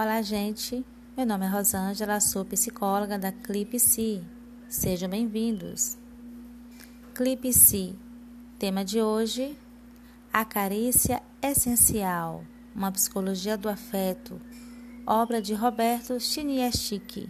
Olá, 0.00 0.22
gente. 0.22 0.86
Meu 1.16 1.26
nome 1.26 1.44
é 1.44 1.48
Rosângela, 1.48 2.20
sou 2.20 2.44
psicóloga 2.44 3.18
da 3.18 3.32
Clipe 3.32 3.80
Si. 3.80 4.22
Sejam 4.68 5.10
bem-vindos. 5.10 5.98
Clipe 7.12 7.52
Si. 7.52 7.98
Tema 8.60 8.84
de 8.84 9.02
hoje: 9.02 9.58
A 10.32 10.44
carícia 10.44 11.20
essencial. 11.42 12.44
Uma 12.76 12.92
psicologia 12.92 13.58
do 13.58 13.68
afeto. 13.68 14.40
Obra 15.04 15.42
de 15.42 15.52
Roberto 15.52 16.20
Chiniechiki. 16.20 17.28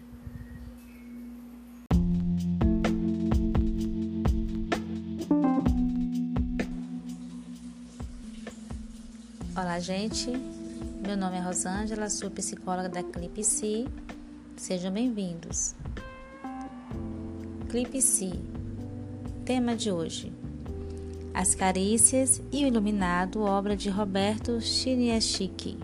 Olá, 9.57 9.81
gente. 9.81 10.58
Meu 11.09 11.17
nome 11.17 11.39
é 11.39 11.41
Rosângela, 11.41 12.11
sou 12.11 12.31
psicóloga 12.31 12.87
da 12.87 13.03
Clipe 13.03 13.43
Si. 13.43 13.89
Sejam 14.59 14.93
bem-vindos. 14.93 15.75
Clipe 17.71 18.03
Si. 18.03 18.31
Tema 19.43 19.75
de 19.75 19.91
hoje: 19.91 20.31
As 21.33 21.55
Carícias 21.55 22.43
e 22.53 22.63
o 22.63 22.69
Iluminado, 22.69 23.41
obra 23.41 23.75
de 23.75 23.89
Roberto 23.89 24.61
Chiniachiki. 24.61 25.79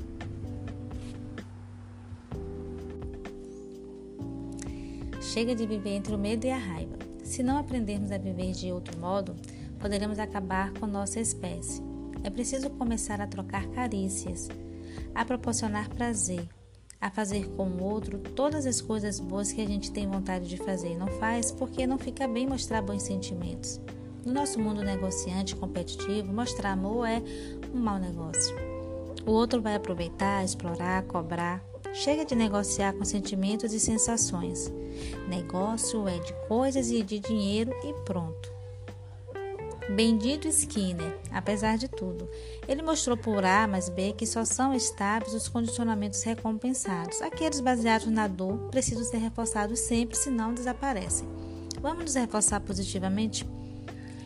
Chega 5.23 5.55
de 5.55 5.65
viver 5.65 5.95
entre 5.95 6.15
o 6.15 6.19
medo 6.19 6.45
e 6.45 6.51
a 6.51 6.59
raiva. 6.59 6.99
Se 7.23 7.43
não 7.43 7.57
aprendermos 7.57 8.13
a 8.13 8.19
viver 8.19 8.53
de 8.53 8.71
outro 8.71 9.01
modo, 9.01 9.35
poderemos 9.79 10.19
acabar 10.19 10.71
com 10.75 10.87
nossa 10.87 11.19
espécie. 11.19 11.83
É 12.23 12.29
preciso 12.29 12.69
começar 12.69 13.23
a 13.23 13.27
trocar 13.27 13.67
carícias, 13.69 14.51
a 15.15 15.25
proporcionar 15.25 15.89
prazer, 15.91 16.49
a 17.01 17.11
fazer 17.11 17.49
com 17.57 17.67
o 17.67 17.83
outro 17.83 18.19
todas 18.19 18.67
as 18.67 18.81
coisas 18.81 19.21
boas 19.21 19.53
que 19.53 19.61
a 19.61 19.67
gente 19.67 19.93
tem 19.93 20.09
vontade 20.09 20.49
de 20.49 20.57
fazer 20.57 20.93
e 20.93 20.97
não 20.97 21.09
faz 21.09 21.53
porque 21.53 21.87
não 21.87 21.99
fica 21.99 22.27
bem 22.27 22.47
mostrar 22.47 22.81
bons 22.83 23.03
sentimentos. 23.03 23.81
No 24.25 24.33
nosso 24.33 24.59
mundo 24.59 24.83
negociante 24.83 25.55
competitivo, 25.55 26.33
mostrar 26.33 26.73
amor 26.73 27.07
é 27.07 27.23
um 27.75 27.79
mau 27.79 27.99
negócio. 27.99 28.57
O 29.27 29.33
outro 29.33 29.61
vai 29.61 29.75
aproveitar, 29.75 30.45
explorar, 30.45 31.03
cobrar. 31.05 31.63
Chega 31.93 32.25
de 32.25 32.35
negociar 32.35 32.95
com 32.95 33.05
sentimentos 33.05 33.73
e 33.73 33.81
sensações. 33.81 34.73
Negócio 35.29 36.09
é 36.09 36.19
de 36.19 36.33
coisas 36.49 36.91
e 36.91 37.03
de 37.03 37.19
dinheiro 37.19 37.71
e 37.85 37.93
pronto. 38.05 38.53
Bendito 39.89 40.49
Skinner, 40.49 41.15
apesar 41.31 41.77
de 41.77 41.89
tudo. 41.89 42.27
Ele 42.67 42.81
mostrou 42.81 43.19
por 43.19 43.45
A 43.45 43.67
mais 43.67 43.91
B 43.91 44.15
que 44.15 44.27
só 44.27 44.43
são 44.45 44.73
estáveis 44.73 45.35
os 45.35 45.47
condicionamentos 45.47 46.23
recompensados. 46.23 47.21
Aqueles 47.21 47.61
baseados 47.61 48.07
na 48.07 48.27
dor 48.27 48.57
precisam 48.71 49.05
ser 49.05 49.19
reforçados 49.19 49.81
sempre, 49.81 50.17
senão 50.17 50.55
desaparecem. 50.55 51.29
Vamos 51.83 52.05
nos 52.05 52.15
reforçar 52.15 52.61
positivamente? 52.61 53.47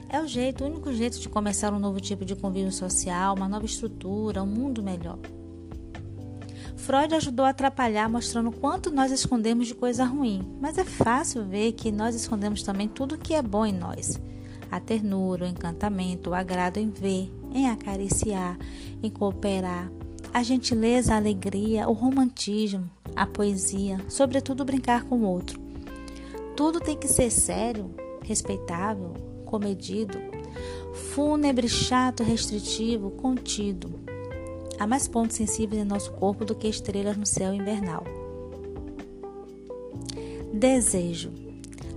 É 0.09 0.21
o 0.21 0.29
jeito, 0.29 0.63
o 0.63 0.67
único 0.69 0.93
jeito 0.93 1.19
de 1.19 1.29
começar 1.29 1.73
um 1.73 1.81
novo 1.81 2.01
tipo 2.01 2.25
de 2.25 2.37
convívio 2.37 2.73
social, 2.73 3.35
uma 3.35 3.49
nova 3.49 3.67
estrutura, 3.67 4.43
um 4.43 4.47
mundo 4.47 4.81
melhor. 4.81 5.19
Freud 6.77 7.13
ajudou 7.17 7.45
a 7.45 7.51
atrapalhar, 7.51 8.09
mostrando 8.09 8.53
quanto 8.53 8.93
nós 8.93 9.11
escondemos 9.11 9.67
de 9.67 9.75
coisa 9.75 10.05
ruim, 10.05 10.57
mas 10.61 10.79
é 10.79 10.85
fácil 10.85 11.45
ver 11.45 11.73
que 11.73 11.91
nós 11.91 12.15
escondemos 12.15 12.63
também 12.63 12.87
tudo 12.87 13.19
que 13.19 13.35
é 13.35 13.43
bom 13.43 13.67
em 13.67 13.73
nós 13.73 14.19
a 14.71 14.81
ternura, 14.81 15.45
o 15.45 15.49
encantamento, 15.49 16.31
o 16.31 16.35
agrado 16.35 16.79
em 16.79 16.91
ver, 16.91 17.31
em 17.53 17.69
acariciar, 17.69 18.59
em 19.03 19.11
cooperar, 19.11 19.91
a 20.33 20.43
gentileza, 20.43 21.15
a 21.15 21.17
alegria, 21.17 21.89
o 21.89 21.93
romantismo, 21.93 22.89
a 23.17 23.27
poesia, 23.27 23.99
sobretudo 24.09 24.65
brincar 24.65 25.05
com 25.05 25.17
o 25.17 25.25
outro. 25.25 25.61
Tudo 26.55 26.81
tem 26.81 26.97
que 26.97 27.09
ser 27.09 27.31
sério, 27.31 27.91
respeitável, 28.23 29.15
comedido, 29.47 30.19
fúnebre, 31.15 31.69
chato, 31.69 32.23
restritivo, 32.23 33.11
contido. 33.13 34.01
Há 34.79 34.87
mais 34.87 35.09
pontos 35.09 35.37
sensíveis 35.37 35.83
em 35.83 35.85
nosso 35.85 36.13
corpo 36.13 36.45
do 36.45 36.55
que 36.55 36.69
estrelas 36.69 37.17
no 37.17 37.27
céu 37.27 37.55
invernal. 37.55 38.05
Desejo. 40.53 41.33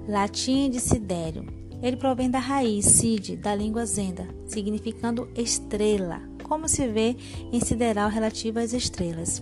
Latim 0.08 0.70
de 0.70 0.80
sidério 0.80 1.61
ele 1.82 1.98
provém 1.98 2.30
da 2.30 2.40
raiz 2.40 2.86
Sid, 2.86 3.38
da 3.38 3.56
língua 3.56 3.86
zenda, 3.86 4.28
significando 4.46 5.30
estrela, 5.36 6.22
como 6.44 6.68
se 6.68 6.88
vê 6.88 7.16
em 7.52 7.60
sideral 7.60 8.10
relativo 8.10 8.60
às 8.60 8.74
estrelas. 8.74 9.42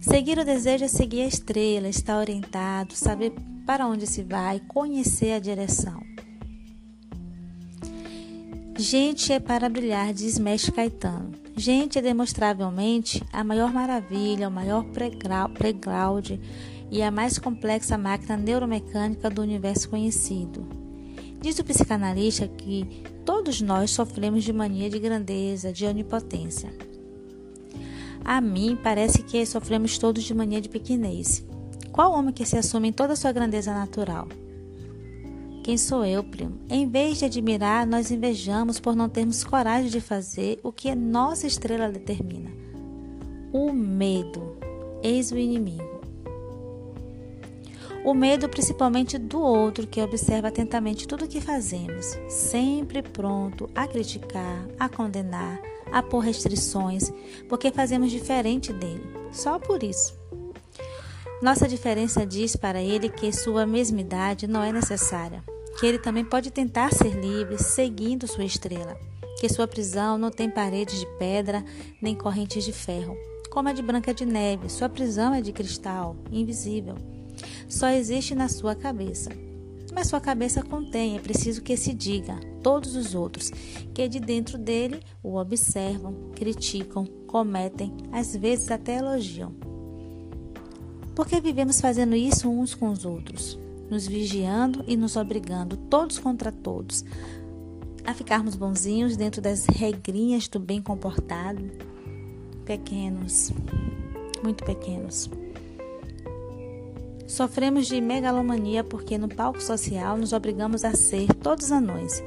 Seguir 0.00 0.38
o 0.38 0.44
desejo 0.44 0.84
é 0.84 0.88
seguir 0.88 1.22
a 1.22 1.26
estrela, 1.26 1.88
estar 1.88 2.18
orientado, 2.18 2.94
saber 2.94 3.32
para 3.64 3.86
onde 3.86 4.06
se 4.06 4.22
vai, 4.22 4.60
conhecer 4.60 5.32
a 5.32 5.38
direção. 5.38 6.02
Gente 8.76 9.32
é 9.32 9.38
para 9.38 9.68
brilhar, 9.68 10.12
diz 10.12 10.38
Mestre 10.38 10.72
Caetano. 10.72 11.32
Gente 11.56 11.98
é 11.98 12.02
demonstravelmente 12.02 13.22
a 13.32 13.44
maior 13.44 13.72
maravilha, 13.72 14.48
o 14.48 14.50
maior 14.50 14.84
playground 15.54 16.32
e 16.90 17.02
a 17.02 17.10
mais 17.10 17.38
complexa 17.38 17.98
máquina 17.98 18.36
neuromecânica 18.36 19.28
do 19.30 19.42
universo 19.42 19.88
conhecido. 19.88 20.66
Diz 21.40 21.58
o 21.58 21.64
psicanalista 21.64 22.48
que 22.48 23.02
todos 23.24 23.60
nós 23.60 23.90
sofremos 23.90 24.44
de 24.44 24.52
mania 24.52 24.88
de 24.88 24.98
grandeza, 24.98 25.72
de 25.72 25.84
onipotência. 25.84 26.72
A 28.24 28.40
mim 28.40 28.78
parece 28.82 29.22
que 29.22 29.44
sofremos 29.44 29.98
todos 29.98 30.24
de 30.24 30.32
mania 30.32 30.60
de 30.60 30.68
pequenez. 30.68 31.44
Qual 31.92 32.12
homem 32.12 32.32
que 32.32 32.46
se 32.46 32.56
assume 32.56 32.88
em 32.88 32.92
toda 32.92 33.12
a 33.12 33.16
sua 33.16 33.32
grandeza 33.32 33.74
natural? 33.74 34.26
Quem 35.62 35.78
sou 35.78 36.04
eu, 36.04 36.22
primo? 36.24 36.58
Em 36.68 36.88
vez 36.88 37.18
de 37.18 37.24
admirar, 37.24 37.86
nós 37.86 38.10
invejamos 38.10 38.80
por 38.80 38.94
não 38.94 39.08
termos 39.08 39.44
coragem 39.44 39.90
de 39.90 40.00
fazer 40.00 40.58
o 40.62 40.72
que 40.72 40.90
a 40.90 40.96
nossa 40.96 41.46
estrela 41.46 41.90
determina. 41.90 42.50
O 43.52 43.72
medo, 43.72 44.56
eis 45.02 45.30
o 45.30 45.38
inimigo. 45.38 45.93
O 48.04 48.12
medo, 48.12 48.50
principalmente 48.50 49.16
do 49.16 49.40
outro, 49.40 49.86
que 49.86 49.98
observa 50.02 50.48
atentamente 50.48 51.08
tudo 51.08 51.24
o 51.24 51.28
que 51.28 51.40
fazemos, 51.40 52.18
sempre 52.28 53.00
pronto 53.00 53.70
a 53.74 53.88
criticar, 53.88 54.68
a 54.78 54.90
condenar, 54.90 55.58
a 55.90 56.02
pôr 56.02 56.18
restrições, 56.18 57.10
porque 57.48 57.70
fazemos 57.70 58.10
diferente 58.10 58.74
dele, 58.74 59.02
só 59.32 59.58
por 59.58 59.82
isso. 59.82 60.14
Nossa 61.40 61.66
diferença 61.66 62.26
diz 62.26 62.54
para 62.54 62.82
ele 62.82 63.08
que 63.08 63.32
sua 63.32 63.64
mesmidade 63.64 64.46
não 64.46 64.62
é 64.62 64.70
necessária, 64.70 65.42
que 65.80 65.86
ele 65.86 65.98
também 65.98 66.26
pode 66.26 66.50
tentar 66.50 66.92
ser 66.92 67.18
livre 67.18 67.56
seguindo 67.56 68.28
sua 68.28 68.44
estrela, 68.44 68.98
que 69.40 69.48
sua 69.48 69.66
prisão 69.66 70.18
não 70.18 70.30
tem 70.30 70.50
paredes 70.50 71.00
de 71.00 71.06
pedra 71.18 71.64
nem 72.02 72.14
correntes 72.14 72.66
de 72.66 72.72
ferro, 72.72 73.16
como 73.50 73.70
a 73.70 73.72
de 73.72 73.80
Branca 73.80 74.12
de 74.12 74.26
Neve, 74.26 74.68
sua 74.68 74.90
prisão 74.90 75.32
é 75.32 75.40
de 75.40 75.52
cristal, 75.52 76.14
invisível 76.30 76.96
só 77.68 77.88
existe 77.88 78.34
na 78.34 78.48
sua 78.48 78.74
cabeça. 78.74 79.30
Mas 79.94 80.08
sua 80.08 80.20
cabeça 80.20 80.62
contém, 80.62 81.16
é 81.16 81.20
preciso 81.20 81.62
que 81.62 81.76
se 81.76 81.94
diga, 81.94 82.34
todos 82.62 82.96
os 82.96 83.14
outros, 83.14 83.50
que 83.92 84.08
de 84.08 84.18
dentro 84.18 84.58
dele 84.58 85.00
o 85.22 85.36
observam, 85.36 86.30
criticam, 86.34 87.06
cometem, 87.26 87.92
às 88.10 88.34
vezes 88.34 88.70
até 88.70 88.96
elogiam. 88.96 89.52
Por 91.14 91.28
que 91.28 91.40
vivemos 91.40 91.80
fazendo 91.80 92.16
isso 92.16 92.50
uns 92.50 92.74
com 92.74 92.90
os 92.90 93.04
outros? 93.04 93.56
Nos 93.88 94.06
vigiando 94.06 94.82
e 94.88 94.96
nos 94.96 95.14
obrigando, 95.14 95.76
todos 95.76 96.18
contra 96.18 96.50
todos, 96.50 97.04
a 98.04 98.12
ficarmos 98.12 98.56
bonzinhos 98.56 99.16
dentro 99.16 99.40
das 99.40 99.64
regrinhas 99.66 100.48
do 100.48 100.58
bem 100.58 100.82
comportado? 100.82 101.70
Pequenos, 102.64 103.52
muito 104.42 104.64
pequenos. 104.64 105.30
Sofremos 107.26 107.86
de 107.86 108.00
megalomania 108.00 108.84
porque 108.84 109.16
no 109.16 109.28
palco 109.28 109.62
social 109.62 110.16
nos 110.16 110.32
obrigamos 110.32 110.84
a 110.84 110.94
ser 110.94 111.32
todos 111.34 111.72
anões. 111.72 112.22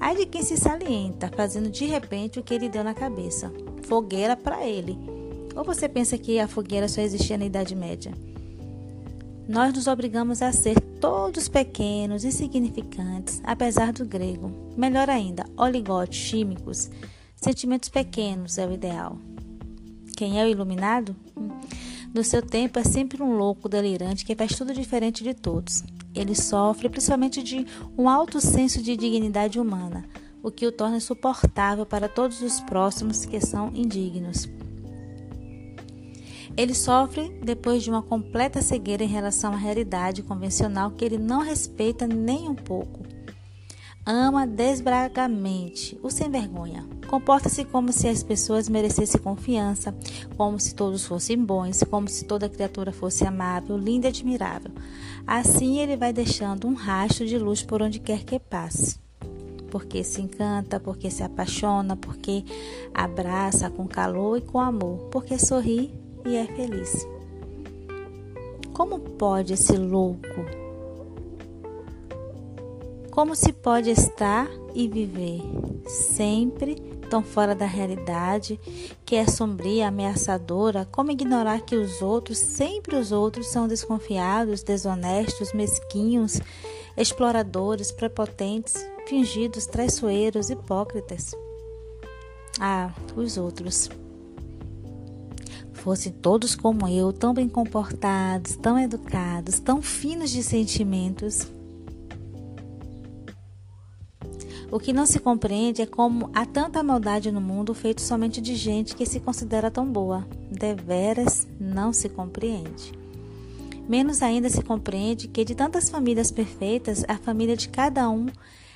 Ai 0.00 0.16
de 0.16 0.26
quem 0.26 0.42
se 0.42 0.56
salienta, 0.56 1.30
fazendo 1.34 1.70
de 1.70 1.84
repente 1.86 2.38
o 2.38 2.42
que 2.42 2.52
ele 2.52 2.68
deu 2.68 2.82
na 2.82 2.94
cabeça. 2.94 3.52
Fogueira 3.82 4.36
para 4.36 4.66
ele. 4.66 4.98
Ou 5.54 5.64
você 5.64 5.88
pensa 5.88 6.18
que 6.18 6.38
a 6.40 6.48
fogueira 6.48 6.88
só 6.88 7.00
existia 7.00 7.38
na 7.38 7.44
Idade 7.44 7.76
Média? 7.76 8.12
Nós 9.48 9.72
nos 9.72 9.86
obrigamos 9.86 10.42
a 10.42 10.50
ser 10.52 10.80
todos 11.00 11.48
pequenos, 11.48 12.24
insignificantes, 12.24 13.40
apesar 13.44 13.92
do 13.92 14.04
grego. 14.04 14.50
Melhor 14.76 15.08
ainda, 15.08 15.44
oligotes 15.56 16.30
químicos. 16.30 16.90
Sentimentos 17.36 17.88
pequenos 17.88 18.58
é 18.58 18.66
o 18.66 18.72
ideal. 18.72 19.18
Quem 20.16 20.40
é 20.40 20.44
o 20.44 20.48
iluminado? 20.48 21.14
No 22.14 22.22
seu 22.22 22.40
tempo, 22.40 22.78
é 22.78 22.84
sempre 22.84 23.20
um 23.20 23.36
louco 23.36 23.68
delirante 23.68 24.24
que 24.24 24.36
faz 24.36 24.56
tudo 24.56 24.72
diferente 24.72 25.24
de 25.24 25.34
todos. 25.34 25.82
Ele 26.14 26.32
sofre 26.32 26.88
principalmente 26.88 27.42
de 27.42 27.66
um 27.98 28.08
alto 28.08 28.40
senso 28.40 28.80
de 28.80 28.96
dignidade 28.96 29.58
humana, 29.58 30.04
o 30.40 30.48
que 30.48 30.64
o 30.64 30.70
torna 30.70 30.98
insuportável 30.98 31.84
para 31.84 32.08
todos 32.08 32.40
os 32.40 32.60
próximos 32.60 33.26
que 33.26 33.40
são 33.40 33.72
indignos. 33.74 34.48
Ele 36.56 36.72
sofre 36.72 37.36
depois 37.42 37.82
de 37.82 37.90
uma 37.90 38.00
completa 38.00 38.62
cegueira 38.62 39.02
em 39.02 39.08
relação 39.08 39.52
à 39.52 39.56
realidade 39.56 40.22
convencional 40.22 40.92
que 40.92 41.04
ele 41.04 41.18
não 41.18 41.40
respeita 41.40 42.06
nem 42.06 42.48
um 42.48 42.54
pouco. 42.54 43.13
Ama 44.06 44.46
desbragamente 44.46 45.98
o 46.02 46.10
sem 46.10 46.30
vergonha. 46.30 46.86
Comporta-se 47.08 47.64
como 47.64 47.90
se 47.90 48.06
as 48.06 48.22
pessoas 48.22 48.68
merecessem 48.68 49.18
confiança, 49.18 49.94
como 50.36 50.60
se 50.60 50.74
todos 50.74 51.06
fossem 51.06 51.42
bons, 51.42 51.82
como 51.88 52.06
se 52.06 52.26
toda 52.26 52.48
criatura 52.48 52.92
fosse 52.92 53.26
amável, 53.26 53.78
linda 53.78 54.06
e 54.06 54.10
admirável. 54.10 54.70
Assim 55.26 55.78
ele 55.78 55.96
vai 55.96 56.12
deixando 56.12 56.68
um 56.68 56.74
rastro 56.74 57.26
de 57.26 57.38
luz 57.38 57.62
por 57.62 57.80
onde 57.80 57.98
quer 57.98 58.24
que 58.24 58.38
passe. 58.38 58.98
Porque 59.70 60.04
se 60.04 60.20
encanta, 60.20 60.78
porque 60.78 61.10
se 61.10 61.22
apaixona, 61.22 61.96
porque 61.96 62.44
abraça 62.92 63.70
com 63.70 63.88
calor 63.88 64.36
e 64.36 64.42
com 64.42 64.60
amor, 64.60 65.08
porque 65.10 65.38
sorri 65.38 65.94
e 66.26 66.36
é 66.36 66.44
feliz. 66.44 67.06
Como 68.74 68.98
pode 68.98 69.54
esse 69.54 69.76
louco? 69.78 70.63
Como 73.14 73.36
se 73.36 73.52
pode 73.52 73.90
estar 73.90 74.50
e 74.74 74.88
viver 74.88 75.40
sempre 75.86 76.74
tão 77.08 77.22
fora 77.22 77.54
da 77.54 77.64
realidade, 77.64 78.58
que 79.04 79.14
é 79.14 79.24
sombria, 79.24 79.86
ameaçadora? 79.86 80.84
Como 80.90 81.12
ignorar 81.12 81.60
que 81.60 81.76
os 81.76 82.02
outros, 82.02 82.38
sempre 82.38 82.96
os 82.96 83.12
outros, 83.12 83.46
são 83.46 83.68
desconfiados, 83.68 84.64
desonestos, 84.64 85.52
mesquinhos, 85.52 86.40
exploradores, 86.96 87.92
prepotentes, 87.92 88.84
fingidos, 89.06 89.64
traiçoeiros, 89.66 90.50
hipócritas? 90.50 91.36
Ah, 92.58 92.92
os 93.14 93.36
outros 93.36 93.88
fossem 95.72 96.10
todos 96.10 96.56
como 96.56 96.88
eu, 96.88 97.12
tão 97.12 97.32
bem 97.32 97.48
comportados, 97.48 98.56
tão 98.56 98.76
educados, 98.76 99.60
tão 99.60 99.80
finos 99.80 100.30
de 100.30 100.42
sentimentos. 100.42 101.53
O 104.74 104.80
que 104.80 104.92
não 104.92 105.06
se 105.06 105.20
compreende 105.20 105.82
é 105.82 105.86
como 105.86 106.28
há 106.34 106.44
tanta 106.44 106.82
maldade 106.82 107.30
no 107.30 107.40
mundo 107.40 107.72
feito 107.72 108.00
somente 108.00 108.40
de 108.40 108.56
gente 108.56 108.96
que 108.96 109.06
se 109.06 109.20
considera 109.20 109.70
tão 109.70 109.86
boa. 109.86 110.26
Deveras 110.50 111.46
não 111.60 111.92
se 111.92 112.08
compreende. 112.08 112.92
Menos 113.88 114.20
ainda 114.20 114.50
se 114.50 114.64
compreende 114.64 115.28
que 115.28 115.44
de 115.44 115.54
tantas 115.54 115.88
famílias 115.88 116.32
perfeitas, 116.32 117.04
a 117.06 117.16
família 117.16 117.56
de 117.56 117.68
cada 117.68 118.10
um 118.10 118.26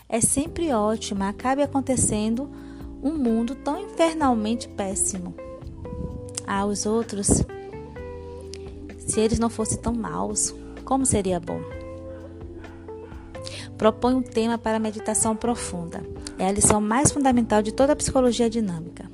é 0.08 0.20
sempre 0.20 0.72
ótima, 0.72 1.30
acabe 1.30 1.62
acontecendo 1.62 2.48
um 3.02 3.14
mundo 3.18 3.56
tão 3.56 3.82
infernalmente 3.82 4.68
péssimo 4.68 5.34
aos 6.46 6.86
outros, 6.86 7.42
se 9.00 9.18
eles 9.18 9.40
não 9.40 9.50
fossem 9.50 9.78
tão 9.78 9.94
maus, 9.94 10.54
como 10.84 11.04
seria 11.04 11.40
bom? 11.40 11.60
Propõe 13.78 14.14
um 14.14 14.22
tema 14.22 14.58
para 14.58 14.80
meditação 14.80 15.36
profunda. 15.36 16.02
É 16.36 16.48
a 16.48 16.52
lição 16.52 16.80
mais 16.80 17.12
fundamental 17.12 17.62
de 17.62 17.72
toda 17.72 17.92
a 17.92 17.96
psicologia 17.96 18.50
dinâmica. 18.50 19.08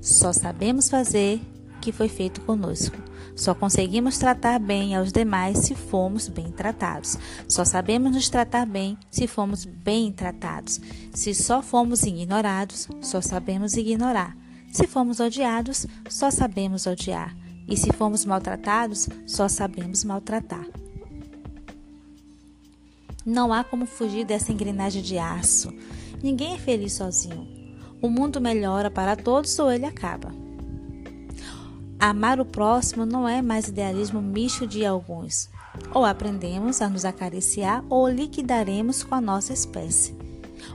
Só 0.00 0.32
sabemos 0.32 0.90
fazer 0.90 1.40
o 1.76 1.80
que 1.80 1.92
foi 1.92 2.08
feito 2.08 2.40
conosco. 2.40 2.96
Só 3.36 3.54
conseguimos 3.54 4.18
tratar 4.18 4.58
bem 4.58 4.96
aos 4.96 5.12
demais 5.12 5.58
se 5.58 5.76
formos 5.76 6.26
bem 6.26 6.50
tratados. 6.50 7.16
Só 7.48 7.64
sabemos 7.64 8.10
nos 8.12 8.28
tratar 8.28 8.66
bem 8.66 8.98
se 9.08 9.28
formos 9.28 9.64
bem 9.64 10.10
tratados. 10.10 10.80
Se 11.14 11.32
só 11.32 11.62
fomos 11.62 12.02
ignorados, 12.02 12.88
só 13.00 13.20
sabemos 13.20 13.76
ignorar. 13.76 14.36
Se 14.72 14.88
fomos 14.88 15.20
odiados, 15.20 15.86
só 16.08 16.32
sabemos 16.32 16.86
odiar. 16.86 17.36
E 17.68 17.76
se 17.76 17.92
fomos 17.92 18.24
maltratados, 18.24 19.08
só 19.24 19.48
sabemos 19.48 20.02
maltratar. 20.02 20.81
Não 23.24 23.52
há 23.52 23.62
como 23.62 23.86
fugir 23.86 24.24
dessa 24.24 24.52
engrenagem 24.52 25.02
de 25.02 25.18
aço. 25.18 25.72
Ninguém 26.22 26.54
é 26.54 26.58
feliz 26.58 26.94
sozinho. 26.94 27.48
O 28.00 28.08
mundo 28.08 28.40
melhora 28.40 28.90
para 28.90 29.14
todos 29.14 29.56
ou 29.58 29.70
ele 29.70 29.86
acaba. 29.86 30.34
Amar 31.98 32.40
o 32.40 32.44
próximo 32.44 33.06
não 33.06 33.28
é 33.28 33.40
mais 33.40 33.68
idealismo 33.68 34.20
misto 34.20 34.66
de 34.66 34.84
alguns. 34.84 35.48
Ou 35.94 36.04
aprendemos 36.04 36.82
a 36.82 36.88
nos 36.88 37.04
acariciar 37.04 37.84
ou 37.88 38.08
liquidaremos 38.08 39.04
com 39.04 39.14
a 39.14 39.20
nossa 39.20 39.52
espécie. 39.52 40.16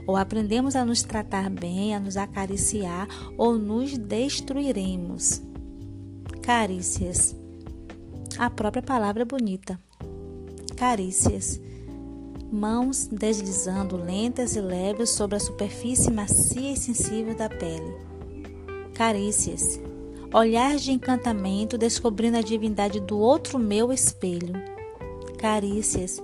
Ou 0.06 0.16
aprendemos 0.16 0.74
a 0.74 0.86
nos 0.86 1.02
tratar 1.02 1.50
bem, 1.50 1.94
a 1.94 2.00
nos 2.00 2.16
acariciar, 2.16 3.06
ou 3.36 3.58
nos 3.58 3.96
destruiremos. 3.98 5.42
Carícias. 6.42 7.36
A 8.38 8.48
própria 8.48 8.82
palavra 8.82 9.22
é 9.22 9.26
bonita. 9.26 9.78
Carícias. 10.76 11.60
Mãos 12.50 13.06
deslizando 13.06 13.96
lentas 13.96 14.56
e 14.56 14.60
leves 14.60 15.10
sobre 15.10 15.36
a 15.36 15.40
superfície 15.40 16.10
macia 16.10 16.72
e 16.72 16.76
sensível 16.76 17.34
da 17.34 17.48
pele. 17.48 17.94
Carícias. 18.94 19.80
Olhar 20.32 20.76
de 20.76 20.92
encantamento 20.92 21.78
descobrindo 21.78 22.38
a 22.38 22.42
divindade 22.42 23.00
do 23.00 23.18
outro 23.18 23.58
meu 23.58 23.92
espelho. 23.92 24.54
Carícias. 25.38 26.22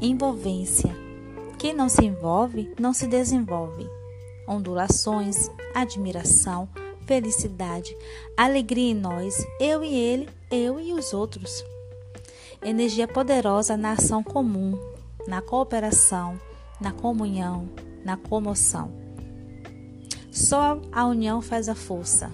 Envolvência 0.00 1.06
quem 1.58 1.72
não 1.72 1.88
se 1.88 2.04
envolve, 2.04 2.70
não 2.78 2.92
se 2.92 3.06
desenvolve. 3.06 3.88
Ondulações, 4.46 5.50
admiração, 5.74 6.68
felicidade, 7.06 7.96
alegria 8.36 8.90
em 8.90 8.94
nós, 8.94 9.44
eu 9.58 9.82
e 9.82 9.94
ele, 9.94 10.28
eu 10.50 10.78
e 10.78 10.92
os 10.92 11.14
outros. 11.14 11.64
Energia 12.62 13.08
poderosa 13.08 13.76
na 13.76 13.92
ação 13.92 14.22
comum, 14.22 14.78
na 15.26 15.42
cooperação, 15.42 16.40
na 16.80 16.92
comunhão, 16.92 17.68
na 18.04 18.16
comoção. 18.16 18.92
Só 20.30 20.80
a 20.92 21.06
união 21.06 21.40
faz 21.40 21.68
a 21.68 21.74
força. 21.74 22.30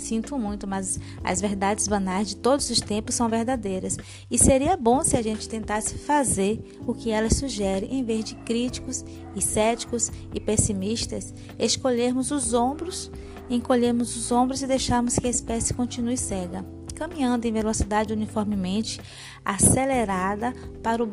Sinto 0.00 0.38
muito, 0.38 0.66
mas 0.66 0.98
as 1.22 1.42
verdades 1.42 1.86
banais 1.86 2.28
de 2.28 2.36
todos 2.36 2.70
os 2.70 2.80
tempos 2.80 3.14
são 3.14 3.28
verdadeiras. 3.28 3.98
E 4.30 4.38
seria 4.38 4.76
bom 4.76 5.02
se 5.04 5.16
a 5.16 5.22
gente 5.22 5.46
tentasse 5.46 5.98
fazer 5.98 6.78
o 6.86 6.94
que 6.94 7.10
elas 7.10 7.36
sugerem, 7.36 7.94
em 7.94 8.02
vez 8.02 8.24
de 8.24 8.34
críticos 8.36 9.04
e 9.36 9.42
céticos 9.42 10.10
e 10.34 10.40
pessimistas, 10.40 11.34
escolhermos 11.58 12.30
os 12.30 12.54
ombros, 12.54 13.10
encolhermos 13.50 14.16
os 14.16 14.32
ombros 14.32 14.62
e 14.62 14.66
deixarmos 14.66 15.18
que 15.18 15.26
a 15.26 15.30
espécie 15.30 15.74
continue 15.74 16.16
cega, 16.16 16.64
caminhando 17.00 17.46
em 17.46 17.52
velocidade 17.52 18.12
uniformemente 18.12 19.00
acelerada 19.42 20.52
para 20.82 21.02
o, 21.02 21.08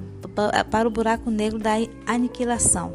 para 0.70 0.86
o 0.86 0.92
buraco 0.92 1.32
negro 1.32 1.58
da 1.58 1.76
aniquilação. 2.06 2.94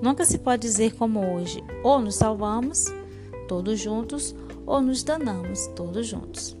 Nunca 0.00 0.24
se 0.24 0.38
pode 0.38 0.62
dizer 0.62 0.94
como 0.94 1.34
hoje, 1.34 1.64
ou 1.82 1.98
nos 1.98 2.14
salvamos 2.14 2.86
todos 3.48 3.80
juntos, 3.80 4.36
ou 4.64 4.80
nos 4.80 5.02
danamos 5.02 5.66
todos 5.74 6.06
juntos. 6.06 6.56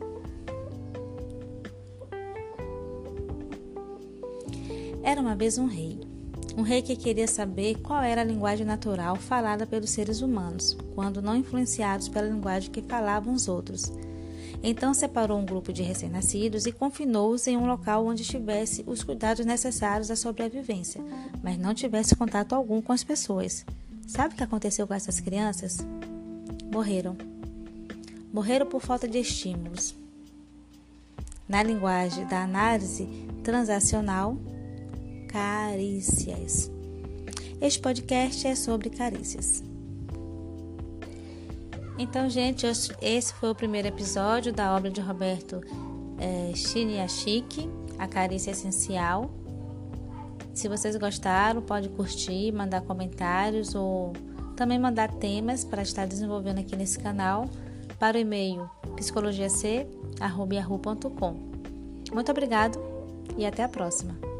Era 5.00 5.20
uma 5.20 5.36
vez 5.36 5.58
um 5.58 5.66
rei. 5.66 6.00
Um 6.56 6.62
rei 6.62 6.82
que 6.82 6.96
queria 6.96 7.28
saber 7.28 7.76
qual 7.82 8.02
era 8.02 8.22
a 8.22 8.24
linguagem 8.24 8.66
natural 8.66 9.14
falada 9.14 9.64
pelos 9.64 9.90
seres 9.90 10.22
humanos, 10.22 10.76
quando 10.92 11.22
não 11.22 11.36
influenciados 11.36 12.08
pela 12.08 12.26
linguagem 12.26 12.72
que 12.72 12.82
falavam 12.82 13.32
os 13.32 13.46
outros. 13.46 13.92
Então 14.68 14.92
separou 14.92 15.38
um 15.38 15.46
grupo 15.46 15.72
de 15.72 15.80
recém-nascidos 15.84 16.66
e 16.66 16.72
confinou-os 16.72 17.46
em 17.46 17.56
um 17.56 17.68
local 17.68 18.04
onde 18.04 18.24
tivesse 18.24 18.82
os 18.84 19.04
cuidados 19.04 19.46
necessários 19.46 20.10
à 20.10 20.16
sobrevivência, 20.16 21.00
mas 21.40 21.56
não 21.56 21.72
tivesse 21.72 22.16
contato 22.16 22.52
algum 22.52 22.82
com 22.82 22.92
as 22.92 23.04
pessoas. 23.04 23.64
Sabe 24.08 24.34
o 24.34 24.36
que 24.36 24.42
aconteceu 24.42 24.84
com 24.84 24.92
essas 24.92 25.20
crianças? 25.20 25.78
morreram. 26.68 27.16
Morreram 28.32 28.66
por 28.66 28.80
falta 28.80 29.06
de 29.06 29.18
estímulos. 29.18 29.94
Na 31.48 31.62
linguagem 31.62 32.26
da 32.26 32.42
análise 32.42 33.06
transacional, 33.44 34.36
carícias. 35.28 36.68
Este 37.60 37.78
podcast 37.78 38.44
é 38.44 38.56
sobre 38.56 38.90
carícias. 38.90 39.62
Então, 41.98 42.28
gente, 42.28 42.66
esse 43.00 43.32
foi 43.34 43.50
o 43.50 43.54
primeiro 43.54 43.86
episódio 43.88 44.52
da 44.52 44.76
obra 44.76 44.90
de 44.90 45.00
Roberto 45.00 45.62
é, 46.18 46.52
A 47.98 48.06
Carícia 48.06 48.50
Essencial. 48.50 49.30
Se 50.52 50.68
vocês 50.68 50.94
gostaram, 50.96 51.62
pode 51.62 51.88
curtir, 51.90 52.52
mandar 52.52 52.82
comentários 52.82 53.74
ou 53.74 54.12
também 54.56 54.78
mandar 54.78 55.10
temas 55.12 55.64
para 55.64 55.82
estar 55.82 56.06
desenvolvendo 56.06 56.60
aqui 56.60 56.76
nesse 56.76 56.98
canal 56.98 57.48
para 57.98 58.16
o 58.16 58.20
e-mail 58.20 58.70
psicologiac.com. 58.96 61.36
Muito 62.12 62.30
obrigado 62.30 62.78
e 63.36 63.44
até 63.44 63.64
a 63.64 63.68
próxima. 63.68 64.35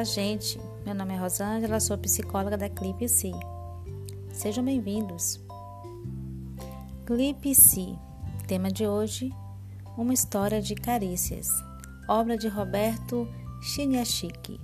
Olá, 0.00 0.04
gente. 0.06 0.58
Meu 0.86 0.94
nome 0.94 1.12
é 1.12 1.18
Rosângela, 1.18 1.78
sou 1.78 1.98
psicóloga 1.98 2.56
da 2.56 2.70
Clipe 2.70 3.06
Si. 3.06 3.32
Sejam 4.32 4.64
bem-vindos. 4.64 5.38
Clipe 7.04 7.54
Si. 7.54 7.98
Tema 8.46 8.72
de 8.72 8.86
hoje: 8.86 9.30
Uma 9.98 10.14
história 10.14 10.62
de 10.62 10.74
carícias. 10.74 11.50
Obra 12.08 12.38
de 12.38 12.48
Roberto 12.48 13.28
Chiniachiki. 13.60 14.58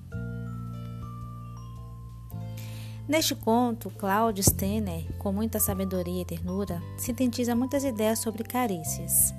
Neste 3.07 3.35
conto, 3.35 3.91
Claudio 3.91 4.43
Stener, 4.43 5.05
com 5.19 5.33
muita 5.33 5.61
sabedoria 5.61 6.23
e 6.23 6.25
ternura, 6.25 6.83
sintetiza 6.97 7.55
muitas 7.55 7.85
ideias 7.85 8.21
sobre 8.21 8.43
carícias. 8.43 9.35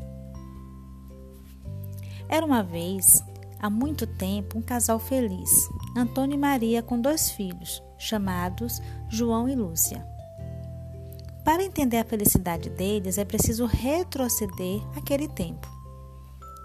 Era 2.30 2.46
uma 2.46 2.62
vez 2.62 3.24
há 3.60 3.70
muito 3.70 4.06
tempo 4.06 4.58
um 4.58 4.62
casal 4.62 5.00
feliz, 5.00 5.70
Antônio 5.96 6.36
e 6.36 6.38
Maria, 6.38 6.82
com 6.82 7.00
dois 7.00 7.32
filhos, 7.32 7.82
chamados 7.98 8.82
João 9.10 9.48
e 9.50 9.56
Lúcia. 9.56 10.06
Para 11.44 11.64
entender 11.64 11.98
a 11.98 12.04
felicidade 12.04 12.70
deles, 12.70 13.18
é 13.18 13.24
preciso 13.24 13.66
retroceder 13.66 14.82
aquele 14.96 15.28
tempo. 15.28 15.68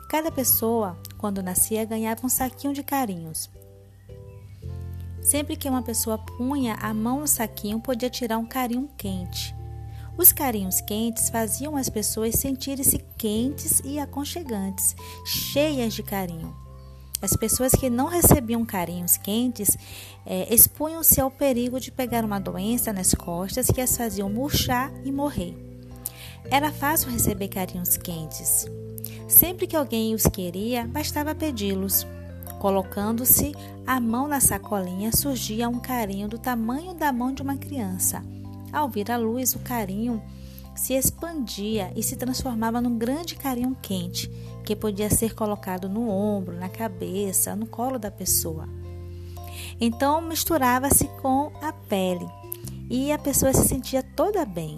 Cada 0.09 0.31
pessoa, 0.31 0.99
quando 1.17 1.43
nascia, 1.43 1.85
ganhava 1.85 2.27
um 2.27 2.29
saquinho 2.29 2.75
de 2.75 2.83
carinhos. 2.83 3.49
Sempre 5.23 5.55
que 5.57 5.69
uma 5.69 5.83
pessoa 5.83 6.19
punha 6.19 6.75
a 6.75 6.93
mão 6.93 7.21
no 7.21 7.29
saquinho, 7.29 7.81
podia 7.81 8.11
tirar 8.11 8.39
um 8.39 8.45
carinho 8.45 8.91
quente. 8.97 9.55
Os 10.19 10.33
carinhos 10.33 10.81
quentes 10.81 11.31
faziam 11.31 11.77
as 11.77 11.89
pessoas 11.89 12.35
sentirem-se 12.35 12.99
quentes 13.17 13.81
e 13.85 13.99
aconchegantes, 13.99 14.95
cheias 15.25 15.95
de 15.95 16.03
carinho. 16.03 16.55
As 17.23 17.37
pessoas 17.37 17.71
que 17.71 17.89
não 17.89 18.07
recebiam 18.07 18.65
carinhos 18.65 19.17
quentes 19.17 19.79
é, 20.27 20.53
expunham-se 20.53 21.21
ao 21.21 21.31
perigo 21.31 21.79
de 21.79 21.93
pegar 21.93 22.25
uma 22.25 22.41
doença 22.41 22.93
nas 22.93 23.15
costas 23.15 23.69
que 23.69 23.81
as 23.81 23.97
faziam 23.97 24.29
murchar 24.29 24.93
e 25.05 25.13
morrer. 25.13 25.57
Era 26.51 26.73
fácil 26.73 27.13
receber 27.13 27.47
carinhos 27.47 27.97
quentes. 27.97 28.67
Sempre 29.29 29.69
que 29.69 29.77
alguém 29.77 30.15
os 30.15 30.25
queria, 30.25 30.85
bastava 30.85 31.33
pedi-los. 31.33 32.05
Colocando-se 32.59 33.53
a 33.87 34.01
mão 34.01 34.27
na 34.27 34.41
sacolinha, 34.41 35.13
surgia 35.13 35.69
um 35.69 35.79
carinho 35.79 36.29
do 36.29 36.39
tamanho 36.39 36.93
da 36.93 37.13
mão 37.13 37.33
de 37.33 37.41
uma 37.41 37.57
criança. 37.57 38.23
Ao 38.73 38.89
vir 38.89 39.11
a 39.13 39.17
luz, 39.17 39.55
o 39.55 39.61
carinho 39.61 40.21
se 40.75 40.95
expandia 40.95 41.93
e 41.95 42.03
se 42.03 42.17
transformava 42.17 42.81
num 42.81 42.97
grande 42.99 43.37
carinho 43.37 43.77
quente, 43.81 44.31
que 44.63 44.77
podia 44.77 45.11
ser 45.11 45.35
colocado 45.35 45.89
no 45.89 46.09
ombro, 46.09 46.57
na 46.57 46.69
cabeça, 46.69 47.57
no 47.57 47.67
colo 47.67 47.99
da 47.99 48.11
pessoa. 48.11 48.69
Então 49.81 50.21
misturava-se 50.21 51.09
com 51.21 51.53
a 51.61 51.73
pele 51.73 52.27
e 52.89 53.13
a 53.13 53.19
pessoa 53.19 53.53
se 53.53 53.67
sentia 53.69 54.03
toda 54.03 54.45
bem. 54.45 54.77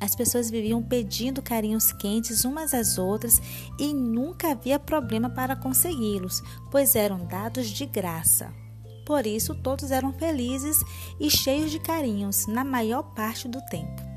As 0.00 0.14
pessoas 0.14 0.48
viviam 0.48 0.82
pedindo 0.82 1.42
carinhos 1.42 1.92
quentes 1.92 2.44
umas 2.44 2.72
às 2.72 2.98
outras 2.98 3.40
e 3.78 3.92
nunca 3.92 4.52
havia 4.52 4.78
problema 4.78 5.28
para 5.28 5.56
consegui-los, 5.56 6.42
pois 6.70 6.94
eram 6.94 7.24
dados 7.26 7.68
de 7.68 7.84
graça. 7.84 8.52
Por 9.04 9.26
isso, 9.26 9.54
todos 9.54 9.90
eram 9.90 10.12
felizes 10.12 10.78
e 11.18 11.30
cheios 11.30 11.70
de 11.70 11.80
carinhos 11.80 12.46
na 12.46 12.62
maior 12.62 13.02
parte 13.14 13.48
do 13.48 13.60
tempo. 13.62 14.07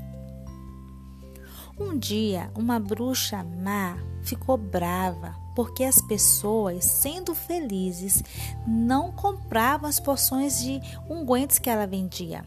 Um 1.78 1.98
dia, 1.98 2.50
uma 2.54 2.78
bruxa 2.78 3.42
má 3.42 3.96
ficou 4.22 4.56
brava 4.56 5.34
porque 5.54 5.84
as 5.84 6.00
pessoas, 6.00 6.84
sendo 6.84 7.34
felizes, 7.34 8.22
não 8.66 9.12
compravam 9.12 9.88
as 9.88 10.00
porções 10.00 10.60
de 10.60 10.80
ungüentos 11.08 11.58
que 11.58 11.68
ela 11.68 11.86
vendia. 11.86 12.44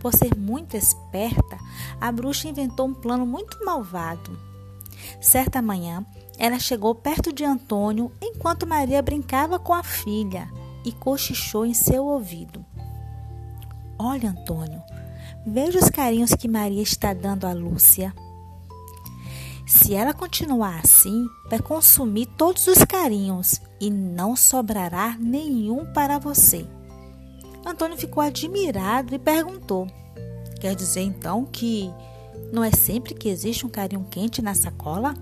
Por 0.00 0.12
ser 0.12 0.36
muito 0.36 0.76
esperta, 0.76 1.58
a 2.00 2.12
bruxa 2.12 2.48
inventou 2.48 2.86
um 2.86 2.94
plano 2.94 3.26
muito 3.26 3.64
malvado. 3.64 4.38
Certa 5.20 5.60
manhã, 5.60 6.04
ela 6.38 6.58
chegou 6.58 6.94
perto 6.94 7.32
de 7.32 7.44
Antônio 7.44 8.12
enquanto 8.20 8.66
Maria 8.66 9.02
brincava 9.02 9.58
com 9.58 9.72
a 9.72 9.82
filha 9.82 10.48
e 10.84 10.92
cochichou 10.92 11.66
em 11.66 11.74
seu 11.74 12.04
ouvido: 12.04 12.64
Olha, 13.98 14.30
Antônio, 14.30 14.82
veja 15.44 15.78
os 15.78 15.90
carinhos 15.90 16.34
que 16.34 16.46
Maria 16.48 16.82
está 16.82 17.12
dando 17.12 17.46
a 17.46 17.52
Lúcia. 17.52 18.14
Se 19.66 19.94
ela 19.94 20.14
continuar 20.14 20.78
assim, 20.78 21.28
vai 21.50 21.58
consumir 21.58 22.26
todos 22.26 22.68
os 22.68 22.84
carinhos 22.84 23.60
e 23.80 23.90
não 23.90 24.36
sobrará 24.36 25.16
nenhum 25.18 25.84
para 25.92 26.20
você. 26.20 26.64
Antônio 27.66 27.96
ficou 27.96 28.22
admirado 28.22 29.12
e 29.12 29.18
perguntou: 29.18 29.88
Quer 30.60 30.76
dizer 30.76 31.00
então 31.00 31.44
que 31.44 31.92
não 32.52 32.62
é 32.62 32.70
sempre 32.70 33.12
que 33.12 33.28
existe 33.28 33.66
um 33.66 33.68
carinho 33.68 34.06
quente 34.08 34.40
na 34.40 34.54
sacola? 34.54 35.14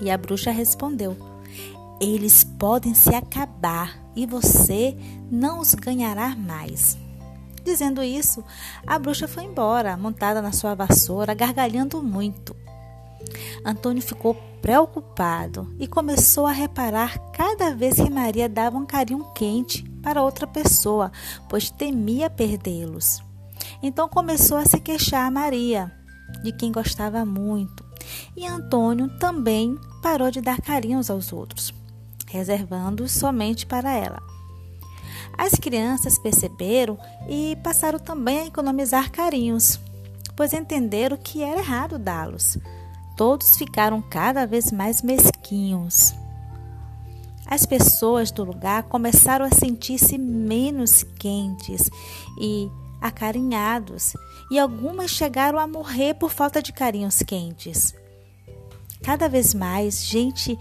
E 0.00 0.10
a 0.10 0.18
bruxa 0.18 0.50
respondeu: 0.50 1.16
Eles 2.00 2.42
podem 2.42 2.92
se 2.92 3.14
acabar 3.14 4.04
e 4.16 4.26
você 4.26 4.96
não 5.30 5.60
os 5.60 5.74
ganhará 5.74 6.34
mais. 6.34 6.98
Dizendo 7.62 8.02
isso, 8.02 8.42
a 8.84 8.98
bruxa 8.98 9.28
foi 9.28 9.44
embora, 9.44 9.96
montada 9.96 10.42
na 10.42 10.50
sua 10.50 10.74
vassoura, 10.74 11.34
gargalhando 11.34 12.02
muito. 12.02 12.65
Antônio 13.64 14.02
ficou 14.02 14.34
preocupado 14.62 15.72
e 15.78 15.86
começou 15.86 16.46
a 16.46 16.52
reparar 16.52 17.18
cada 17.32 17.74
vez 17.74 17.94
que 17.94 18.10
Maria 18.10 18.48
dava 18.48 18.76
um 18.76 18.86
carinho 18.86 19.24
quente 19.34 19.82
para 20.02 20.22
outra 20.22 20.46
pessoa, 20.46 21.10
pois 21.48 21.70
temia 21.70 22.30
perdê-los. 22.30 23.22
Então 23.82 24.08
começou 24.08 24.56
a 24.56 24.64
se 24.64 24.80
queixar 24.80 25.26
a 25.26 25.30
Maria, 25.30 25.92
de 26.42 26.52
quem 26.52 26.72
gostava 26.72 27.24
muito, 27.24 27.84
e 28.36 28.46
Antônio 28.46 29.08
também 29.18 29.78
parou 30.02 30.30
de 30.30 30.40
dar 30.40 30.60
carinhos 30.60 31.10
aos 31.10 31.32
outros, 31.32 31.74
reservando-os 32.28 33.12
somente 33.12 33.66
para 33.66 33.92
ela. 33.92 34.22
As 35.36 35.52
crianças 35.54 36.18
perceberam 36.18 36.98
e 37.28 37.56
passaram 37.62 37.98
também 37.98 38.40
a 38.40 38.46
economizar 38.46 39.10
carinhos, 39.10 39.78
pois 40.34 40.52
entenderam 40.52 41.16
que 41.16 41.42
era 41.42 41.60
errado 41.60 41.98
dá-los 41.98 42.58
todos 43.16 43.56
ficaram 43.56 44.02
cada 44.02 44.46
vez 44.46 44.70
mais 44.70 45.02
mesquinhos. 45.02 46.14
As 47.46 47.64
pessoas 47.64 48.30
do 48.30 48.44
lugar 48.44 48.82
começaram 48.84 49.44
a 49.44 49.50
sentir-se 49.50 50.18
menos 50.18 51.02
quentes 51.02 51.88
e 52.40 52.68
acarinhados, 53.00 54.14
e 54.50 54.58
algumas 54.58 55.10
chegaram 55.10 55.58
a 55.58 55.66
morrer 55.66 56.14
por 56.14 56.30
falta 56.30 56.60
de 56.60 56.72
carinhos 56.72 57.22
quentes. 57.22 57.94
Cada 59.02 59.28
vez 59.28 59.54
mais 59.54 60.04
gente 60.04 60.58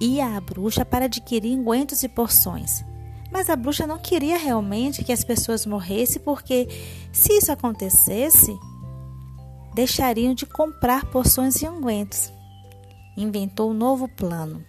ia 0.00 0.36
à 0.36 0.40
bruxa 0.40 0.84
para 0.84 1.06
adquirir 1.06 1.52
engüentos 1.52 2.02
e 2.02 2.08
porções. 2.08 2.84
Mas 3.32 3.48
a 3.48 3.56
bruxa 3.56 3.86
não 3.86 3.98
queria 3.98 4.36
realmente 4.36 5.02
que 5.02 5.12
as 5.12 5.24
pessoas 5.24 5.64
morressem, 5.64 6.20
porque 6.22 6.68
se 7.12 7.32
isso 7.32 7.50
acontecesse, 7.50 8.58
deixariam 9.76 10.32
de 10.32 10.46
comprar 10.46 11.04
porções 11.10 11.60
e 11.60 11.68
ungüentos. 11.68 12.32
Inventou 13.14 13.70
um 13.70 13.74
novo 13.74 14.08
plano. 14.08 14.64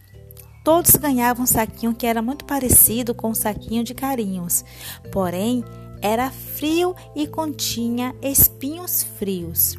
Todos 0.65 0.97
ganhavam 0.97 1.45
um 1.45 1.47
saquinho 1.47 1.95
que 1.95 2.05
era 2.05 2.21
muito 2.21 2.43
parecido 2.43 3.15
com 3.15 3.29
um 3.29 3.33
saquinho 3.33 3.85
de 3.85 3.93
carinhos, 3.93 4.65
porém 5.09 5.63
era 6.01 6.29
frio 6.29 6.93
e 7.15 7.25
continha 7.25 8.13
espinhos 8.21 9.01
frios. 9.01 9.77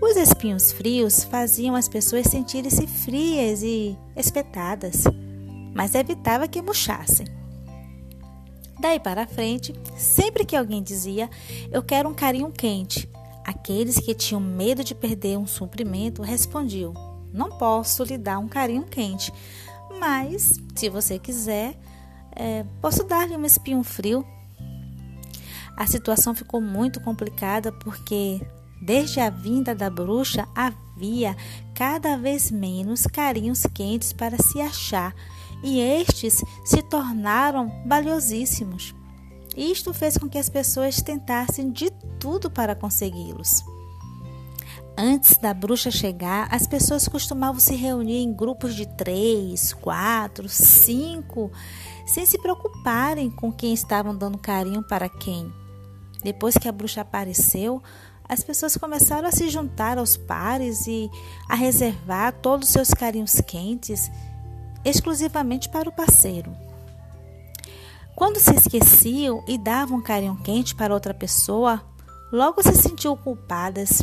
Os 0.00 0.16
espinhos 0.16 0.70
frios 0.70 1.24
faziam 1.24 1.74
as 1.74 1.88
pessoas 1.88 2.26
sentirem-se 2.26 2.86
frias 2.86 3.64
e 3.64 3.98
espetadas, 4.14 5.02
mas 5.74 5.96
evitava 5.96 6.46
que 6.46 6.62
murchassem. 6.62 7.26
Daí 8.78 9.00
para 9.00 9.26
frente, 9.26 9.74
sempre 9.96 10.44
que 10.44 10.54
alguém 10.54 10.80
dizia 10.80 11.28
eu 11.72 11.82
quero 11.82 12.08
um 12.08 12.14
carinho 12.14 12.52
quente, 12.52 13.10
Aqueles 13.46 14.00
que 14.00 14.12
tinham 14.12 14.40
medo 14.40 14.82
de 14.82 14.92
perder 14.92 15.38
um 15.38 15.46
suprimento 15.46 16.20
respondiam: 16.20 16.92
Não 17.32 17.48
posso 17.48 18.02
lhe 18.02 18.18
dar 18.18 18.40
um 18.40 18.48
carinho 18.48 18.82
quente, 18.82 19.32
mas 20.00 20.60
se 20.74 20.88
você 20.88 21.16
quiser, 21.16 21.78
é, 22.34 22.64
posso 22.82 23.04
dar-lhe 23.04 23.36
um 23.36 23.44
espinho 23.44 23.84
frio. 23.84 24.26
A 25.76 25.86
situação 25.86 26.34
ficou 26.34 26.60
muito 26.60 27.00
complicada 27.00 27.70
porque, 27.70 28.40
desde 28.82 29.20
a 29.20 29.30
vinda 29.30 29.76
da 29.76 29.88
bruxa, 29.88 30.48
havia 30.52 31.36
cada 31.72 32.16
vez 32.16 32.50
menos 32.50 33.06
carinhos 33.06 33.62
quentes 33.72 34.12
para 34.12 34.42
se 34.42 34.60
achar 34.60 35.14
e 35.62 35.78
estes 35.78 36.42
se 36.64 36.82
tornaram 36.82 37.70
valiosíssimos. 37.86 38.92
Isto 39.56 39.94
fez 39.94 40.18
com 40.18 40.28
que 40.28 40.38
as 40.38 40.48
pessoas 40.48 41.00
tentassem 41.00 41.70
de 41.70 41.90
tudo 42.20 42.50
para 42.50 42.74
consegui-los. 42.74 43.64
Antes 44.98 45.36
da 45.38 45.52
bruxa 45.52 45.90
chegar, 45.90 46.48
as 46.50 46.66
pessoas 46.66 47.06
costumavam 47.06 47.60
se 47.60 47.74
reunir 47.74 48.22
em 48.22 48.32
grupos 48.32 48.74
de 48.74 48.86
três, 48.86 49.72
quatro, 49.72 50.48
cinco, 50.48 51.50
sem 52.06 52.24
se 52.24 52.38
preocuparem 52.38 53.30
com 53.30 53.52
quem 53.52 53.74
estavam 53.74 54.16
dando 54.16 54.38
carinho 54.38 54.82
para 54.82 55.08
quem. 55.08 55.52
Depois 56.22 56.56
que 56.56 56.66
a 56.66 56.72
bruxa 56.72 57.02
apareceu, 57.02 57.82
as 58.28 58.42
pessoas 58.42 58.76
começaram 58.76 59.28
a 59.28 59.32
se 59.32 59.48
juntar 59.48 59.98
aos 59.98 60.16
pares 60.16 60.86
e 60.86 61.10
a 61.48 61.54
reservar 61.54 62.32
todos 62.40 62.68
os 62.68 62.72
seus 62.72 62.90
carinhos 62.90 63.40
quentes 63.40 64.10
exclusivamente 64.84 65.68
para 65.68 65.88
o 65.88 65.92
parceiro. 65.92 66.65
Quando 68.16 68.40
se 68.40 68.54
esqueciam 68.54 69.44
e 69.46 69.56
davam 69.56 69.98
um 69.98 70.02
carinho 70.02 70.40
quente 70.42 70.74
para 70.74 70.92
outra 70.92 71.14
pessoa, 71.14 71.80
logo 72.32 72.62
se 72.62 72.74
sentiam 72.74 73.16
culpadas 73.16 74.02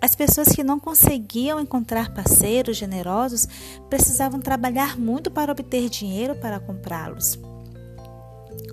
as 0.00 0.14
pessoas 0.14 0.48
que 0.48 0.62
não 0.62 0.78
conseguiam 0.78 1.58
encontrar 1.58 2.14
parceiros 2.14 2.76
generosos 2.76 3.48
precisavam 3.90 4.40
trabalhar 4.40 4.96
muito 4.96 5.30
para 5.30 5.50
obter 5.50 5.88
dinheiro 5.88 6.36
para 6.36 6.60
comprá-los. 6.60 7.38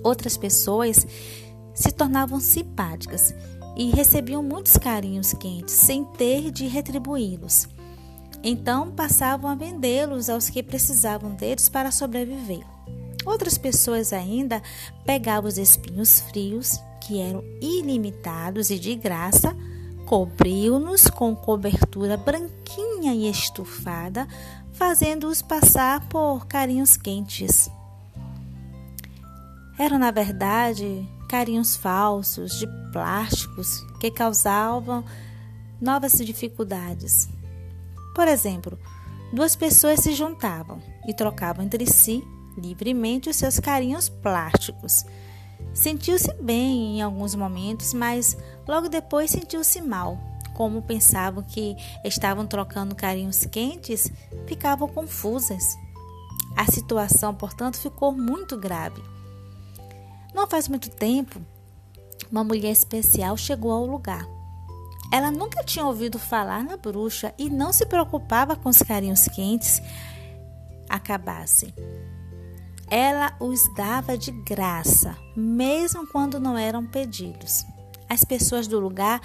Outras 0.04 0.38
pessoas 0.38 1.06
se 1.74 1.92
tornavam 1.92 2.40
simpáticas 2.40 3.34
e 3.76 3.90
recebiam 3.90 4.44
muitos 4.44 4.78
carinhos 4.78 5.34
quentes 5.34 5.74
sem 5.74 6.06
ter 6.06 6.52
de 6.52 6.68
retribuí-los. 6.68 7.68
Então 8.44 8.92
passavam 8.92 9.50
a 9.50 9.56
vendê-los 9.56 10.30
aos 10.30 10.48
que 10.48 10.62
precisavam 10.62 11.32
deles 11.32 11.68
para 11.68 11.90
sobreviver. 11.90 12.75
Outras 13.26 13.58
pessoas 13.58 14.14
ainda 14.14 14.62
pegavam 15.06 15.50
os 15.50 15.58
espinhos 15.58 16.20
frios, 16.20 16.80
que 17.02 17.20
eram 17.20 17.44
ilimitados 17.62 18.70
e 18.70 18.80
de 18.80 18.96
graça, 18.96 19.56
Cobriu-nos 20.06 21.08
com 21.08 21.36
cobertura 21.36 22.16
branquinha 22.16 23.16
e 23.16 23.28
estufada, 23.28 24.28
fazendo-os 24.72 25.42
passar 25.42 26.08
por 26.08 26.46
carinhos 26.46 26.96
quentes. 26.96 27.72
Eram, 29.80 29.98
na 29.98 30.12
verdade, 30.12 31.10
carinhos 31.28 31.76
falsos, 31.76 32.60
de 32.60 32.68
plásticos, 32.94 33.82
que 34.00 34.12
causavam 34.12 35.04
novas 35.82 36.14
dificuldades. 36.14 37.28
Por 38.14 38.28
exemplo, 38.28 38.78
duas 39.34 39.56
pessoas 39.56 40.02
se 40.02 40.14
juntavam 40.14 40.80
e 41.08 41.16
trocavam 41.16 41.66
entre 41.66 41.88
si 41.88 42.24
livremente 42.58 43.30
os 43.30 43.36
seus 43.36 43.60
carinhos 43.60 44.10
plásticos. 44.10 45.06
Sentiu-se 45.74 46.34
bem 46.36 46.98
em 46.98 47.02
alguns 47.02 47.36
momentos, 47.36 47.94
mas 47.94 48.38
logo 48.68 48.90
depois 48.90 49.32
sentiu-se 49.32 49.82
mal. 49.82 50.18
Como 50.54 50.82
pensavam 50.82 51.44
que 51.44 51.76
estavam 52.04 52.48
trocando 52.48 52.96
carinhos 52.96 53.46
quentes, 53.46 54.10
ficavam 54.48 54.88
confusas. 54.88 55.76
A 56.56 56.66
situação, 56.72 57.36
portanto, 57.36 57.78
ficou 57.78 58.14
muito 58.14 58.58
grave. 58.58 59.04
Não 60.34 60.48
faz 60.48 60.70
muito 60.70 60.90
tempo, 60.90 61.42
uma 62.32 62.44
mulher 62.44 62.72
especial 62.72 63.36
chegou 63.36 63.72
ao 63.72 63.86
lugar. 63.86 64.26
Ela 65.12 65.32
nunca 65.32 65.64
tinha 65.64 65.86
ouvido 65.86 66.18
falar 66.18 66.64
na 66.64 66.78
bruxa 66.78 67.34
e 67.38 67.50
não 67.50 67.72
se 67.72 67.86
preocupava 67.86 68.56
com 68.56 68.70
os 68.70 68.82
carinhos 68.82 69.28
quentes 69.28 69.82
acabassem. 70.90 71.74
Ela 72.90 73.36
os 73.40 73.62
dava 73.74 74.18
de 74.18 74.32
graça, 74.32 75.18
mesmo 75.36 76.06
quando 76.08 76.40
não 76.40 76.58
eram 76.58 76.86
pedidos. 76.86 77.66
As 78.08 78.24
pessoas 78.24 78.68
do 78.68 78.80
lugar 78.80 79.20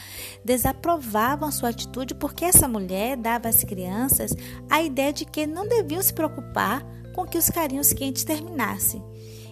desaprovavam 0.44 1.52
sua 1.52 1.68
atitude 1.68 2.14
porque 2.14 2.46
essa 2.46 2.66
mulher 2.66 3.16
dava 3.16 3.48
às 3.48 3.62
crianças 3.62 4.34
a 4.70 4.82
ideia 4.82 5.12
de 5.12 5.24
que 5.26 5.46
não 5.46 5.68
deviam 5.68 6.02
se 6.02 6.14
preocupar 6.14 6.82
com 7.14 7.26
que 7.26 7.36
os 7.36 7.50
carinhos 7.50 7.92
quentes 7.92 8.24
terminassem 8.24 9.02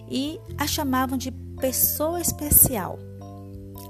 e 0.09 0.39
a 0.57 0.65
chamavam 0.65 1.17
de 1.17 1.31
pessoa 1.31 2.19
especial. 2.19 2.97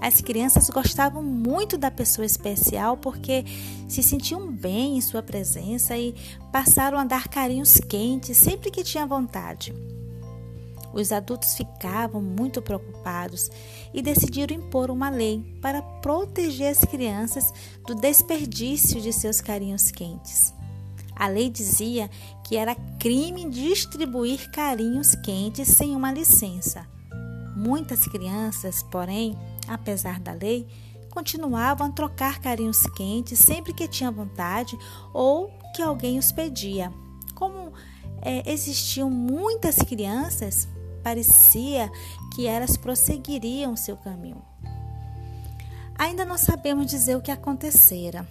As 0.01 0.21
crianças 0.21 0.69
gostavam 0.69 1.23
muito 1.23 1.77
da 1.77 1.91
pessoa 1.91 2.25
especial 2.25 2.97
porque 2.97 3.45
se 3.87 4.01
sentiam 4.03 4.51
bem 4.51 4.97
em 4.97 5.01
sua 5.01 5.21
presença 5.21 5.97
e 5.97 6.13
passaram 6.51 6.97
a 6.97 7.03
dar 7.03 7.27
carinhos 7.27 7.79
quentes 7.79 8.37
sempre 8.37 8.71
que 8.71 8.83
tinham 8.83 9.07
vontade. 9.07 9.73
Os 10.93 11.11
adultos 11.11 11.55
ficavam 11.55 12.21
muito 12.21 12.61
preocupados 12.61 13.49
e 13.93 14.01
decidiram 14.01 14.55
impor 14.55 14.89
uma 14.89 15.09
lei 15.09 15.43
para 15.61 15.81
proteger 15.81 16.71
as 16.71 16.79
crianças 16.79 17.53
do 17.85 17.95
desperdício 17.95 18.99
de 18.99 19.13
seus 19.13 19.39
carinhos 19.39 19.91
quentes. 19.91 20.53
A 21.15 21.27
lei 21.27 21.49
dizia 21.49 22.09
que 22.45 22.55
era 22.55 22.75
crime 22.97 23.49
distribuir 23.49 24.49
carinhos 24.51 25.15
quentes 25.15 25.67
sem 25.67 25.95
uma 25.95 26.11
licença. 26.11 26.87
Muitas 27.55 28.05
crianças, 28.05 28.81
porém, 28.83 29.37
apesar 29.67 30.19
da 30.19 30.31
lei, 30.31 30.65
continuavam 31.09 31.87
a 31.87 31.91
trocar 31.91 32.39
carinhos 32.39 32.83
quentes 32.95 33.37
sempre 33.37 33.73
que 33.73 33.87
tinham 33.87 34.13
vontade 34.13 34.77
ou 35.13 35.51
que 35.75 35.81
alguém 35.81 36.17
os 36.17 36.31
pedia. 36.31 36.91
Como 37.35 37.73
é, 38.21 38.49
existiam 38.51 39.09
muitas 39.09 39.75
crianças, 39.77 40.67
parecia 40.99 41.91
que 42.35 42.45
elas 42.45 42.77
prosseguiriam 42.77 43.75
seu 43.75 43.97
caminho. 43.97 44.41
Ainda 45.97 46.23
não 46.23 46.37
sabemos 46.37 46.85
dizer 46.85 47.17
o 47.17 47.21
que 47.21 47.31
acontecera. 47.31 48.27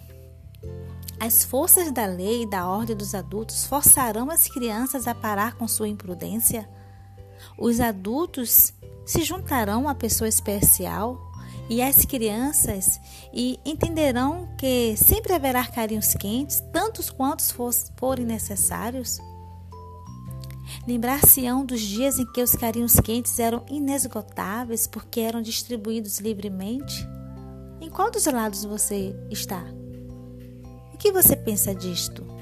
As 1.19 1.43
forças 1.43 1.91
da 1.91 2.05
lei 2.05 2.43
e 2.43 2.49
da 2.49 2.67
ordem 2.67 2.95
dos 2.95 3.13
adultos 3.13 3.65
forçarão 3.65 4.31
as 4.31 4.47
crianças 4.47 5.07
a 5.07 5.13
parar 5.13 5.55
com 5.55 5.67
sua 5.67 5.87
imprudência? 5.87 6.67
Os 7.57 7.79
adultos 7.79 8.73
se 9.05 9.23
juntarão 9.23 9.89
à 9.89 9.93
pessoa 9.93 10.27
especial 10.27 11.19
e 11.69 11.81
às 11.81 12.05
crianças 12.05 12.99
e 13.33 13.59
entenderão 13.65 14.49
que 14.57 14.95
sempre 14.97 15.33
haverá 15.33 15.65
carinhos 15.65 16.15
quentes, 16.15 16.61
tantos 16.73 17.09
quantos 17.09 17.53
forem 17.97 18.25
necessários? 18.25 19.19
Lembrar-se-ão 20.87 21.65
dos 21.65 21.81
dias 21.81 22.19
em 22.19 22.25
que 22.25 22.41
os 22.41 22.51
carinhos 22.51 22.99
quentes 22.99 23.39
eram 23.39 23.65
inesgotáveis 23.69 24.87
porque 24.87 25.19
eram 25.19 25.41
distribuídos 25.41 26.19
livremente? 26.19 27.07
Em 27.81 27.89
qual 27.89 28.11
dos 28.11 28.25
lados 28.25 28.65
você 28.65 29.15
está? 29.29 29.63
O 30.93 30.97
que 30.97 31.11
você 31.11 31.35
pensa 31.35 31.73
disto? 31.73 32.38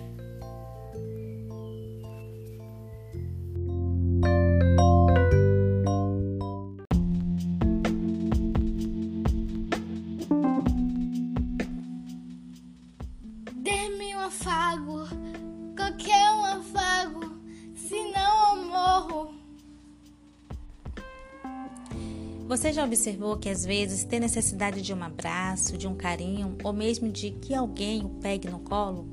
Você 22.48 22.72
já 22.72 22.86
observou 22.86 23.36
que 23.36 23.50
às 23.50 23.66
vezes 23.66 24.06
tem 24.06 24.22
necessidade 24.22 24.82
de 24.82 24.94
um 24.94 25.04
abraço, 25.04 25.78
de 25.78 25.86
um 25.86 25.94
carinho 25.94 26.56
ou 26.64 26.72
mesmo 26.72 27.12
de 27.12 27.32
que 27.32 27.54
alguém 27.54 28.06
o 28.06 28.10
pegue 28.10 28.50
no 28.50 28.60
colo? 28.60 29.06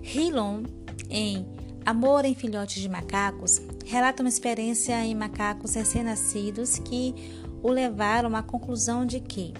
Hillon, 0.00 0.62
em 1.10 1.44
Amor 1.84 2.24
em 2.24 2.32
Filhotes 2.32 2.80
de 2.80 2.88
Macacos, 2.88 3.60
relata 3.84 4.22
uma 4.22 4.28
experiência 4.28 5.04
em 5.04 5.12
macacos 5.12 5.74
recém-nascidos 5.74 6.78
que 6.78 7.16
o 7.64 7.68
levaram 7.68 8.36
à 8.36 8.44
conclusão 8.44 9.04
de 9.04 9.18
que 9.18 9.52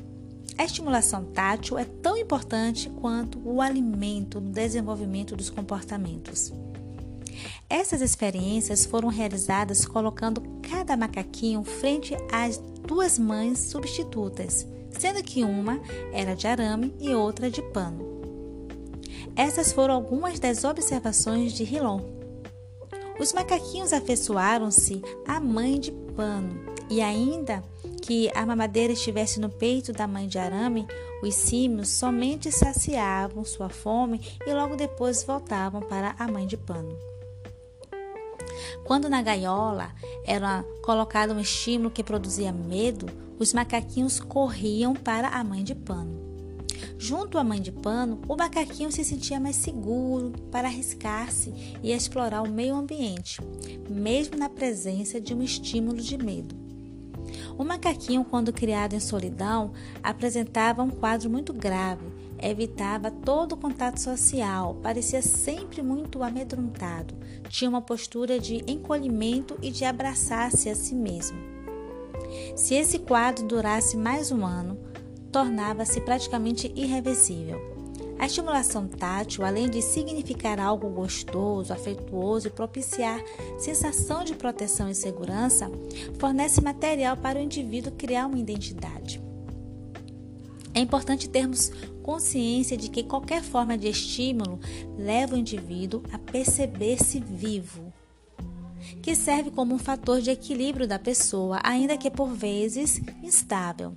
a 0.57 0.65
estimulação 0.65 1.25
tátil 1.25 1.77
é 1.77 1.85
tão 1.85 2.17
importante 2.17 2.89
quanto 2.89 3.41
o 3.45 3.61
alimento 3.61 4.41
no 4.41 4.53
desenvolvimento 4.53 5.35
dos 5.35 5.51
comportamentos. 5.51 6.53
Essas 7.71 8.01
experiências 8.01 8.85
foram 8.85 9.09
realizadas 9.09 9.87
colocando 9.87 10.43
cada 10.61 10.97
macaquinho 10.97 11.63
frente 11.63 12.17
às 12.33 12.59
duas 12.85 13.17
mães 13.17 13.61
substitutas, 13.61 14.67
sendo 14.99 15.23
que 15.23 15.45
uma 15.45 15.81
era 16.13 16.35
de 16.35 16.49
arame 16.49 16.93
e 16.99 17.15
outra 17.15 17.49
de 17.49 17.63
pano. 17.63 18.05
Essas 19.37 19.71
foram 19.73 19.95
algumas 19.95 20.41
das 20.41 20.65
observações 20.65 21.53
de 21.53 21.63
Hilon. 21.63 22.01
Os 23.21 23.33
macaquinhos 23.33 23.93
afeiçoaram-se 23.93 25.01
à 25.25 25.39
mãe 25.39 25.79
de 25.79 25.93
pano 25.93 26.59
e 26.91 27.01
ainda 27.01 27.63
que 28.03 28.33
a 28.35 28.45
mamadeira 28.45 28.93
estivesse 28.93 29.39
no 29.39 29.49
peito 29.49 29.93
da 29.93 30.09
mãe 30.09 30.27
de 30.27 30.39
arame, 30.39 30.89
os 31.23 31.37
símios 31.37 31.89
somente 31.91 32.51
saciavam 32.51 33.45
sua 33.45 33.69
fome 33.69 34.21
e 34.45 34.53
logo 34.53 34.75
depois 34.75 35.23
voltavam 35.23 35.83
para 35.83 36.17
a 36.19 36.27
mãe 36.27 36.49
de 36.49 36.57
pano. 36.57 37.10
Quando 38.85 39.09
na 39.09 39.23
gaiola 39.23 39.93
era 40.25 40.65
colocado 40.83 41.33
um 41.33 41.41
estímulo 41.41 41.91
que 41.91 42.05
produzia 42.05 42.53
medo, 42.53 43.07
os 43.39 43.53
macaquinhos 43.53 44.21
corriam 44.21 44.95
para 44.95 45.29
a 45.29 45.43
mãe 45.43 45.65
de 45.65 45.75
pano. 45.75 46.31
Junto 46.99 47.39
à 47.39 47.45
mãe 47.45 47.61
de 47.61 47.73
pano, 47.73 48.21
o 48.29 48.37
macaquinho 48.37 48.93
se 48.93 49.05
sentia 49.05 49.41
mais 49.41 49.57
seguro 49.57 50.33
para 50.51 50.69
arriscar-se 50.69 51.53
e 51.83 51.93
explorar 51.93 52.43
o 52.43 52.51
meio 52.51 52.75
ambiente, 52.75 53.41
mesmo 53.89 54.37
na 54.37 54.49
presença 54.49 55.21
de 55.21 55.35
um 55.35 55.43
estímulo 55.43 56.01
de 56.01 56.19
medo. 56.19 56.55
O 57.57 57.65
macaquinho, 57.65 58.25
quando 58.25 58.53
criado 58.53 58.95
em 58.95 59.01
solidão, 59.01 59.73
apresentava 60.03 60.83
um 60.83 60.91
quadro 60.91 61.31
muito 61.31 61.53
grave, 61.53 62.05
evitava 62.43 63.11
todo 63.11 63.57
contato 63.57 63.99
social, 63.99 64.75
parecia 64.83 65.23
sempre 65.23 65.83
muito 65.83 66.23
amedrontado, 66.23 67.15
tinha 67.49 67.69
uma 67.69 67.83
postura 67.83 68.39
de 68.39 68.65
encolhimento 68.67 69.57
e 69.63 69.71
de 69.71 69.85
abraçar-se 69.85 70.69
a 70.69 70.75
si 70.75 70.95
mesmo. 70.95 71.39
Se 72.57 72.75
esse 72.75 72.99
quadro 72.99 73.47
durasse 73.47 73.97
mais 73.97 74.31
um 74.31 74.45
ano, 74.45 74.79
tornava-se 75.33 76.01
praticamente 76.01 76.73
irreversível. 76.75 77.71
A 78.19 78.27
estimulação 78.27 78.87
tátil, 78.87 79.47
além 79.47 79.71
de 79.71 79.81
significar 79.81 80.61
algo 80.61 80.91
gostoso, 80.91 81.73
afetuoso 81.73 82.49
e 82.49 82.51
propiciar 82.51 83.19
sensação 83.59 84.23
de 84.23 84.35
proteção 84.35 84.91
e 84.91 84.95
segurança, 84.95 85.71
fornece 86.19 86.61
material 86.61 87.17
para 87.17 87.39
o 87.39 87.43
indivíduo 87.43 87.93
criar 87.93 88.27
uma 88.27 88.39
identidade. 88.39 89.23
É 90.75 90.81
importante 90.81 91.31
termos 91.31 91.73
consciência 92.11 92.77
de 92.77 92.91
que 92.91 93.05
qualquer 93.05 93.41
forma 93.41 93.79
de 93.79 93.87
estímulo 93.87 94.59
leva 94.99 95.37
o 95.37 95.39
indivíduo 95.39 96.03
a 96.13 96.19
perceber-se 96.19 97.21
vivo, 97.21 97.93
que 99.01 99.15
serve 99.15 99.53
como 99.53 99.77
um 99.77 99.79
fator 99.79 100.21
de 100.21 100.29
equilíbrio 100.29 100.89
da 100.89 100.99
pessoa, 100.99 101.61
ainda 101.63 101.97
que 101.97 102.11
por 102.11 102.35
vezes 102.35 103.01
instável. 103.23 103.95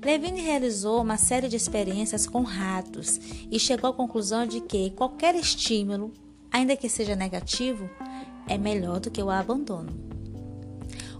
Levine 0.00 0.40
realizou 0.40 1.02
uma 1.02 1.16
série 1.16 1.48
de 1.48 1.56
experiências 1.56 2.24
com 2.24 2.42
ratos 2.42 3.18
e 3.50 3.58
chegou 3.58 3.90
à 3.90 3.92
conclusão 3.92 4.46
de 4.46 4.60
que 4.60 4.90
qualquer 4.90 5.34
estímulo, 5.34 6.12
ainda 6.52 6.76
que 6.76 6.88
seja 6.88 7.16
negativo, 7.16 7.90
é 8.46 8.56
melhor 8.56 9.00
do 9.00 9.10
que 9.10 9.20
o 9.20 9.28
abandono. 9.28 9.90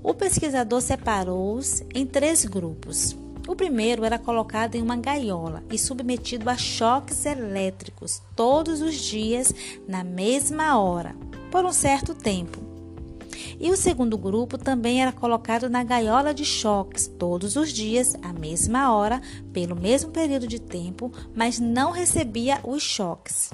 O 0.00 0.14
pesquisador 0.14 0.80
separou-os 0.80 1.82
em 1.92 2.06
três 2.06 2.44
grupos. 2.44 3.16
O 3.48 3.56
primeiro 3.56 4.04
era 4.04 4.18
colocado 4.18 4.74
em 4.74 4.82
uma 4.82 4.94
gaiola 4.94 5.64
e 5.72 5.78
submetido 5.78 6.50
a 6.50 6.56
choques 6.58 7.24
elétricos 7.24 8.20
todos 8.36 8.82
os 8.82 8.94
dias 8.94 9.54
na 9.88 10.04
mesma 10.04 10.78
hora, 10.78 11.16
por 11.50 11.64
um 11.64 11.72
certo 11.72 12.14
tempo. 12.14 12.58
E 13.58 13.70
o 13.70 13.76
segundo 13.76 14.18
grupo 14.18 14.58
também 14.58 15.00
era 15.00 15.12
colocado 15.12 15.70
na 15.70 15.82
gaiola 15.82 16.34
de 16.34 16.44
choques 16.44 17.06
todos 17.18 17.56
os 17.56 17.72
dias, 17.72 18.14
à 18.20 18.34
mesma 18.34 18.92
hora, 18.92 19.22
pelo 19.50 19.74
mesmo 19.74 20.10
período 20.10 20.46
de 20.46 20.60
tempo, 20.60 21.10
mas 21.34 21.58
não 21.58 21.90
recebia 21.90 22.60
os 22.62 22.82
choques. 22.82 23.50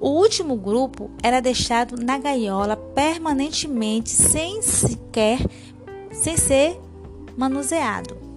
O 0.00 0.08
último 0.08 0.56
grupo 0.56 1.10
era 1.22 1.40
deixado 1.40 2.02
na 2.02 2.16
gaiola 2.16 2.76
permanentemente, 2.76 4.08
sem 4.08 4.62
sequer 4.62 5.38
sem 6.10 6.38
ser 6.38 6.80
manuseado. 7.36 8.29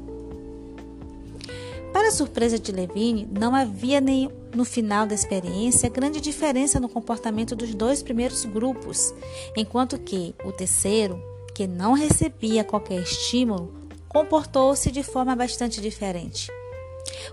Para 1.94 2.10
surpresa 2.12 2.58
de 2.58 2.72
Levine, 2.72 3.30
não 3.32 3.54
havia 3.54 4.02
nem 4.02 4.28
no 4.56 4.66
final 4.66 5.06
da 5.06 5.14
experiência 5.14 5.88
grande 5.88 6.20
diferença 6.20 6.80
no 6.80 6.90
comportamento 6.90 7.56
dos 7.56 7.76
dois 7.76 8.02
primeiros 8.02 8.44
grupos, 8.46 9.14
enquanto 9.56 10.00
que 10.00 10.34
o 10.44 10.52
terceiro, 10.52 11.22
que 11.54 11.68
não 11.68 11.94
recebia 11.94 12.64
qualquer 12.64 13.00
estímulo, 13.00 13.72
comportou-se 14.10 14.92
de 14.92 15.04
forma 15.04 15.36
bastante 15.36 15.80
diferente. 15.80 16.52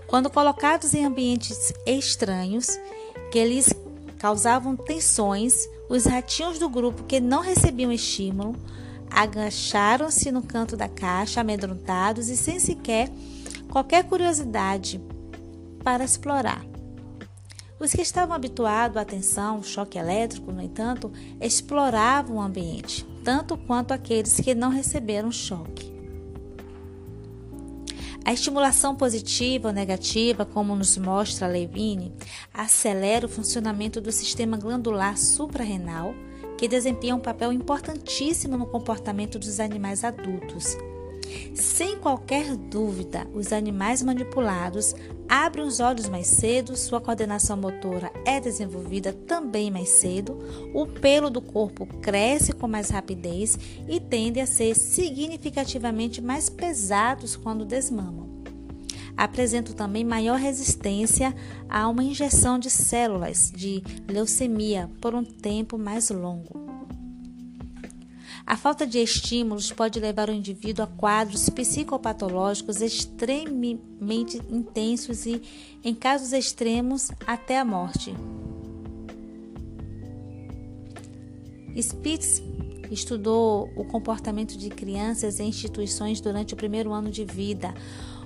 Quando 0.05 0.29
colocados 0.29 0.93
em 0.93 1.05
ambientes 1.05 1.73
estranhos 1.83 2.67
que 3.31 3.43
lhes 3.43 3.73
causavam 4.19 4.75
tensões, 4.75 5.67
os 5.89 6.05
ratinhos 6.05 6.59
do 6.59 6.69
grupo 6.69 7.03
que 7.03 7.19
não 7.19 7.41
recebiam 7.41 7.91
estímulo 7.91 8.55
agacharam-se 9.09 10.31
no 10.31 10.43
canto 10.43 10.77
da 10.77 10.87
caixa, 10.87 11.41
amedrontados 11.41 12.29
e 12.29 12.37
sem 12.37 12.59
sequer 12.59 13.09
qualquer 13.71 14.03
curiosidade 14.03 15.01
para 15.83 16.03
explorar. 16.03 16.63
Os 17.79 17.91
que 17.91 18.01
estavam 18.01 18.35
habituados 18.35 18.97
à 18.97 19.03
tensão, 19.03 19.63
choque 19.63 19.97
elétrico, 19.97 20.51
no 20.51 20.61
entanto, 20.61 21.11
exploravam 21.39 22.37
o 22.37 22.41
ambiente, 22.41 23.03
tanto 23.23 23.57
quanto 23.57 23.91
aqueles 23.91 24.39
que 24.39 24.53
não 24.53 24.69
receberam 24.69 25.31
choque. 25.31 25.89
A 28.23 28.31
estimulação 28.31 28.95
positiva 28.95 29.69
ou 29.69 29.73
negativa, 29.73 30.45
como 30.45 30.75
nos 30.75 30.95
mostra 30.95 31.47
Levine, 31.47 32.13
acelera 32.53 33.25
o 33.25 33.29
funcionamento 33.29 33.99
do 33.99 34.11
sistema 34.11 34.57
glandular 34.57 35.17
suprarrenal, 35.17 36.13
que 36.55 36.67
desempenha 36.67 37.15
um 37.15 37.19
papel 37.19 37.51
importantíssimo 37.51 38.55
no 38.55 38.67
comportamento 38.67 39.39
dos 39.39 39.59
animais 39.59 40.03
adultos 40.03 40.77
sem 41.53 41.97
qualquer 41.97 42.55
dúvida, 42.55 43.27
os 43.33 43.51
animais 43.53 44.01
manipulados 44.01 44.95
abrem 45.27 45.65
os 45.65 45.79
olhos 45.79 46.09
mais 46.09 46.27
cedo, 46.27 46.75
sua 46.75 46.99
coordenação 46.99 47.55
motora 47.55 48.11
é 48.25 48.39
desenvolvida 48.39 49.13
também 49.13 49.71
mais 49.71 49.89
cedo, 49.89 50.37
o 50.73 50.85
pelo 50.85 51.29
do 51.29 51.41
corpo 51.41 51.85
cresce 52.01 52.51
com 52.51 52.67
mais 52.67 52.89
rapidez 52.89 53.57
e 53.87 53.99
tende 53.99 54.39
a 54.39 54.45
ser 54.45 54.75
significativamente 54.75 56.21
mais 56.21 56.49
pesados 56.49 57.35
quando 57.35 57.65
desmamam. 57.65 58.29
Apresentam 59.15 59.73
também 59.73 60.03
maior 60.03 60.37
resistência 60.37 61.35
a 61.69 61.87
uma 61.87 62.03
injeção 62.03 62.57
de 62.57 62.69
células 62.69 63.51
de 63.55 63.83
leucemia 64.07 64.89
por 64.99 65.13
um 65.13 65.23
tempo 65.23 65.77
mais 65.77 66.09
longo. 66.09 66.70
A 68.45 68.57
falta 68.57 68.85
de 68.85 68.99
estímulos 68.99 69.71
pode 69.71 69.99
levar 69.99 70.29
o 70.29 70.33
indivíduo 70.33 70.83
a 70.83 70.87
quadros 70.87 71.49
psicopatológicos 71.49 72.81
extremamente 72.81 74.41
intensos 74.49 75.25
e, 75.25 75.41
em 75.83 75.93
casos 75.93 76.33
extremos, 76.33 77.11
até 77.25 77.59
a 77.59 77.65
morte. 77.65 78.13
Spitz 81.75 82.41
estudou 82.91 83.71
o 83.75 83.85
comportamento 83.85 84.57
de 84.57 84.69
crianças 84.69 85.39
em 85.39 85.47
instituições 85.47 86.19
durante 86.19 86.53
o 86.53 86.57
primeiro 86.57 86.91
ano 86.91 87.09
de 87.09 87.23
vida, 87.23 87.73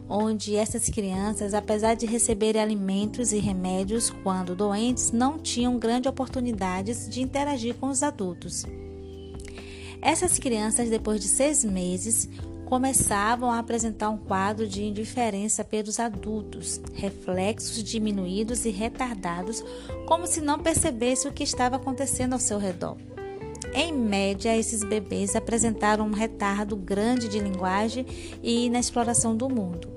onde 0.10 0.56
essas 0.56 0.90
crianças, 0.90 1.54
apesar 1.54 1.96
de 1.96 2.06
receberem 2.06 2.62
alimentos 2.62 3.32
e 3.32 3.38
remédios 3.38 4.10
quando 4.24 4.56
doentes, 4.56 5.12
não 5.12 5.38
tinham 5.38 5.78
grandes 5.78 6.10
oportunidades 6.10 7.08
de 7.08 7.22
interagir 7.22 7.76
com 7.76 7.90
os 7.90 8.02
adultos. 8.02 8.66
Essas 10.06 10.38
crianças, 10.38 10.88
depois 10.88 11.20
de 11.20 11.28
seis 11.28 11.66
meses, 11.66 12.30
começavam 12.66 13.50
a 13.50 13.58
apresentar 13.58 14.12
um 14.12 14.18
quadro 14.18 14.68
de 14.68 14.84
indiferença 14.84 15.64
pelos 15.64 16.00
adultos, 16.00 16.80
reflexos 16.94 17.84
diminuídos 17.84 18.66
e 18.66 18.70
retardados, 18.70 19.66
como 20.08 20.28
se 20.28 20.42
não 20.42 20.60
percebesse 20.60 21.28
o 21.28 21.34
que 21.34 21.44
estava 21.44 21.78
acontecendo 21.78 22.34
ao 22.34 22.40
seu 22.40 22.60
redor. 22.60 22.98
Em 23.74 23.92
média, 23.92 24.56
esses 24.56 24.84
bebês 24.84 25.36
apresentaram 25.36 26.06
um 26.06 26.14
retardo 26.14 26.76
grande 26.76 27.28
de 27.28 27.40
linguagem 27.40 28.06
e 28.44 28.70
na 28.70 28.80
exploração 28.80 29.36
do 29.36 29.50
mundo. 29.50 29.92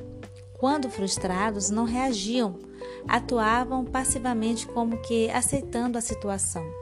Quando 0.59 0.89
frustrados, 0.89 1.69
não 1.69 1.85
reagiam, 1.85 2.59
atuavam 3.07 3.85
passivamente 3.85 4.67
como 4.69 5.03
que 5.03 5.31
aceitando 5.31 5.99
a 5.99 6.01
situação. 6.01 6.78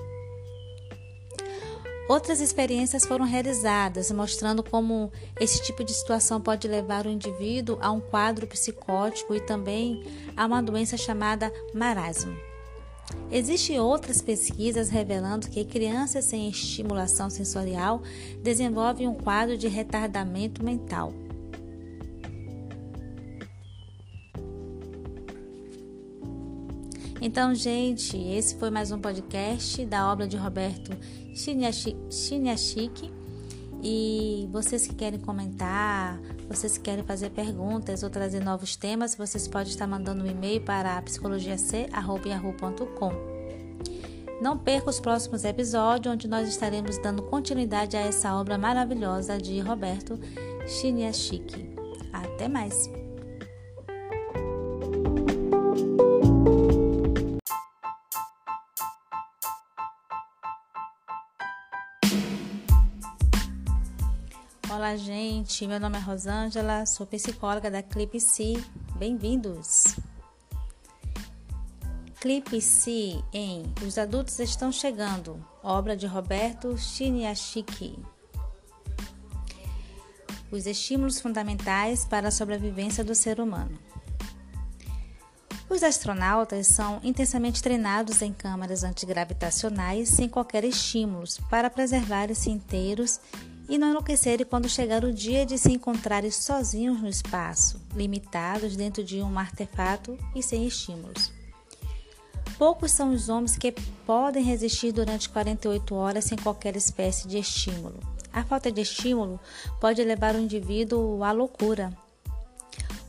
Outras 2.08 2.40
experiências 2.40 3.04
foram 3.04 3.24
realizadas, 3.24 4.12
mostrando 4.12 4.62
como 4.62 5.10
esse 5.40 5.60
tipo 5.62 5.82
de 5.82 5.92
situação 5.92 6.40
pode 6.40 6.68
levar 6.68 7.04
o 7.04 7.10
indivíduo 7.10 7.78
a 7.80 7.90
um 7.90 8.00
quadro 8.00 8.46
psicótico 8.46 9.34
e 9.34 9.40
também 9.40 10.04
a 10.36 10.46
uma 10.46 10.62
doença 10.62 10.96
chamada 10.96 11.52
marasmo. 11.74 12.36
Existem 13.30 13.80
outras 13.80 14.22
pesquisas 14.22 14.88
revelando 14.88 15.48
que 15.48 15.64
crianças 15.64 16.24
sem 16.24 16.48
estimulação 16.48 17.28
sensorial 17.28 18.00
desenvolvem 18.40 19.08
um 19.08 19.14
quadro 19.14 19.58
de 19.58 19.66
retardamento 19.66 20.62
mental. 20.62 21.12
Então, 27.26 27.52
gente, 27.52 28.16
esse 28.16 28.54
foi 28.54 28.70
mais 28.70 28.92
um 28.92 29.00
podcast 29.00 29.84
da 29.84 30.12
obra 30.12 30.28
de 30.28 30.36
Roberto 30.36 30.96
Chiniachik. 31.34 33.12
E 33.82 34.48
vocês 34.52 34.86
que 34.86 34.94
querem 34.94 35.18
comentar, 35.18 36.20
vocês 36.48 36.78
que 36.78 36.84
querem 36.84 37.02
fazer 37.02 37.30
perguntas 37.30 38.04
ou 38.04 38.10
trazer 38.10 38.44
novos 38.44 38.76
temas, 38.76 39.16
vocês 39.16 39.48
podem 39.48 39.72
estar 39.72 39.88
mandando 39.88 40.22
um 40.22 40.26
e-mail 40.28 40.60
para 40.60 41.02
psicologiac.yahoo.com. 41.02 43.12
Não 44.40 44.56
perca 44.56 44.88
os 44.88 45.00
próximos 45.00 45.42
episódios, 45.42 46.14
onde 46.14 46.28
nós 46.28 46.48
estaremos 46.48 46.96
dando 46.98 47.24
continuidade 47.24 47.96
a 47.96 48.02
essa 48.02 48.36
obra 48.36 48.56
maravilhosa 48.56 49.36
de 49.36 49.58
Roberto 49.58 50.16
Chiniachik. 50.68 51.74
Até 52.12 52.46
mais! 52.46 52.88
Olá, 64.86 64.96
gente. 64.96 65.66
Meu 65.66 65.80
nome 65.80 65.96
é 65.96 66.00
Rosângela, 66.00 66.86
sou 66.86 67.04
psicóloga 67.04 67.68
da 67.68 67.82
Clipe 67.82 68.20
C. 68.20 68.54
Bem-vindos. 68.94 69.96
Clipe 72.20 72.60
C 72.60 73.20
em 73.32 73.64
Os 73.84 73.98
Adultos 73.98 74.38
Estão 74.38 74.70
Chegando, 74.70 75.44
obra 75.60 75.96
de 75.96 76.06
Roberto 76.06 76.78
Chiniachiki. 76.78 77.98
Os 80.52 80.66
estímulos 80.66 81.20
fundamentais 81.20 82.04
para 82.04 82.28
a 82.28 82.30
sobrevivência 82.30 83.02
do 83.02 83.12
ser 83.12 83.40
humano. 83.40 83.76
Os 85.68 85.82
astronautas 85.82 86.68
são 86.68 87.00
intensamente 87.02 87.60
treinados 87.60 88.22
em 88.22 88.32
câmaras 88.32 88.84
antigravitacionais 88.84 90.10
sem 90.10 90.28
qualquer 90.28 90.62
estímulos 90.62 91.40
para 91.50 91.68
preservarem-se 91.68 92.50
inteiros 92.50 93.18
e 93.34 93.55
não 93.76 93.90
enlouquecerem 93.90 94.46
quando 94.46 94.68
chegar 94.68 95.04
o 95.04 95.12
dia 95.12 95.44
de 95.44 95.58
se 95.58 95.72
encontrarem 95.72 96.30
sozinhos 96.30 97.00
no 97.00 97.08
espaço, 97.08 97.80
limitados 97.94 98.76
dentro 98.76 99.02
de 99.02 99.20
um 99.20 99.38
artefato 99.38 100.16
e 100.34 100.42
sem 100.42 100.66
estímulos. 100.66 101.32
Poucos 102.56 102.92
são 102.92 103.12
os 103.12 103.28
homens 103.28 103.58
que 103.58 103.72
podem 104.06 104.42
resistir 104.42 104.92
durante 104.92 105.28
48 105.28 105.94
horas 105.94 106.24
sem 106.24 106.38
qualquer 106.38 106.76
espécie 106.76 107.26
de 107.26 107.38
estímulo. 107.38 107.98
A 108.32 108.44
falta 108.44 108.70
de 108.70 108.80
estímulo 108.80 109.40
pode 109.80 110.02
levar 110.04 110.34
o 110.34 110.38
indivíduo 110.38 111.22
à 111.24 111.32
loucura. 111.32 111.92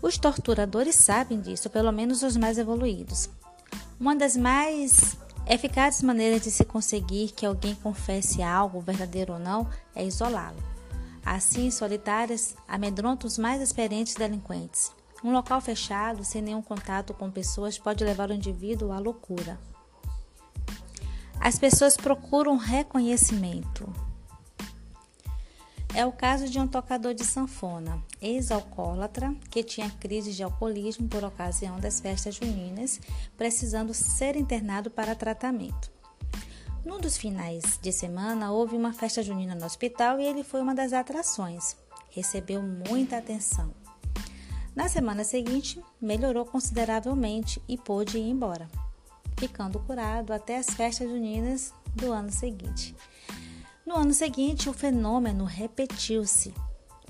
Os 0.01 0.17
torturadores 0.17 0.95
sabem 0.95 1.39
disso, 1.39 1.69
pelo 1.69 1.91
menos 1.91 2.23
os 2.23 2.35
mais 2.35 2.57
evoluídos. 2.57 3.29
Uma 3.99 4.15
das 4.15 4.35
mais 4.35 5.17
Eficazes 5.49 6.03
maneiras 6.03 6.41
de 6.41 6.51
se 6.51 6.65
conseguir 6.65 7.31
que 7.31 7.45
alguém 7.45 7.73
confesse 7.75 8.43
algo, 8.43 8.81
verdadeiro 8.81 9.33
ou 9.33 9.39
não, 9.39 9.69
é 9.95 10.03
isolá-lo. 10.03 10.61
Assim, 11.25 11.71
solitárias, 11.71 12.55
amedrontam 12.67 13.27
os 13.27 13.37
mais 13.37 13.61
experientes 13.61 14.15
delinquentes. 14.15 14.91
Um 15.23 15.31
local 15.31 15.61
fechado, 15.61 16.23
sem 16.23 16.41
nenhum 16.41 16.61
contato 16.61 17.13
com 17.13 17.31
pessoas, 17.31 17.77
pode 17.77 18.03
levar 18.03 18.29
o 18.29 18.33
indivíduo 18.33 18.91
à 18.91 18.99
loucura. 18.99 19.59
As 21.39 21.57
pessoas 21.57 21.95
procuram 21.95 22.57
reconhecimento. 22.57 24.06
É 25.97 26.05
o 26.05 26.11
caso 26.11 26.47
de 26.47 26.59
um 26.59 26.67
tocador 26.67 27.15
de 27.15 27.25
sanfona, 27.25 27.99
ex-alcoólatra, 28.21 29.33
que 29.49 29.63
tinha 29.63 29.89
crise 29.89 30.31
de 30.31 30.43
alcoolismo 30.43 31.07
por 31.07 31.23
ocasião 31.23 31.79
das 31.79 31.99
festas 31.99 32.35
juninas, 32.35 33.01
precisando 33.35 33.95
ser 33.95 34.35
internado 34.35 34.91
para 34.91 35.15
tratamento. 35.15 35.89
Num 36.85 36.99
dos 36.99 37.17
finais 37.17 37.79
de 37.81 37.91
semana, 37.91 38.51
houve 38.51 38.75
uma 38.75 38.93
festa 38.93 39.23
junina 39.23 39.55
no 39.55 39.65
hospital 39.65 40.19
e 40.19 40.27
ele 40.27 40.43
foi 40.43 40.61
uma 40.61 40.75
das 40.75 40.93
atrações. 40.93 41.75
Recebeu 42.11 42.61
muita 42.61 43.17
atenção. 43.17 43.73
Na 44.75 44.87
semana 44.87 45.23
seguinte, 45.23 45.83
melhorou 45.99 46.45
consideravelmente 46.45 47.59
e 47.67 47.75
pôde 47.75 48.19
ir 48.19 48.29
embora, 48.29 48.69
ficando 49.35 49.79
curado 49.79 50.31
até 50.31 50.59
as 50.59 50.67
festas 50.67 51.09
juninas 51.09 51.73
do 51.95 52.13
ano 52.13 52.31
seguinte. 52.31 52.95
No 53.87 53.95
ano 53.95 54.13
seguinte, 54.13 54.69
o 54.69 54.73
fenômeno 54.73 55.45
repetiu-se. 55.45 56.53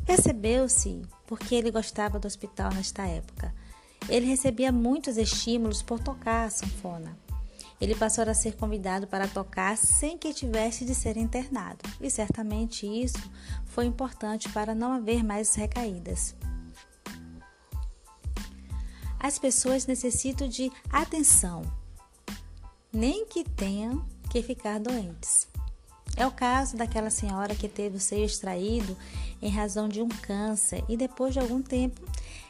Percebeu-se 0.05 1.01
porque 1.25 1.55
ele 1.55 1.71
gostava 1.71 2.19
do 2.19 2.27
hospital 2.27 2.71
nesta 2.71 3.03
época. 3.03 3.51
Ele 4.07 4.27
recebia 4.27 4.71
muitos 4.71 5.17
estímulos 5.17 5.81
por 5.81 5.99
tocar 5.99 6.45
a 6.45 6.49
sanfona. 6.51 7.17
Ele 7.81 7.95
passou 7.95 8.29
a 8.29 8.33
ser 8.35 8.55
convidado 8.57 9.07
para 9.07 9.27
tocar 9.27 9.75
sem 9.75 10.19
que 10.19 10.31
tivesse 10.31 10.85
de 10.85 10.93
ser 10.93 11.17
internado, 11.17 11.79
e 11.99 12.11
certamente 12.11 12.85
isso 12.85 13.27
foi 13.65 13.87
importante 13.87 14.47
para 14.49 14.75
não 14.75 14.93
haver 14.93 15.23
mais 15.23 15.55
recaídas. 15.55 16.35
As 19.19 19.39
pessoas 19.39 19.87
necessitam 19.87 20.47
de 20.47 20.71
atenção, 20.91 21.63
nem 22.93 23.25
que 23.25 23.43
tenham 23.43 24.07
que 24.29 24.43
ficar 24.43 24.79
doentes. 24.79 25.47
É 26.17 26.25
o 26.25 26.31
caso 26.31 26.75
daquela 26.75 27.11
senhora 27.11 27.53
que 27.53 27.69
teve 27.69 27.97
o 27.97 27.99
seio 27.99 28.25
extraído 28.25 28.97
em 29.39 29.51
razão 29.51 29.87
de 29.87 30.01
um 30.01 30.09
câncer 30.09 30.83
e 30.89 30.97
depois 30.97 31.31
de 31.31 31.39
algum 31.39 31.61
tempo 31.61 32.01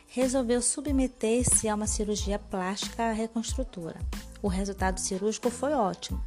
resolveu 0.07 0.61
submeter-se 0.61 1.67
a 1.67 1.75
uma 1.75 1.85
cirurgia 1.85 2.39
plástica 2.39 3.11
reconstrutora. 3.11 3.99
O 4.41 4.47
resultado 4.47 5.01
cirúrgico 5.01 5.49
foi 5.49 5.73
ótimo, 5.73 6.23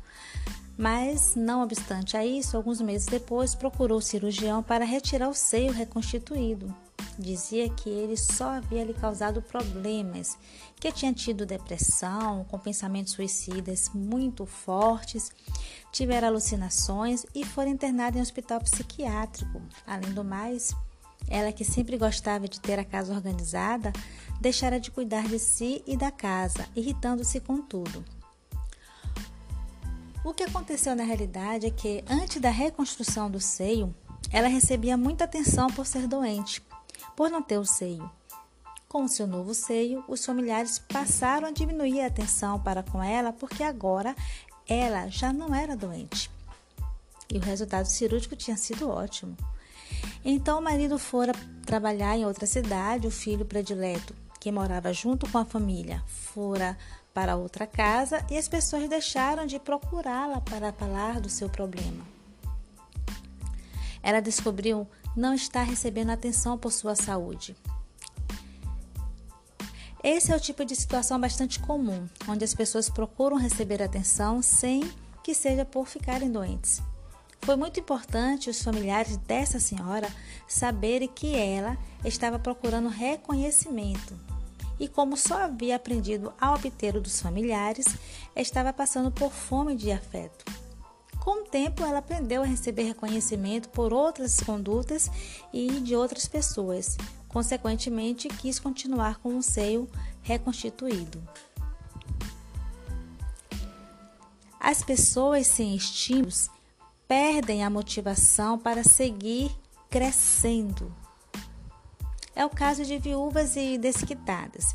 mas 0.76 1.34
não 1.34 1.62
obstante 1.62 2.14
a 2.14 2.24
isso, 2.24 2.58
alguns 2.58 2.80
meses 2.82 3.06
depois 3.06 3.54
procurou 3.54 3.98
o 3.98 4.02
cirurgião 4.02 4.62
para 4.62 4.84
retirar 4.84 5.30
o 5.30 5.34
seio 5.34 5.72
reconstituído. 5.72 6.74
Dizia 7.18 7.68
que 7.68 7.88
ele 7.88 8.16
só 8.16 8.50
havia 8.50 8.84
lhe 8.84 8.94
causado 8.94 9.42
problemas, 9.42 10.38
que 10.76 10.90
tinha 10.90 11.12
tido 11.12 11.44
depressão, 11.44 12.44
com 12.44 12.58
pensamentos 12.58 13.12
suicidas 13.12 13.90
muito 13.94 14.46
fortes, 14.46 15.30
tivera 15.92 16.28
alucinações 16.28 17.26
e 17.34 17.44
foi 17.44 17.68
internada 17.68 18.16
em 18.16 18.20
um 18.20 18.22
hospital 18.22 18.60
psiquiátrico. 18.60 19.60
Além 19.86 20.12
do 20.12 20.24
mais, 20.24 20.74
ela 21.28 21.52
que 21.52 21.64
sempre 21.64 21.98
gostava 21.98 22.48
de 22.48 22.60
ter 22.60 22.78
a 22.78 22.84
casa 22.84 23.12
organizada, 23.12 23.92
deixara 24.40 24.80
de 24.80 24.90
cuidar 24.90 25.28
de 25.28 25.38
si 25.38 25.82
e 25.86 25.96
da 25.96 26.10
casa, 26.10 26.66
irritando-se 26.74 27.40
com 27.40 27.60
tudo. 27.60 28.04
O 30.24 30.34
que 30.34 30.42
aconteceu 30.42 30.94
na 30.94 31.02
realidade 31.02 31.66
é 31.66 31.70
que, 31.70 32.04
antes 32.08 32.40
da 32.40 32.50
reconstrução 32.50 33.30
do 33.30 33.40
seio, 33.40 33.94
ela 34.30 34.48
recebia 34.48 34.96
muita 34.96 35.24
atenção 35.24 35.68
por 35.68 35.86
ser 35.86 36.06
doente 36.06 36.62
por 37.20 37.28
não 37.28 37.42
ter 37.42 37.58
o 37.58 37.66
seio. 37.66 38.10
Com 38.88 39.06
seu 39.06 39.26
novo 39.26 39.52
seio, 39.52 40.02
os 40.08 40.24
familiares 40.24 40.78
passaram 40.78 41.48
a 41.48 41.50
diminuir 41.50 42.00
a 42.00 42.06
atenção 42.06 42.58
para 42.58 42.82
com 42.82 43.02
ela 43.02 43.30
porque 43.30 43.62
agora 43.62 44.16
ela 44.66 45.06
já 45.08 45.30
não 45.30 45.54
era 45.54 45.76
doente. 45.76 46.30
E 47.30 47.36
o 47.36 47.42
resultado 47.42 47.84
cirúrgico 47.84 48.34
tinha 48.34 48.56
sido 48.56 48.88
ótimo. 48.88 49.36
Então 50.24 50.60
o 50.60 50.62
marido 50.62 50.98
fora 50.98 51.34
trabalhar 51.66 52.16
em 52.16 52.24
outra 52.24 52.46
cidade, 52.46 53.06
o 53.06 53.10
filho 53.10 53.44
predileto, 53.44 54.14
que 54.40 54.50
morava 54.50 54.90
junto 54.90 55.30
com 55.30 55.36
a 55.36 55.44
família, 55.44 56.02
fora 56.06 56.74
para 57.12 57.36
outra 57.36 57.66
casa 57.66 58.24
e 58.30 58.38
as 58.38 58.48
pessoas 58.48 58.88
deixaram 58.88 59.44
de 59.44 59.58
procurá-la 59.58 60.40
para 60.40 60.72
falar 60.72 61.20
do 61.20 61.28
seu 61.28 61.50
problema. 61.50 62.19
Ela 64.02 64.20
descobriu 64.20 64.86
não 65.16 65.34
está 65.34 65.62
recebendo 65.62 66.10
atenção 66.10 66.56
por 66.56 66.72
sua 66.72 66.94
saúde. 66.94 67.56
Esse 70.02 70.32
é 70.32 70.36
o 70.36 70.40
tipo 70.40 70.64
de 70.64 70.74
situação 70.74 71.20
bastante 71.20 71.60
comum, 71.60 72.08
onde 72.26 72.44
as 72.44 72.54
pessoas 72.54 72.88
procuram 72.88 73.36
receber 73.36 73.82
atenção 73.82 74.40
sem 74.40 74.82
que 75.22 75.34
seja 75.34 75.64
por 75.64 75.86
ficarem 75.86 76.30
doentes. 76.30 76.80
Foi 77.42 77.56
muito 77.56 77.80
importante 77.80 78.48
os 78.48 78.62
familiares 78.62 79.16
dessa 79.18 79.60
senhora 79.60 80.08
saberem 80.48 81.08
que 81.08 81.34
ela 81.34 81.76
estava 82.04 82.38
procurando 82.38 82.88
reconhecimento 82.88 84.14
e, 84.78 84.88
como 84.88 85.16
só 85.16 85.44
havia 85.44 85.76
aprendido 85.76 86.32
a 86.40 86.54
obter 86.54 86.98
dos 86.98 87.20
familiares, 87.20 87.86
estava 88.34 88.72
passando 88.72 89.10
por 89.10 89.30
fome 89.30 89.76
de 89.76 89.92
afeto. 89.92 90.44
Com 91.20 91.42
o 91.42 91.44
tempo, 91.44 91.84
ela 91.84 91.98
aprendeu 91.98 92.42
a 92.42 92.46
receber 92.46 92.84
reconhecimento 92.84 93.68
por 93.68 93.92
outras 93.92 94.40
condutas 94.40 95.10
e 95.52 95.68
de 95.80 95.94
outras 95.94 96.26
pessoas. 96.26 96.96
Consequentemente, 97.28 98.26
quis 98.26 98.58
continuar 98.58 99.18
com 99.18 99.36
o 99.36 99.42
seio 99.42 99.88
reconstituído. 100.22 101.22
As 104.58 104.82
pessoas 104.82 105.46
sem 105.46 105.76
estímulos 105.76 106.48
perdem 107.06 107.64
a 107.64 107.70
motivação 107.70 108.58
para 108.58 108.82
seguir 108.82 109.50
crescendo. 109.90 110.94
É 112.34 112.46
o 112.46 112.50
caso 112.50 112.84
de 112.84 112.96
viúvas 112.96 113.56
e 113.56 113.76
desquitadas, 113.76 114.74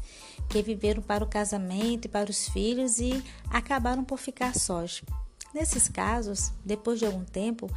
que 0.50 0.62
viveram 0.62 1.02
para 1.02 1.24
o 1.24 1.28
casamento 1.28 2.06
e 2.06 2.10
para 2.10 2.30
os 2.30 2.48
filhos 2.50 3.00
e 3.00 3.24
acabaram 3.50 4.04
por 4.04 4.20
ficar 4.20 4.54
sós. 4.54 5.02
Nesses 5.56 5.88
casos, 5.88 6.52
depois 6.66 7.00
de 7.00 7.06
algum 7.06 7.24
tempo, 7.24 7.72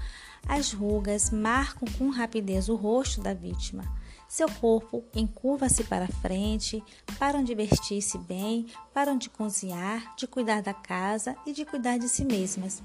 as 0.48 0.72
rugas 0.72 1.30
marcam 1.30 1.86
com 1.96 2.08
rapidez 2.08 2.68
o 2.68 2.74
rosto 2.74 3.20
da 3.20 3.32
vítima. 3.32 3.84
Seu 4.28 4.50
corpo 4.50 5.04
encurva-se 5.14 5.84
para 5.84 6.08
frente, 6.08 6.82
param 7.20 7.44
de 7.44 7.54
vestir-se 7.54 8.18
bem, 8.18 8.66
param 8.92 9.16
de 9.16 9.30
cozinhar, 9.30 10.16
de 10.16 10.26
cuidar 10.26 10.60
da 10.60 10.74
casa 10.74 11.36
e 11.46 11.52
de 11.52 11.64
cuidar 11.64 12.00
de 12.00 12.08
si 12.08 12.24
mesmas. 12.24 12.82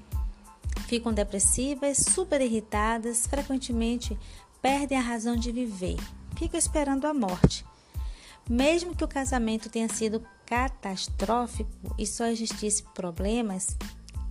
Ficam 0.86 1.12
depressivas, 1.12 1.98
super 1.98 2.40
irritadas, 2.40 3.26
frequentemente 3.26 4.16
perdem 4.62 4.96
a 4.96 5.02
razão 5.02 5.34
de 5.34 5.50
viver, 5.50 5.96
ficam 6.36 6.56
esperando 6.56 7.04
a 7.08 7.12
morte. 7.12 7.66
Mesmo 8.48 8.94
que 8.94 9.02
o 9.02 9.08
casamento 9.08 9.68
tenha 9.68 9.88
sido 9.88 10.24
catastrófico 10.46 11.68
e 11.98 12.06
só 12.06 12.26
existisse 12.26 12.84
problemas, 12.94 13.76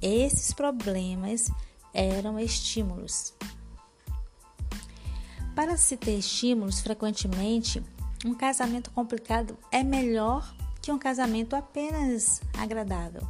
esses 0.04 0.54
problemas 0.54 1.50
eram 1.94 2.40
estímulos. 2.40 3.34
Para 5.56 5.78
se 5.78 5.96
ter 5.96 6.18
estímulos 6.18 6.82
frequentemente, 6.82 7.82
um 8.26 8.34
casamento 8.34 8.92
complicado 8.92 9.58
é 9.72 9.84
melhor 9.84 10.54
que 10.82 10.92
um 10.92 10.98
casamento 10.98 11.56
apenas 11.56 12.42
agradável. 12.58 13.22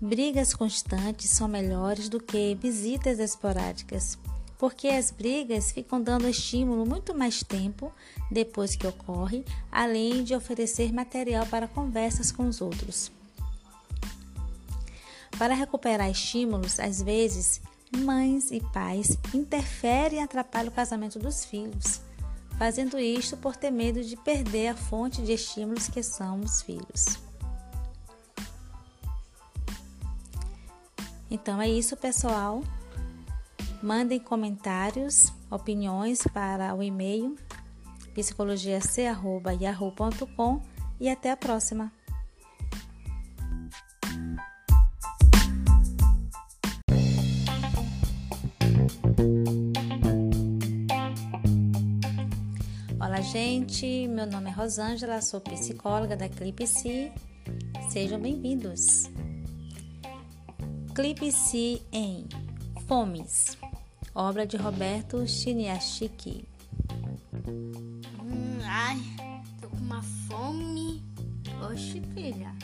Brigas 0.00 0.52
constantes 0.52 1.30
são 1.30 1.46
melhores 1.46 2.08
do 2.08 2.20
que 2.20 2.54
visitas 2.54 3.18
esporádicas, 3.18 4.18
porque 4.58 4.88
as 4.88 5.10
brigas 5.10 5.70
ficam 5.70 6.00
dando 6.00 6.28
estímulo 6.28 6.86
muito 6.86 7.14
mais 7.14 7.42
tempo 7.42 7.92
depois 8.30 8.74
que 8.74 8.86
ocorre, 8.86 9.44
além 9.70 10.24
de 10.24 10.34
oferecer 10.34 10.92
material 10.92 11.46
para 11.46 11.68
conversas 11.68 12.32
com 12.32 12.48
os 12.48 12.60
outros. 12.60 13.10
Para 15.38 15.54
recuperar 15.54 16.10
estímulos, 16.10 16.80
às 16.80 17.02
vezes, 17.02 17.60
mães 17.94 18.50
e 18.50 18.60
pais 18.72 19.18
interferem 19.34 20.20
e 20.20 20.22
atrapalham 20.22 20.68
o 20.68 20.72
casamento 20.72 21.18
dos 21.18 21.44
filhos, 21.44 22.00
fazendo 22.58 22.98
isto 22.98 23.36
por 23.36 23.54
ter 23.54 23.70
medo 23.70 24.02
de 24.02 24.16
perder 24.16 24.68
a 24.68 24.74
fonte 24.74 25.20
de 25.22 25.32
estímulos 25.32 25.88
que 25.88 26.02
são 26.02 26.40
os 26.40 26.62
filhos. 26.62 27.18
Então 31.30 31.60
é 31.60 31.68
isso, 31.68 31.94
pessoal. 31.96 32.62
Mandem 33.82 34.18
comentários, 34.18 35.30
opiniões 35.50 36.22
para 36.32 36.74
o 36.74 36.82
e-mail 36.82 37.36
psicologiac.yahoo.com 38.14 40.62
e 40.98 41.10
até 41.10 41.30
a 41.30 41.36
próxima. 41.36 41.92
Olá, 53.00 53.20
gente. 53.20 54.08
Meu 54.08 54.26
nome 54.26 54.50
é 54.50 54.52
Rosângela, 54.52 55.20
sou 55.22 55.40
psicóloga 55.40 56.16
da 56.16 56.28
Clipse. 56.28 57.12
Sejam 57.90 58.20
bem-vindos. 58.20 59.10
Clipse 60.94 61.82
em 61.92 62.26
Fomes 62.86 63.56
obra 64.16 64.46
de 64.46 64.56
Roberto 64.56 65.26
Chiniachiki. 65.26 66.48
Hum, 67.46 68.58
ai, 68.64 68.96
tô 69.60 69.68
com 69.68 69.76
uma 69.76 70.02
fome. 70.26 71.04
Oxe, 71.70 72.00
filha, 72.14 72.54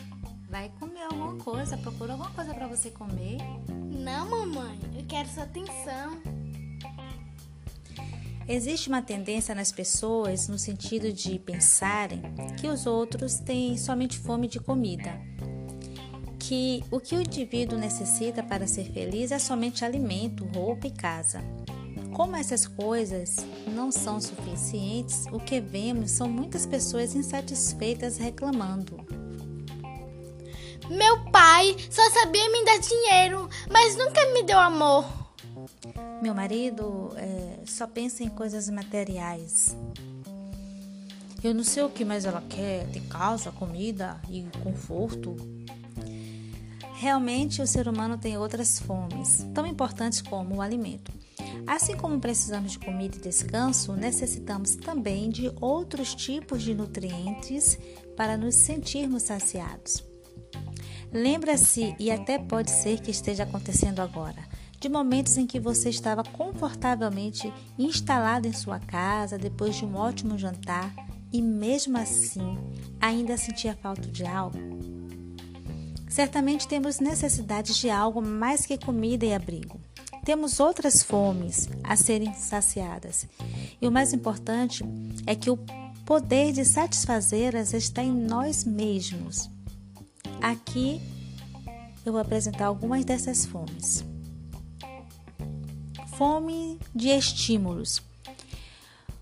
vai 0.48 0.70
comer 0.80 1.02
alguma 1.02 1.36
coisa, 1.36 1.76
procura 1.76 2.12
alguma 2.12 2.30
coisa 2.30 2.54
para 2.54 2.66
você 2.66 2.90
comer. 2.90 3.36
Não, 3.68 4.30
mamãe, 4.30 4.78
eu 4.98 5.04
quero 5.06 5.28
sua 5.28 5.42
atenção. 5.42 6.41
Existe 8.48 8.88
uma 8.88 9.02
tendência 9.02 9.55
nas 9.55 9.70
pessoas 9.70 10.48
no 10.48 10.59
sentido 10.59 11.12
de 11.12 11.38
pensarem 11.38 12.22
que 12.61 12.66
os 12.66 12.87
outros 12.87 13.38
têm 13.38 13.76
somente 13.76 14.18
fome 14.18 14.48
de 14.48 14.59
comida 14.59 15.20
que 16.52 16.85
o 16.90 16.98
que 16.98 17.14
o 17.14 17.20
indivíduo 17.20 17.78
necessita 17.78 18.42
para 18.42 18.66
ser 18.66 18.85
feliz 18.92 19.31
é 19.31 19.38
somente 19.38 19.85
alimento, 19.85 20.44
roupa 20.52 20.88
e 20.88 20.90
casa. 20.90 21.40
Como 22.12 22.37
essas 22.37 22.66
coisas 22.66 23.37
não 23.68 23.92
são 23.92 24.20
suficientes, 24.20 25.24
o 25.33 25.38
que 25.38 25.61
vemos 25.61 26.11
são 26.11 26.28
muitas 26.28 26.66
pessoas 26.66 27.14
insatisfeitas 27.14 28.18
reclamando. 28.18 28.98
Meu 30.90 31.24
pai 31.31 31.76
só 31.88 32.02
sabia 32.11 32.50
me 32.50 32.64
dar 32.64 32.78
dinheiro, 32.81 33.48
mas 33.70 33.96
nunca 33.96 34.26
me 34.35 34.42
deu 34.42 34.59
amor. 34.59 35.21
Meu 36.22 36.35
marido 36.35 37.12
é, 37.16 37.61
só 37.66 37.87
pensa 37.87 38.22
em 38.22 38.29
coisas 38.29 38.68
materiais. 38.68 39.77
Eu 41.42 41.55
não 41.55 41.64
sei 41.64 41.83
o 41.83 41.90
que 41.90 42.05
mais 42.05 42.25
ela 42.25 42.42
quer: 42.48 42.87
ter 42.88 43.03
casa, 43.09 43.51
comida 43.51 44.20
e 44.31 44.46
conforto. 44.62 45.37
Realmente, 46.94 47.61
o 47.61 47.66
ser 47.66 47.88
humano 47.88 48.16
tem 48.16 48.38
outras 48.38 48.79
fomes, 48.79 49.44
tão 49.53 49.66
importantes 49.66 50.22
como 50.22 50.57
o 50.57 50.62
alimento. 50.62 51.11
Assim 51.66 51.96
como 51.96 52.20
precisamos 52.20 52.72
de 52.72 52.79
comida 52.79 53.16
e 53.16 53.20
descanso, 53.20 53.94
necessitamos 53.94 54.77
também 54.77 55.29
de 55.29 55.53
outros 55.61 56.14
tipos 56.14 56.62
de 56.62 56.75
nutrientes 56.75 57.77
para 58.16 58.37
nos 58.37 58.55
sentirmos 58.55 59.25
saciados. 59.25 60.05
Lembra-se, 61.12 61.94
e 61.98 62.11
até 62.11 62.38
pode 62.38 62.70
ser 62.70 63.01
que 63.01 63.11
esteja 63.11 63.42
acontecendo 63.42 64.01
agora, 64.01 64.48
de 64.82 64.88
momentos 64.88 65.38
em 65.38 65.46
que 65.46 65.60
você 65.60 65.90
estava 65.90 66.24
confortavelmente 66.24 67.52
instalado 67.78 68.48
em 68.48 68.52
sua 68.52 68.80
casa 68.80 69.38
depois 69.38 69.76
de 69.76 69.84
um 69.84 69.94
ótimo 69.94 70.36
jantar 70.36 70.92
e, 71.32 71.40
mesmo 71.40 71.96
assim, 71.96 72.58
ainda 73.00 73.36
sentia 73.36 73.78
falta 73.80 74.08
de 74.08 74.26
algo? 74.26 74.58
Certamente 76.08 76.66
temos 76.66 76.98
necessidades 76.98 77.76
de 77.76 77.88
algo 77.90 78.20
mais 78.20 78.66
que 78.66 78.76
comida 78.76 79.24
e 79.24 79.32
abrigo. 79.32 79.80
Temos 80.24 80.58
outras 80.58 81.00
fomes 81.00 81.68
a 81.84 81.94
serem 81.94 82.34
saciadas. 82.34 83.28
E 83.80 83.86
o 83.86 83.92
mais 83.92 84.12
importante 84.12 84.84
é 85.28 85.36
que 85.36 85.48
o 85.48 85.58
poder 86.04 86.52
de 86.52 86.64
satisfazê-las 86.64 87.72
está 87.72 88.02
em 88.02 88.12
nós 88.12 88.64
mesmos. 88.64 89.48
Aqui 90.40 91.00
eu 92.04 92.10
vou 92.10 92.20
apresentar 92.20 92.66
algumas 92.66 93.04
dessas 93.04 93.46
fomes. 93.46 94.04
Fome 96.16 96.79
de 96.94 97.09
estímulos. 97.09 98.03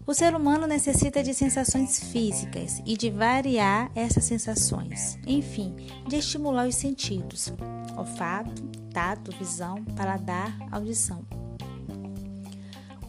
O 0.05 0.13
ser 0.13 0.35
humano 0.35 0.67
necessita 0.67 1.23
de 1.23 1.33
sensações 1.33 2.01
físicas 2.01 2.83
e 2.85 2.97
de 2.97 3.11
variar 3.11 3.93
essas 3.95 4.25
sensações, 4.25 5.17
enfim, 5.25 5.77
de 6.09 6.17
estimular 6.17 6.67
os 6.67 6.75
sentidos: 6.75 7.53
olfato, 7.97 8.63
tato, 8.93 9.31
visão, 9.39 9.85
paladar, 9.97 10.57
audição. 10.73 11.25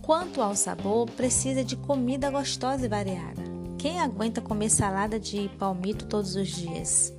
Quanto 0.02 0.41
ao 0.41 0.56
sabor, 0.56 1.10
precisa 1.10 1.63
de 1.63 1.76
comida 1.76 2.30
gostosa 2.30 2.86
e 2.86 2.89
variada. 2.89 3.41
Quem 3.80 4.00
aguenta 4.00 4.41
comer 4.41 4.70
salada 4.70 5.20
de 5.20 5.50
palmito 5.58 6.06
todos 6.06 6.36
os 6.36 6.50
dias? 6.50 7.12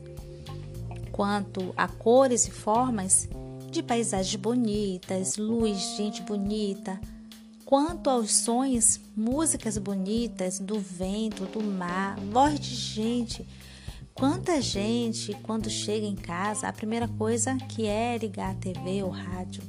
Quanto 1.10 1.74
a 1.76 1.88
cores 1.88 2.46
e 2.46 2.52
formas, 2.52 3.28
de 3.72 3.82
paisagens 3.82 4.36
bonitas, 4.36 5.36
luz, 5.36 5.96
gente 5.96 6.22
bonita, 6.22 7.00
Quanto 7.72 8.10
aos 8.10 8.34
sonhos, 8.34 9.00
músicas 9.16 9.78
bonitas 9.78 10.58
do 10.58 10.78
vento, 10.78 11.46
do 11.46 11.62
mar, 11.62 12.20
voz 12.30 12.60
de 12.60 12.74
gente. 12.74 13.48
Quanta 14.12 14.60
gente, 14.60 15.32
quando 15.42 15.70
chega 15.70 16.04
em 16.04 16.14
casa, 16.14 16.68
a 16.68 16.72
primeira 16.74 17.08
coisa 17.08 17.56
que 17.56 17.86
é 17.86 18.18
ligar 18.18 18.50
a 18.50 18.54
TV 18.56 19.02
ou 19.02 19.08
rádio. 19.08 19.62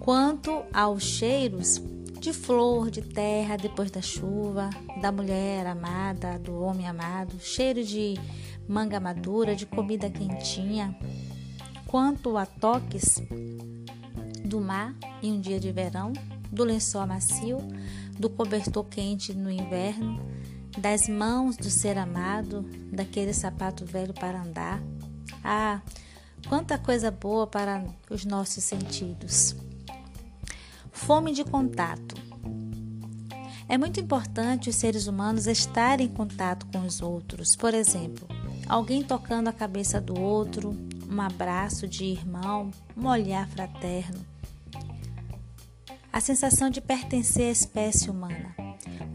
Quanto 0.00 0.64
aos 0.72 1.04
cheiros 1.04 1.80
de 2.18 2.32
flor, 2.32 2.90
de 2.90 3.02
terra 3.02 3.56
depois 3.56 3.92
da 3.92 4.02
chuva, 4.02 4.70
da 5.00 5.12
mulher 5.12 5.68
amada, 5.68 6.36
do 6.36 6.60
homem 6.60 6.88
amado, 6.88 7.38
cheiro 7.38 7.84
de 7.84 8.14
manga 8.68 8.98
madura, 8.98 9.54
de 9.54 9.66
comida 9.66 10.10
quentinha. 10.10 10.98
Quanto 11.90 12.36
a 12.36 12.46
toques 12.46 13.20
do 14.44 14.60
mar 14.60 14.94
em 15.20 15.32
um 15.32 15.40
dia 15.40 15.58
de 15.58 15.72
verão, 15.72 16.12
do 16.48 16.62
lençol 16.62 17.04
macio, 17.04 17.58
do 18.16 18.30
cobertor 18.30 18.84
quente 18.84 19.34
no 19.34 19.50
inverno, 19.50 20.24
das 20.78 21.08
mãos 21.08 21.56
do 21.56 21.68
ser 21.68 21.98
amado, 21.98 22.62
daquele 22.92 23.34
sapato 23.34 23.84
velho 23.84 24.14
para 24.14 24.40
andar. 24.40 24.80
Ah, 25.42 25.80
quanta 26.48 26.78
coisa 26.78 27.10
boa 27.10 27.44
para 27.44 27.84
os 28.08 28.24
nossos 28.24 28.62
sentidos. 28.62 29.56
Fome 30.92 31.32
de 31.32 31.42
contato. 31.42 32.14
É 33.68 33.76
muito 33.76 33.98
importante 33.98 34.70
os 34.70 34.76
seres 34.76 35.08
humanos 35.08 35.48
estarem 35.48 36.06
em 36.06 36.08
contato 36.08 36.66
com 36.66 36.86
os 36.86 37.02
outros. 37.02 37.56
Por 37.56 37.74
exemplo, 37.74 38.28
alguém 38.68 39.02
tocando 39.02 39.48
a 39.48 39.52
cabeça 39.52 40.00
do 40.00 40.16
outro, 40.16 40.88
um 41.10 41.20
abraço 41.20 41.88
de 41.88 42.04
irmão, 42.04 42.70
um 42.96 43.06
olhar 43.06 43.48
fraterno 43.48 44.30
a 46.12 46.20
sensação 46.20 46.68
de 46.70 46.80
pertencer 46.80 47.48
à 47.48 47.52
espécie 47.52 48.10
humana. 48.10 48.54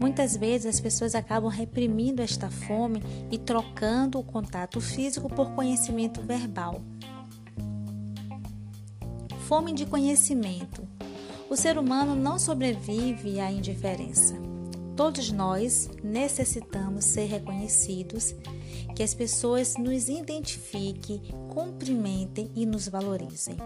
Muitas 0.00 0.36
vezes 0.36 0.66
as 0.66 0.80
pessoas 0.80 1.14
acabam 1.14 1.50
reprimindo 1.50 2.22
esta 2.22 2.50
fome 2.50 3.02
e 3.30 3.38
trocando 3.38 4.18
o 4.18 4.24
contato 4.24 4.80
físico 4.80 5.28
por 5.28 5.50
conhecimento 5.52 6.22
verbal. 6.22 6.80
Fome 9.46 9.72
de 9.72 9.86
conhecimento. 9.86 10.86
O 11.48 11.56
ser 11.56 11.78
humano 11.78 12.16
não 12.16 12.38
sobrevive 12.38 13.38
à 13.40 13.50
indiferença. 13.50 14.34
Todos 14.96 15.30
nós 15.30 15.90
necessitamos 16.02 17.04
ser 17.04 17.26
reconhecidos, 17.26 18.34
que 18.94 19.02
as 19.02 19.12
pessoas 19.12 19.76
nos 19.76 20.08
identifiquem, 20.08 21.22
cumprimentem 21.56 22.50
e 22.54 22.66
nos 22.66 22.86
valorizem. 22.86 23.56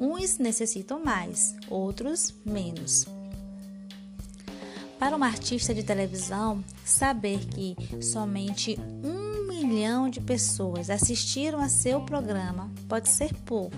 Uns 0.00 0.38
necessitam 0.38 0.98
mais, 0.98 1.54
outros 1.70 2.34
menos. 2.44 3.06
Para 4.98 5.14
uma 5.14 5.26
artista 5.26 5.72
de 5.72 5.84
televisão, 5.84 6.64
saber 6.84 7.46
que 7.46 7.76
somente 8.02 8.76
um 9.04 9.46
milhão 9.46 10.10
de 10.10 10.20
pessoas 10.20 10.90
assistiram 10.90 11.60
a 11.60 11.68
seu 11.68 12.00
programa 12.00 12.68
pode 12.88 13.08
ser 13.08 13.32
pouco, 13.42 13.76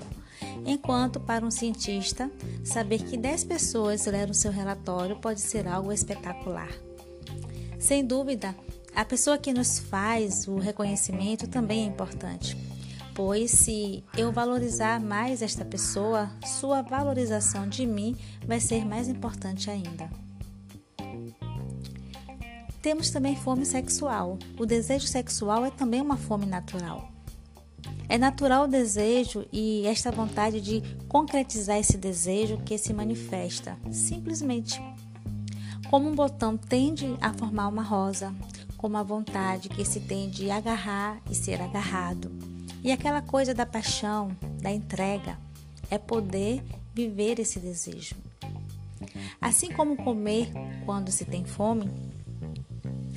enquanto 0.64 1.20
para 1.20 1.44
um 1.44 1.50
cientista, 1.50 2.30
saber 2.64 3.02
que 3.02 3.18
10 3.18 3.44
pessoas 3.44 4.06
leram 4.06 4.32
seu 4.32 4.50
relatório 4.50 5.16
pode 5.16 5.42
ser 5.42 5.68
algo 5.68 5.92
espetacular. 5.92 6.70
Sem 7.78 8.06
dúvida, 8.06 8.56
a 8.94 9.04
pessoa 9.04 9.36
que 9.36 9.52
nos 9.52 9.78
faz 9.78 10.48
o 10.48 10.56
reconhecimento 10.56 11.46
também 11.46 11.82
é 11.82 11.86
importante, 11.86 12.56
pois 13.16 13.50
se 13.50 14.04
eu 14.14 14.30
valorizar 14.30 15.00
mais 15.00 15.40
esta 15.40 15.64
pessoa, 15.64 16.30
sua 16.44 16.82
valorização 16.82 17.66
de 17.66 17.86
mim 17.86 18.14
vai 18.46 18.60
ser 18.60 18.84
mais 18.84 19.08
importante 19.08 19.70
ainda. 19.70 20.10
Temos 22.82 23.10
também 23.10 23.34
fome 23.34 23.64
sexual. 23.64 24.38
O 24.58 24.66
desejo 24.66 25.06
sexual 25.06 25.64
é 25.64 25.70
também 25.70 26.02
uma 26.02 26.18
fome 26.18 26.44
natural. 26.44 27.10
É 28.06 28.18
natural 28.18 28.64
o 28.64 28.68
desejo 28.68 29.46
e 29.50 29.86
esta 29.86 30.12
vontade 30.12 30.60
de 30.60 30.82
concretizar 31.08 31.78
esse 31.78 31.96
desejo 31.96 32.58
que 32.58 32.76
se 32.76 32.92
manifesta, 32.92 33.78
simplesmente. 33.90 34.78
Como 35.88 36.06
um 36.06 36.14
botão 36.14 36.54
tende 36.54 37.16
a 37.22 37.32
formar 37.32 37.68
uma 37.68 37.82
rosa, 37.82 38.32
como 38.76 38.98
a 38.98 39.02
vontade 39.02 39.70
que 39.70 39.86
se 39.86 40.00
tem 40.00 40.28
de 40.28 40.50
agarrar 40.50 41.18
e 41.30 41.34
ser 41.34 41.62
agarrado. 41.62 42.55
E 42.82 42.92
aquela 42.92 43.20
coisa 43.20 43.52
da 43.52 43.66
paixão, 43.66 44.36
da 44.60 44.70
entrega, 44.70 45.38
é 45.90 45.98
poder 45.98 46.62
viver 46.94 47.38
esse 47.38 47.58
desejo. 47.58 48.14
Assim 49.40 49.70
como 49.70 49.96
comer 49.96 50.50
quando 50.84 51.10
se 51.10 51.24
tem 51.24 51.44
fome, 51.44 51.90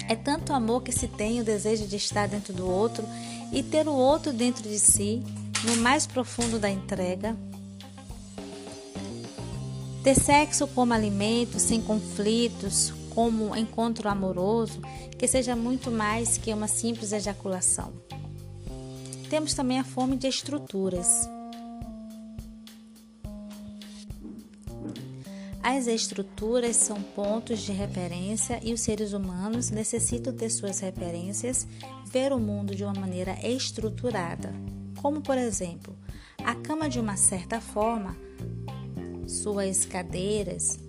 é 0.08 0.16
tanto 0.16 0.54
amor 0.54 0.84
que 0.84 0.92
se 0.92 1.08
tem 1.08 1.40
o 1.40 1.44
desejo 1.44 1.88
de 1.88 1.96
estar 1.96 2.28
dentro 2.28 2.54
do 2.54 2.68
outro 2.68 3.06
e 3.52 3.62
ter 3.62 3.88
o 3.88 3.94
outro 3.94 4.34
dentro 4.34 4.64
de 4.64 4.80
si, 4.80 5.24
no 5.64 5.78
mais 5.78 6.08
profundo 6.08 6.58
da 6.60 6.70
entrega. 6.70 7.36
Ter 10.04 10.16
sexo 10.16 10.68
como 10.68 10.94
alimento, 10.94 11.60
sem 11.60 11.82
conflitos, 11.82 12.94
como 13.10 13.56
encontro 13.56 14.08
amoroso, 14.08 14.82
que 15.18 15.28
seja 15.28 15.56
muito 15.56 15.92
mais 15.92 16.38
que 16.38 16.54
uma 16.54 16.68
simples 16.68 17.12
ejaculação. 17.12 17.92
Temos 19.30 19.54
também 19.54 19.78
a 19.78 19.84
fome 19.84 20.18
de 20.18 20.28
estruturas. 20.28 21.30
As 25.62 25.86
estruturas 25.86 26.76
são 26.76 27.00
pontos 27.00 27.60
de 27.60 27.72
referência 27.72 28.60
e 28.64 28.74
os 28.74 28.82
seres 28.82 29.14
humanos 29.14 29.70
necessitam 29.70 30.34
ter 30.34 30.50
suas 30.50 30.80
referências, 30.80 31.68
ver 32.08 32.34
o 32.34 32.40
mundo 32.40 32.74
de 32.74 32.84
uma 32.84 32.94
maneira 32.94 33.38
estruturada, 33.48 34.52
como 35.00 35.22
por 35.22 35.38
exemplo, 35.38 35.96
a 36.44 36.56
cama 36.56 36.90
de 36.90 37.00
uma 37.00 37.16
certa 37.16 37.62
forma, 37.62 38.18
suas 39.28 39.86
cadeiras, 39.86 40.80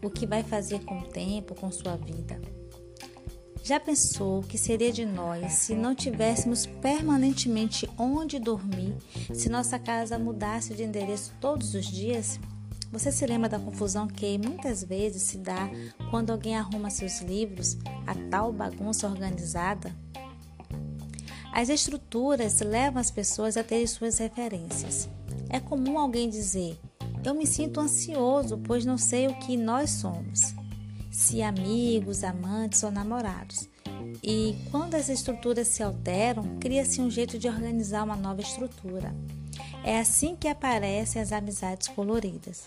o 0.00 0.08
que 0.08 0.26
vai 0.26 0.44
fazer 0.44 0.84
com 0.84 1.00
o 1.00 1.08
tempo, 1.08 1.56
com 1.56 1.72
sua 1.72 1.96
vida. 1.96 2.40
Já 3.62 3.78
pensou 3.78 4.40
o 4.40 4.42
que 4.42 4.56
seria 4.56 4.92
de 4.92 5.04
nós 5.04 5.52
se 5.52 5.74
não 5.74 5.94
tivéssemos 5.94 6.66
permanentemente 6.66 7.88
onde 7.98 8.38
dormir, 8.38 8.96
se 9.34 9.48
nossa 9.48 9.78
casa 9.78 10.18
mudasse 10.18 10.74
de 10.74 10.82
endereço 10.82 11.32
todos 11.40 11.74
os 11.74 11.86
dias? 11.86 12.40
Você 12.90 13.12
se 13.12 13.24
lembra 13.24 13.48
da 13.48 13.58
confusão 13.58 14.08
que 14.08 14.36
muitas 14.38 14.82
vezes 14.82 15.22
se 15.22 15.38
dá 15.38 15.70
quando 16.10 16.30
alguém 16.30 16.56
arruma 16.56 16.90
seus 16.90 17.20
livros, 17.20 17.76
a 18.06 18.14
tal 18.28 18.52
bagunça 18.52 19.06
organizada? 19.06 19.94
As 21.52 21.68
estruturas 21.68 22.60
levam 22.60 23.00
as 23.00 23.10
pessoas 23.10 23.56
a 23.56 23.62
terem 23.62 23.86
suas 23.86 24.18
referências. 24.18 25.08
É 25.48 25.60
comum 25.60 25.98
alguém 25.98 26.28
dizer: 26.28 26.78
Eu 27.24 27.34
me 27.34 27.46
sinto 27.46 27.80
ansioso, 27.80 28.58
pois 28.58 28.84
não 28.84 28.96
sei 28.96 29.28
o 29.28 29.38
que 29.38 29.56
nós 29.56 29.90
somos, 29.90 30.54
se 31.20 31.42
amigos, 31.42 32.24
amantes 32.24 32.82
ou 32.82 32.90
namorados. 32.90 33.68
E 34.22 34.56
quando 34.70 34.94
as 34.94 35.10
estruturas 35.10 35.68
se 35.68 35.82
alteram, 35.82 36.56
cria-se 36.58 36.98
um 37.02 37.10
jeito 37.10 37.38
de 37.38 37.46
organizar 37.46 38.04
uma 38.04 38.16
nova 38.16 38.40
estrutura. 38.40 39.14
É 39.84 40.00
assim 40.00 40.34
que 40.34 40.48
aparecem 40.48 41.20
as 41.20 41.30
amizades 41.30 41.88
coloridas. 41.88 42.64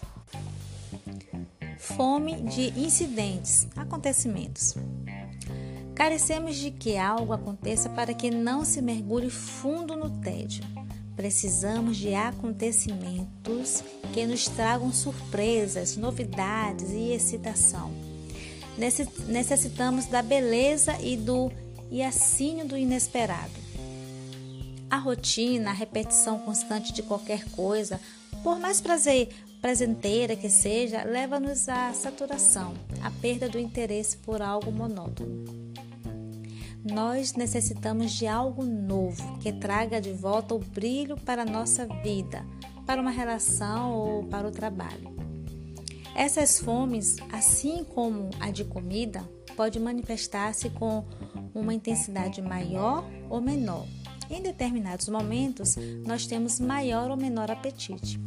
Fome 1.79 2.43
de 2.43 2.79
incidentes, 2.79 3.67
acontecimentos. 3.75 4.75
Carecemos 5.95 6.55
de 6.55 6.69
que 6.69 6.95
algo 6.95 7.33
aconteça 7.33 7.89
para 7.89 8.13
que 8.13 8.29
não 8.29 8.63
se 8.63 8.83
mergulhe 8.83 9.31
fundo 9.31 9.95
no 9.95 10.11
tédio. 10.21 10.63
Precisamos 11.15 11.97
de 11.97 12.13
acontecimentos 12.13 13.83
que 14.13 14.27
nos 14.27 14.47
tragam 14.47 14.93
surpresas, 14.93 15.97
novidades 15.97 16.91
e 16.91 17.13
excitação. 17.13 18.12
Necessitamos 18.77 20.05
da 20.05 20.21
beleza 20.21 20.97
e 21.01 21.15
do 21.15 21.51
iacínio 21.91 22.65
do 22.65 22.77
inesperado. 22.77 23.51
A 24.89 24.97
rotina, 24.97 25.71
a 25.71 25.73
repetição 25.73 26.39
constante 26.39 26.91
de 26.93 27.03
qualquer 27.03 27.45
coisa, 27.51 27.99
por 28.43 28.59
mais 28.59 28.81
prazer, 28.81 29.29
prazenteira 29.61 30.35
que 30.35 30.49
seja, 30.49 31.03
leva-nos 31.03 31.69
à 31.69 31.93
saturação, 31.93 32.73
à 33.01 33.09
perda 33.09 33.47
do 33.47 33.57
interesse 33.57 34.17
por 34.17 34.41
algo 34.41 34.71
monótono. 34.71 35.45
Nós 36.83 37.33
necessitamos 37.33 38.11
de 38.11 38.27
algo 38.27 38.65
novo 38.65 39.37
que 39.39 39.53
traga 39.53 40.01
de 40.01 40.11
volta 40.11 40.53
o 40.53 40.59
brilho 40.59 41.15
para 41.15 41.43
a 41.43 41.45
nossa 41.45 41.87
vida, 42.03 42.45
para 42.85 43.01
uma 43.01 43.11
relação 43.11 43.93
ou 43.93 44.23
para 44.25 44.47
o 44.47 44.51
trabalho. 44.51 45.12
Essas 46.15 46.59
fomes, 46.59 47.17
assim 47.31 47.83
como 47.83 48.29
a 48.39 48.51
de 48.51 48.63
comida, 48.63 49.27
pode 49.55 49.79
manifestar-se 49.79 50.69
com 50.69 51.05
uma 51.53 51.73
intensidade 51.73 52.41
maior 52.41 53.03
ou 53.29 53.41
menor 53.41 53.85
em 54.29 54.41
determinados 54.41 55.07
momentos, 55.09 55.75
nós 56.05 56.25
temos 56.25 56.59
maior 56.59 57.11
ou 57.11 57.17
menor 57.17 57.51
apetite. 57.51 58.19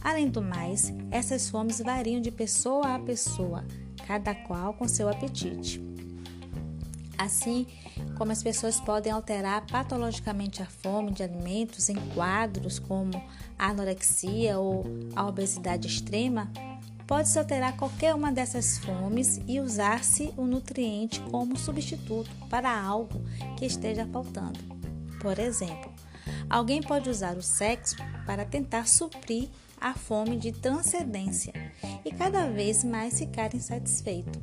Além 0.00 0.28
do 0.28 0.40
mais, 0.40 0.92
essas 1.10 1.48
fomes 1.50 1.80
variam 1.80 2.20
de 2.20 2.30
pessoa 2.30 2.94
a 2.94 2.98
pessoa, 2.98 3.64
cada 4.06 4.34
qual 4.34 4.74
com 4.74 4.88
seu 4.88 5.08
apetite. 5.08 5.82
Assim 7.18 7.66
como 8.16 8.32
as 8.32 8.42
pessoas 8.42 8.80
podem 8.80 9.12
alterar 9.12 9.66
patologicamente 9.66 10.62
a 10.62 10.66
fome 10.66 11.12
de 11.12 11.22
alimentos 11.22 11.88
em 11.88 11.96
quadros 12.14 12.78
como 12.78 13.12
a 13.58 13.68
anorexia 13.68 14.58
ou 14.58 14.84
a 15.14 15.26
obesidade 15.26 15.86
extrema, 15.86 16.50
pode-se 17.06 17.38
alterar 17.38 17.76
qualquer 17.76 18.14
uma 18.14 18.32
dessas 18.32 18.78
fomes 18.78 19.40
e 19.46 19.60
usar-se 19.60 20.32
o 20.36 20.46
nutriente 20.46 21.20
como 21.30 21.58
substituto 21.58 22.30
para 22.48 22.80
algo 22.80 23.20
que 23.56 23.66
esteja 23.66 24.06
faltando. 24.06 24.58
Por 25.20 25.38
exemplo, 25.38 25.92
alguém 26.48 26.82
pode 26.82 27.08
usar 27.08 27.36
o 27.36 27.42
sexo 27.42 27.96
para 28.26 28.44
tentar 28.44 28.88
suprir 28.88 29.48
a 29.80 29.94
fome 29.94 30.36
de 30.36 30.52
transcendência 30.52 31.52
e 32.04 32.12
cada 32.12 32.48
vez 32.48 32.84
mais 32.84 33.18
ficar 33.18 33.54
insatisfeito. 33.54 34.40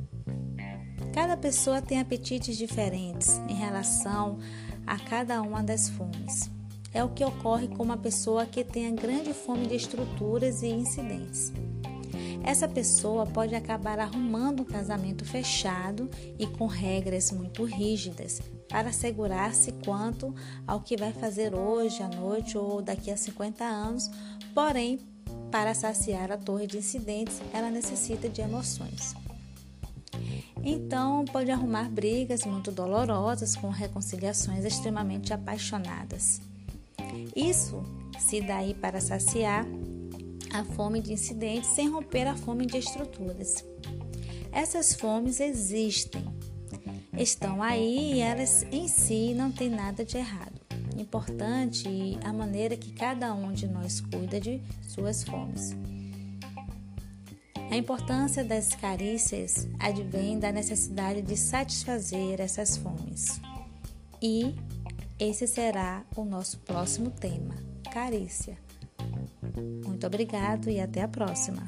Cada 1.14 1.36
pessoa 1.36 1.82
tem 1.82 1.98
apetites 1.98 2.56
diferentes 2.56 3.38
em 3.48 3.54
relação 3.54 4.38
a 4.86 4.98
cada 4.98 5.42
uma 5.42 5.62
das 5.62 5.88
fomes. 5.88 6.50
É 6.92 7.02
o 7.02 7.08
que 7.08 7.24
ocorre 7.24 7.68
com 7.68 7.82
uma 7.82 7.96
pessoa 7.96 8.46
que 8.46 8.64
tenha 8.64 8.90
grande 8.90 9.32
fome 9.32 9.66
de 9.66 9.76
estruturas 9.76 10.62
e 10.62 10.68
incidentes. 10.68 11.52
Essa 12.42 12.66
pessoa 12.66 13.26
pode 13.26 13.54
acabar 13.54 13.98
arrumando 13.98 14.60
um 14.60 14.64
casamento 14.64 15.24
fechado 15.24 16.10
e 16.38 16.46
com 16.46 16.66
regras 16.66 17.30
muito 17.30 17.64
rígidas 17.64 18.40
para 18.68 18.88
assegurar-se 18.88 19.72
quanto 19.84 20.34
ao 20.66 20.80
que 20.80 20.96
vai 20.96 21.12
fazer 21.12 21.54
hoje, 21.54 22.02
à 22.02 22.08
noite 22.08 22.56
ou 22.56 22.80
daqui 22.80 23.10
a 23.10 23.16
50 23.16 23.64
anos, 23.64 24.10
porém, 24.54 24.98
para 25.50 25.74
saciar 25.74 26.30
a 26.30 26.36
torre 26.36 26.66
de 26.66 26.78
incidentes, 26.78 27.40
ela 27.52 27.70
necessita 27.70 28.28
de 28.28 28.40
emoções. 28.40 29.14
Então, 30.62 31.24
pode 31.24 31.50
arrumar 31.50 31.88
brigas 31.88 32.44
muito 32.44 32.70
dolorosas 32.70 33.56
com 33.56 33.68
reconciliações 33.68 34.64
extremamente 34.64 35.32
apaixonadas. 35.32 36.40
Isso 37.34 37.82
se 38.18 38.40
dá 38.40 38.58
aí 38.58 38.74
para 38.74 39.00
saciar 39.00 39.66
a 40.52 40.64
fome 40.64 41.00
de 41.00 41.12
incidentes 41.12 41.70
sem 41.70 41.88
romper 41.88 42.26
a 42.26 42.36
fome 42.36 42.66
de 42.66 42.78
estruturas. 42.78 43.64
Essas 44.52 44.94
fomes 44.94 45.40
existem, 45.40 46.24
estão 47.16 47.62
aí 47.62 48.14
e 48.14 48.20
elas 48.20 48.64
em 48.72 48.88
si 48.88 49.34
não 49.34 49.52
têm 49.52 49.70
nada 49.70 50.04
de 50.04 50.16
errado. 50.16 50.60
importante 50.96 51.88
a 52.22 52.32
maneira 52.32 52.76
que 52.76 52.92
cada 52.92 53.32
um 53.32 53.52
de 53.52 53.66
nós 53.66 54.00
cuida 54.00 54.38
de 54.38 54.60
suas 54.86 55.24
fomes. 55.24 55.74
A 57.70 57.76
importância 57.76 58.44
das 58.44 58.74
carícias 58.74 59.68
advém 59.78 60.38
da 60.38 60.50
necessidade 60.50 61.22
de 61.22 61.36
satisfazer 61.36 62.40
essas 62.40 62.76
fomes. 62.76 63.40
E 64.20 64.54
esse 65.18 65.46
será 65.46 66.04
o 66.16 66.24
nosso 66.24 66.58
próximo 66.58 67.10
tema: 67.10 67.54
carícia. 67.92 68.58
Muito 69.86 70.06
obrigado 70.06 70.70
e 70.70 70.80
até 70.80 71.02
a 71.02 71.08
próxima. 71.08 71.62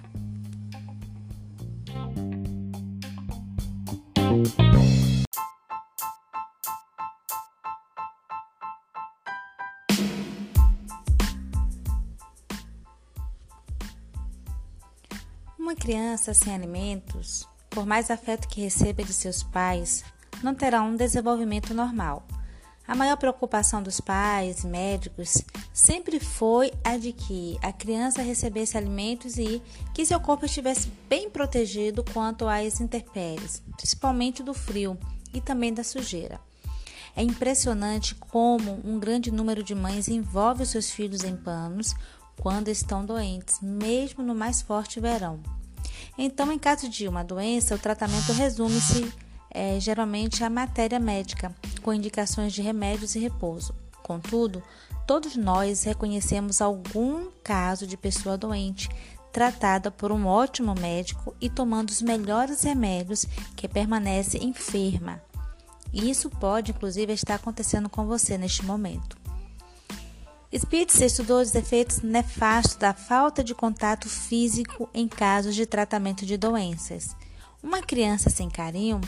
Uma 15.59 15.75
criança 15.75 16.33
sem 16.33 16.55
alimentos, 16.55 17.47
por 17.71 17.85
mais 17.87 18.11
afeto 18.11 18.49
que 18.49 18.63
receba 18.63 19.03
de 19.03 19.13
seus 19.13 19.43
pais, 19.43 20.05
não 20.43 20.55
terá 20.55 20.83
um 20.83 20.97
desenvolvimento 20.97 21.75
normal. 21.75 22.27
A 22.87 22.95
maior 22.95 23.17
preocupação 23.17 23.83
dos 23.83 24.01
pais 24.01 24.65
médicos 24.65 25.43
sempre 25.73 26.19
foi 26.19 26.73
a 26.83 26.97
de 26.97 27.13
que 27.13 27.57
a 27.63 27.73
criança 27.73 28.23
recebesse 28.23 28.77
alimentos 28.77 29.39
e 29.39 29.63
que 29.95 30.05
seu 30.05 30.19
corpo 30.19 30.45
estivesse 30.45 30.91
bem 31.09 31.31
protegido 31.31 32.05
quanto 32.13 32.47
às 32.49 32.81
intempéries, 32.81 33.63
principalmente 33.77 34.43
do 34.43 34.53
frio 34.53 34.99
e 35.33 35.41
também 35.41 35.73
da 35.73 35.85
sujeira. 35.85 36.41
É 37.15 37.23
impressionante 37.23 38.15
como 38.15 38.81
um 38.85 38.99
grande 38.99 39.31
número 39.31 39.63
de 39.63 39.75
mães 39.75 40.09
envolve 40.09 40.63
os 40.63 40.71
seus 40.71 40.91
filhos 40.91 41.23
em 41.23 41.37
panos 41.37 41.95
quando 42.41 42.69
estão 42.69 43.05
doentes, 43.05 43.61
mesmo 43.61 44.25
no 44.25 44.35
mais 44.35 44.61
forte 44.61 44.99
verão. 44.99 45.41
Então, 46.19 46.51
em 46.51 46.59
caso 46.59 46.89
de 46.89 47.07
uma 47.07 47.23
doença, 47.23 47.75
o 47.75 47.79
tratamento 47.79 48.33
resume-se 48.33 49.13
é, 49.51 49.79
geralmente 49.79 50.43
à 50.43 50.51
matéria 50.51 50.99
médica, 50.99 51.55
com 51.83 51.93
indicações 51.93 52.53
de 52.53 52.63
remédios 52.63 53.15
e 53.15 53.19
repouso. 53.19 53.75
Contudo, 54.03 54.63
todos 55.07 55.37
nós 55.37 55.85
reconhecemos 55.85 56.63
algum 56.63 57.29
caso 57.43 57.87
de 57.87 57.97
pessoa 57.97 58.39
doente 58.39 58.89
tratada 59.33 59.91
por 59.91 60.13
um 60.13 60.27
ótimo 60.27 60.75
médico 60.75 61.35
e 61.41 61.49
tomando 61.49 61.91
os 61.91 62.03
melhores 62.03 62.63
remédios 62.63 63.27
que 63.57 63.67
permanece 63.67 64.39
enferma. 64.39 65.23
Isso 65.93 66.31
pode, 66.31 66.71
inclusive, 66.73 67.13
estar 67.13 67.35
acontecendo 67.35 67.89
com 67.89 68.07
você 68.07 68.37
neste 68.39 68.65
momento. 68.65 69.17
Spitz 70.55 71.01
estudou 71.01 71.41
os 71.41 71.55
efeitos 71.55 72.03
nefastos 72.03 72.77
da 72.77 72.93
falta 72.93 73.43
de 73.43 73.55
contato 73.55 74.07
físico 74.09 74.89
em 74.93 75.09
casos 75.09 75.55
de 75.55 75.65
tratamento 75.65 76.27
de 76.27 76.37
doenças. 76.37 77.17
Uma 77.63 77.81
criança 77.81 78.29
sem 78.29 78.51
carinho, 78.51 79.01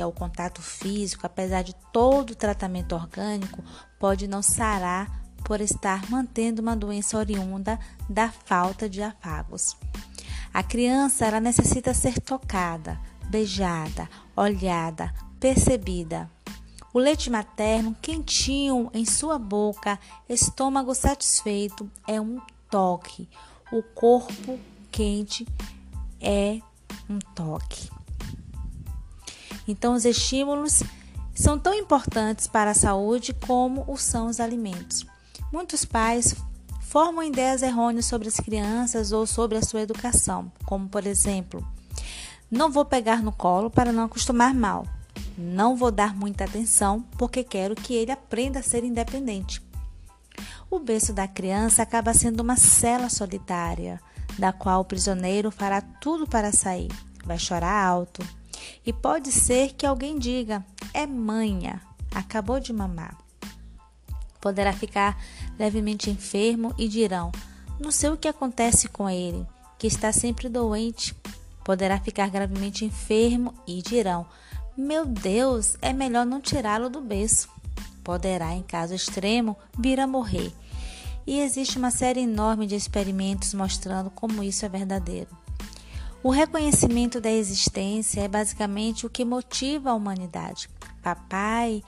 que 0.00 0.02
é 0.02 0.06
o 0.06 0.12
contato 0.12 0.62
físico, 0.62 1.26
apesar 1.26 1.60
de 1.60 1.74
todo 1.92 2.30
o 2.30 2.34
tratamento 2.34 2.94
orgânico, 2.94 3.62
pode 3.98 4.26
não 4.26 4.40
sarar 4.40 5.22
por 5.44 5.60
estar 5.60 6.10
mantendo 6.10 6.62
uma 6.62 6.74
doença 6.74 7.18
oriunda 7.18 7.78
da 8.08 8.30
falta 8.30 8.88
de 8.88 9.02
afagos. 9.02 9.76
A 10.54 10.62
criança 10.62 11.26
ela 11.26 11.38
necessita 11.38 11.92
ser 11.92 12.18
tocada, 12.18 12.98
beijada, 13.28 14.08
olhada, 14.34 15.12
percebida. 15.38 16.30
O 16.94 16.98
leite 16.98 17.28
materno 17.28 17.94
quentinho 18.00 18.90
em 18.94 19.04
sua 19.04 19.38
boca, 19.38 19.98
estômago 20.30 20.94
satisfeito, 20.94 21.90
é 22.08 22.18
um 22.18 22.40
toque. 22.70 23.28
O 23.70 23.82
corpo 23.82 24.58
quente 24.90 25.46
é 26.18 26.58
um 27.06 27.18
toque. 27.34 27.99
Então, 29.66 29.94
os 29.94 30.04
estímulos 30.04 30.82
são 31.34 31.58
tão 31.58 31.74
importantes 31.74 32.46
para 32.46 32.72
a 32.72 32.74
saúde 32.74 33.32
como 33.32 33.84
o 33.86 33.96
são 33.96 34.26
os 34.26 34.40
alimentos. 34.40 35.06
Muitos 35.52 35.84
pais 35.84 36.34
formam 36.82 37.22
ideias 37.22 37.62
errôneas 37.62 38.06
sobre 38.06 38.28
as 38.28 38.36
crianças 38.36 39.12
ou 39.12 39.26
sobre 39.26 39.56
a 39.56 39.62
sua 39.62 39.80
educação, 39.80 40.50
como 40.66 40.88
por 40.88 41.06
exemplo, 41.06 41.64
não 42.50 42.68
vou 42.70 42.84
pegar 42.84 43.22
no 43.22 43.30
colo 43.30 43.70
para 43.70 43.92
não 43.92 44.04
acostumar 44.04 44.52
mal. 44.52 44.84
Não 45.38 45.76
vou 45.76 45.92
dar 45.92 46.14
muita 46.14 46.44
atenção 46.44 47.00
porque 47.16 47.44
quero 47.44 47.76
que 47.76 47.94
ele 47.94 48.10
aprenda 48.10 48.58
a 48.58 48.62
ser 48.62 48.82
independente. 48.82 49.62
O 50.68 50.78
berço 50.78 51.12
da 51.12 51.28
criança 51.28 51.82
acaba 51.82 52.12
sendo 52.12 52.40
uma 52.40 52.56
cela 52.56 53.08
solitária, 53.08 54.00
da 54.38 54.52
qual 54.52 54.80
o 54.80 54.84
prisioneiro 54.84 55.50
fará 55.50 55.80
tudo 55.80 56.26
para 56.26 56.52
sair. 56.52 56.90
Vai 57.24 57.38
chorar 57.38 57.84
alto. 57.86 58.20
E 58.84 58.92
pode 58.92 59.30
ser 59.32 59.74
que 59.74 59.86
alguém 59.86 60.18
diga: 60.18 60.64
é 60.92 61.06
manha, 61.06 61.80
acabou 62.14 62.60
de 62.60 62.72
mamar. 62.72 63.16
Poderá 64.40 64.72
ficar 64.72 65.22
levemente 65.58 66.10
enfermo 66.10 66.74
e 66.78 66.88
dirão: 66.88 67.30
não 67.78 67.90
sei 67.90 68.10
o 68.10 68.16
que 68.16 68.28
acontece 68.28 68.88
com 68.88 69.08
ele, 69.08 69.46
que 69.78 69.86
está 69.86 70.12
sempre 70.12 70.48
doente. 70.48 71.14
Poderá 71.64 72.00
ficar 72.00 72.28
gravemente 72.30 72.84
enfermo 72.84 73.54
e 73.66 73.82
dirão: 73.82 74.26
meu 74.76 75.04
Deus, 75.04 75.76
é 75.82 75.92
melhor 75.92 76.24
não 76.24 76.40
tirá-lo 76.40 76.88
do 76.88 77.00
berço. 77.00 77.48
Poderá, 78.02 78.54
em 78.54 78.62
caso 78.62 78.94
extremo, 78.94 79.56
vir 79.78 80.00
a 80.00 80.06
morrer. 80.06 80.52
E 81.26 81.40
existe 81.40 81.76
uma 81.76 81.90
série 81.90 82.20
enorme 82.20 82.66
de 82.66 82.74
experimentos 82.74 83.52
mostrando 83.52 84.10
como 84.10 84.42
isso 84.42 84.64
é 84.64 84.68
verdadeiro. 84.68 85.28
O 86.22 86.28
reconhecimento 86.28 87.18
da 87.18 87.30
existência 87.30 88.20
é 88.20 88.28
basicamente 88.28 89.06
o 89.06 89.10
que 89.10 89.24
motiva 89.24 89.90
a 89.90 89.94
humanidade. 89.94 90.68
Papai, 91.02 91.82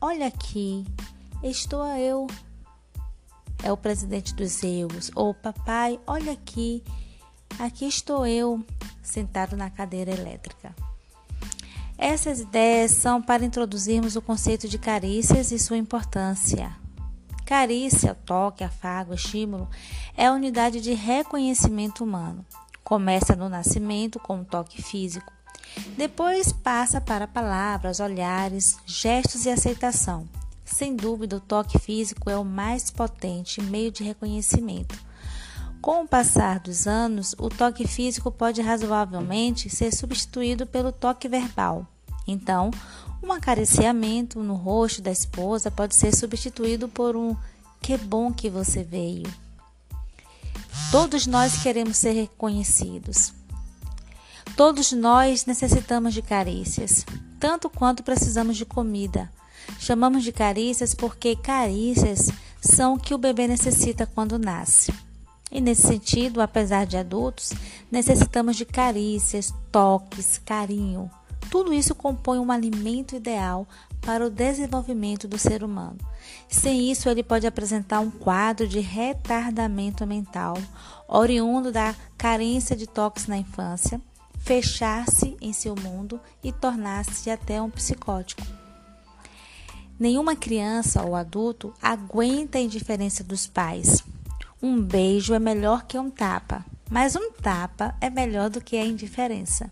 olha 0.00 0.28
aqui, 0.28 0.82
estou 1.42 1.86
eu. 1.88 2.26
É 3.62 3.70
o 3.70 3.76
presidente 3.76 4.34
dos 4.34 4.62
erros. 4.62 5.10
Ou 5.14 5.34
papai, 5.34 6.00
olha 6.06 6.32
aqui, 6.32 6.82
aqui 7.58 7.84
estou 7.84 8.26
eu, 8.26 8.64
sentado 9.02 9.58
na 9.58 9.68
cadeira 9.68 10.10
elétrica. 10.10 10.74
Essas 11.98 12.40
ideias 12.40 12.92
são 12.92 13.20
para 13.20 13.44
introduzirmos 13.44 14.16
o 14.16 14.22
conceito 14.22 14.68
de 14.68 14.78
carícias 14.78 15.52
e 15.52 15.58
sua 15.58 15.76
importância. 15.76 16.74
Carícia, 17.44 18.14
toque, 18.14 18.64
afago, 18.64 19.12
estímulo, 19.12 19.68
é 20.16 20.26
a 20.26 20.32
unidade 20.32 20.80
de 20.80 20.94
reconhecimento 20.94 22.02
humano. 22.02 22.44
Começa 22.86 23.34
no 23.34 23.48
nascimento 23.48 24.20
com 24.20 24.42
o 24.42 24.44
toque 24.44 24.80
físico, 24.80 25.32
depois 25.96 26.52
passa 26.52 27.00
para 27.00 27.26
palavras, 27.26 27.98
olhares, 27.98 28.78
gestos 28.86 29.44
e 29.44 29.50
aceitação. 29.50 30.28
Sem 30.64 30.94
dúvida, 30.94 31.34
o 31.34 31.40
toque 31.40 31.80
físico 31.80 32.30
é 32.30 32.36
o 32.36 32.44
mais 32.44 32.88
potente 32.88 33.60
meio 33.60 33.90
de 33.90 34.04
reconhecimento. 34.04 34.96
Com 35.80 36.04
o 36.04 36.08
passar 36.08 36.60
dos 36.60 36.86
anos, 36.86 37.34
o 37.40 37.48
toque 37.48 37.88
físico 37.88 38.30
pode 38.30 38.62
razoavelmente 38.62 39.68
ser 39.68 39.92
substituído 39.92 40.64
pelo 40.64 40.92
toque 40.92 41.26
verbal. 41.26 41.84
Então, 42.24 42.70
um 43.20 43.32
acariciamento 43.32 44.38
no 44.44 44.54
rosto 44.54 45.02
da 45.02 45.10
esposa 45.10 45.72
pode 45.72 45.96
ser 45.96 46.14
substituído 46.14 46.88
por 46.88 47.16
um 47.16 47.36
que 47.82 47.96
bom 47.96 48.32
que 48.32 48.48
você 48.48 48.84
veio. 48.84 49.26
Todos 50.90 51.26
nós 51.26 51.62
queremos 51.62 51.96
ser 51.96 52.12
reconhecidos. 52.12 53.32
Todos 54.56 54.92
nós 54.92 55.44
necessitamos 55.44 56.14
de 56.14 56.22
carícias, 56.22 57.04
tanto 57.38 57.68
quanto 57.68 58.02
precisamos 58.02 58.56
de 58.56 58.64
comida. 58.64 59.30
Chamamos 59.78 60.22
de 60.24 60.32
carícias 60.32 60.94
porque 60.94 61.36
carícias 61.36 62.30
são 62.60 62.94
o 62.94 62.98
que 62.98 63.12
o 63.12 63.18
bebê 63.18 63.46
necessita 63.46 64.06
quando 64.06 64.38
nasce. 64.38 64.92
E 65.50 65.60
nesse 65.60 65.86
sentido, 65.86 66.40
apesar 66.40 66.86
de 66.86 66.96
adultos, 66.96 67.52
necessitamos 67.90 68.56
de 68.56 68.64
carícias, 68.64 69.52
toques, 69.70 70.40
carinho. 70.44 71.10
Tudo 71.50 71.72
isso 71.72 71.94
compõe 71.94 72.38
um 72.38 72.50
alimento 72.50 73.14
ideal 73.14 73.66
para 74.00 74.26
o 74.26 74.30
desenvolvimento 74.30 75.26
do 75.26 75.38
ser 75.38 75.62
humano. 75.64 75.98
Sem 76.48 76.90
isso, 76.90 77.08
ele 77.08 77.22
pode 77.22 77.46
apresentar 77.46 78.00
um 78.00 78.10
quadro 78.10 78.66
de 78.66 78.80
retardamento 78.80 80.06
mental, 80.06 80.56
oriundo 81.08 81.72
da 81.72 81.94
carência 82.16 82.76
de 82.76 82.86
toques 82.86 83.26
na 83.26 83.36
infância, 83.36 84.00
fechar-se 84.38 85.36
em 85.40 85.52
seu 85.52 85.74
mundo 85.74 86.20
e 86.42 86.52
tornar-se 86.52 87.30
até 87.30 87.60
um 87.60 87.70
psicótico. 87.70 88.42
Nenhuma 89.98 90.36
criança 90.36 91.02
ou 91.02 91.14
adulto 91.14 91.72
aguenta 91.82 92.58
a 92.58 92.60
indiferença 92.60 93.24
dos 93.24 93.46
pais, 93.46 94.04
um 94.62 94.80
beijo 94.80 95.34
é 95.34 95.38
melhor 95.38 95.84
que 95.86 95.98
um 95.98 96.10
tapa, 96.10 96.64
mas 96.90 97.14
um 97.14 97.30
tapa 97.30 97.94
é 98.00 98.08
melhor 98.08 98.48
do 98.48 98.60
que 98.60 98.76
a 98.76 98.84
indiferença. 98.84 99.70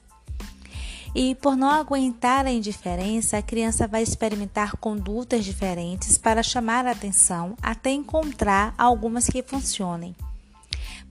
E 1.15 1.35
por 1.37 1.57
não 1.57 1.71
aguentar 1.71 2.45
a 2.45 2.51
indiferença, 2.51 3.39
a 3.39 3.43
criança 3.43 3.87
vai 3.87 4.03
experimentar 4.03 4.77
condutas 4.79 5.45
diferentes 5.45 6.19
para 6.19 6.43
chamar 6.43 6.87
a 6.87 6.91
atenção 6.91 7.57
até 7.63 7.93
encontrar 7.93 8.75
algumas 8.77 9.27
que 9.29 9.43
funcionem. 9.43 10.17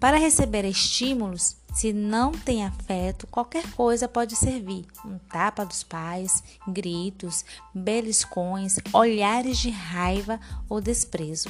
Para 0.02 0.18
receber 0.18 0.66
estímulos, 0.66 1.56
se 1.74 1.94
não 1.94 2.34
tem 2.34 2.66
afeto, 2.66 3.26
qualquer 3.28 3.66
coisa 3.72 4.06
pode 4.06 4.36
servir: 4.36 4.86
um 5.06 5.18
tapa 5.18 5.66
dos 5.66 5.82
pais, 5.82 6.44
gritos, 6.68 7.46
beliscões, 7.74 8.76
olhares 8.92 9.58
de 9.58 9.70
raiva 9.70 10.38
ou 10.68 10.82
desprezo. 10.82 11.50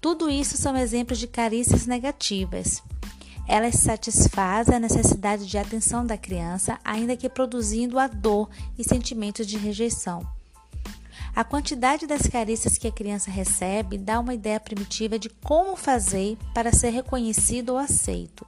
Tudo 0.00 0.30
isso 0.30 0.56
são 0.56 0.74
exemplos 0.76 1.18
de 1.18 1.26
carícias 1.26 1.86
negativas. 1.86 2.82
Elas 3.48 3.76
satisfazem 3.76 4.76
a 4.76 4.78
necessidade 4.78 5.46
de 5.46 5.56
atenção 5.56 6.04
da 6.04 6.18
criança, 6.18 6.78
ainda 6.84 7.16
que 7.16 7.30
produzindo 7.30 7.98
a 7.98 8.06
dor 8.06 8.50
e 8.78 8.84
sentimentos 8.84 9.46
de 9.46 9.56
rejeição. 9.56 10.20
A 11.34 11.42
quantidade 11.42 12.06
das 12.06 12.26
carícias 12.26 12.76
que 12.76 12.88
a 12.88 12.92
criança 12.92 13.30
recebe 13.30 13.96
dá 13.96 14.20
uma 14.20 14.34
ideia 14.34 14.60
primitiva 14.60 15.18
de 15.18 15.30
como 15.30 15.76
fazer 15.76 16.36
para 16.52 16.72
ser 16.72 16.90
reconhecido 16.90 17.70
ou 17.70 17.78
aceito. 17.78 18.46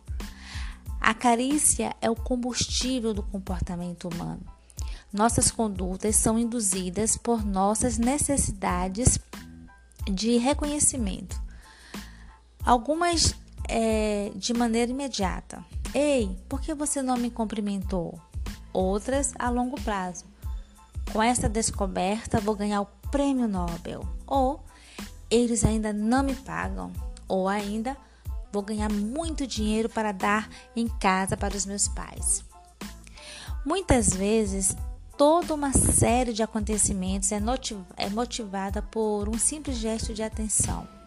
A 1.01 1.15
carícia 1.15 1.97
é 2.03 2.11
o 2.11 2.17
combustível 2.17 3.15
do 3.15 3.23
comportamento 3.23 4.07
humano. 4.07 4.43
Nossas 5.11 5.51
condutas 5.51 6.15
são 6.17 6.39
induzidas 6.39 7.17
por 7.17 7.45
nossas 7.45 7.97
necessidades 7.97 9.19
de 10.13 10.37
reconhecimento. 10.37 11.41
Algumas 12.63 13.35
é, 13.71 14.33
de 14.35 14.53
maneira 14.53 14.91
imediata. 14.91 15.65
Ei, 15.95 16.37
por 16.49 16.61
que 16.61 16.75
você 16.75 17.01
não 17.01 17.17
me 17.17 17.31
cumprimentou? 17.31 18.21
Outras 18.73 19.33
a 19.39 19.49
longo 19.49 19.81
prazo. 19.81 20.25
Com 21.13 21.23
esta 21.23 21.49
descoberta, 21.49 22.41
vou 22.41 22.57
ganhar 22.57 22.81
o 22.81 22.87
prêmio 23.11 23.49
Nobel. 23.49 24.05
Ou 24.27 24.63
eles 25.31 25.65
ainda 25.65 25.93
não 25.93 26.25
me 26.25 26.35
pagam. 26.35 26.93
Ou 27.29 27.49
ainda 27.49 27.97
vou 28.53 28.63
ganhar 28.63 28.91
muito 28.91 29.47
dinheiro 29.47 29.89
para 29.89 30.11
dar 30.11 30.49
em 30.75 30.89
casa 30.89 31.37
para 31.37 31.57
os 31.57 31.65
meus 31.65 31.87
pais. 31.87 32.45
Muitas 33.65 34.13
vezes, 34.13 34.77
toda 35.17 35.55
uma 35.55 35.73
série 35.73 36.33
de 36.33 36.43
acontecimentos 36.43 37.31
é, 37.31 37.41
é 37.97 38.09
motivada 38.09 38.83
por 38.83 39.29
um 39.29 39.39
simples 39.39 39.77
gesto 39.77 40.13
de 40.13 40.23
atenção 40.23 41.00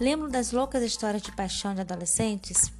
Lembro 0.00 0.30
das 0.30 0.50
loucas 0.50 0.82
histórias 0.82 1.20
de 1.20 1.30
paixão 1.30 1.74
de 1.74 1.82
adolescentes? 1.82 2.72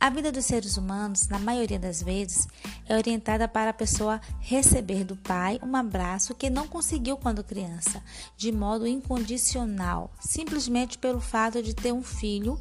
A 0.00 0.10
vida 0.10 0.32
dos 0.32 0.46
seres 0.46 0.76
humanos, 0.76 1.28
na 1.28 1.38
maioria 1.38 1.78
das 1.78 2.02
vezes, 2.02 2.48
é 2.88 2.96
orientada 2.96 3.46
para 3.46 3.70
a 3.70 3.72
pessoa 3.72 4.20
receber 4.40 5.04
do 5.04 5.14
pai 5.14 5.60
um 5.62 5.76
abraço 5.76 6.34
que 6.34 6.50
não 6.50 6.66
conseguiu 6.66 7.16
quando 7.16 7.44
criança, 7.44 8.02
de 8.36 8.50
modo 8.50 8.84
incondicional, 8.84 10.10
simplesmente 10.20 10.98
pelo 10.98 11.20
fato 11.20 11.62
de 11.62 11.72
ter 11.72 11.92
um 11.92 12.02
filho, 12.02 12.60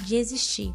de 0.00 0.16
existir. 0.16 0.74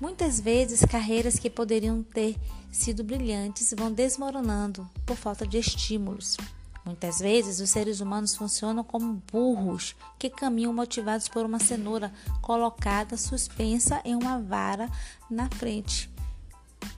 Muitas 0.00 0.38
vezes, 0.38 0.84
carreiras 0.84 1.36
que 1.36 1.50
poderiam 1.50 2.00
ter 2.00 2.36
sido 2.70 3.02
brilhantes 3.02 3.74
vão 3.76 3.92
desmoronando 3.92 4.88
por 5.04 5.16
falta 5.16 5.44
de 5.44 5.58
estímulos. 5.58 6.36
Muitas 6.86 7.18
vezes, 7.18 7.58
os 7.58 7.68
seres 7.68 8.00
humanos 8.00 8.36
funcionam 8.36 8.84
como 8.84 9.20
burros 9.32 9.96
que 10.16 10.30
caminham 10.30 10.72
motivados 10.72 11.28
por 11.28 11.44
uma 11.44 11.58
cenoura 11.58 12.12
colocada 12.40 13.16
suspensa 13.16 14.00
em 14.04 14.14
uma 14.14 14.40
vara 14.40 14.88
na 15.28 15.50
frente. 15.50 16.08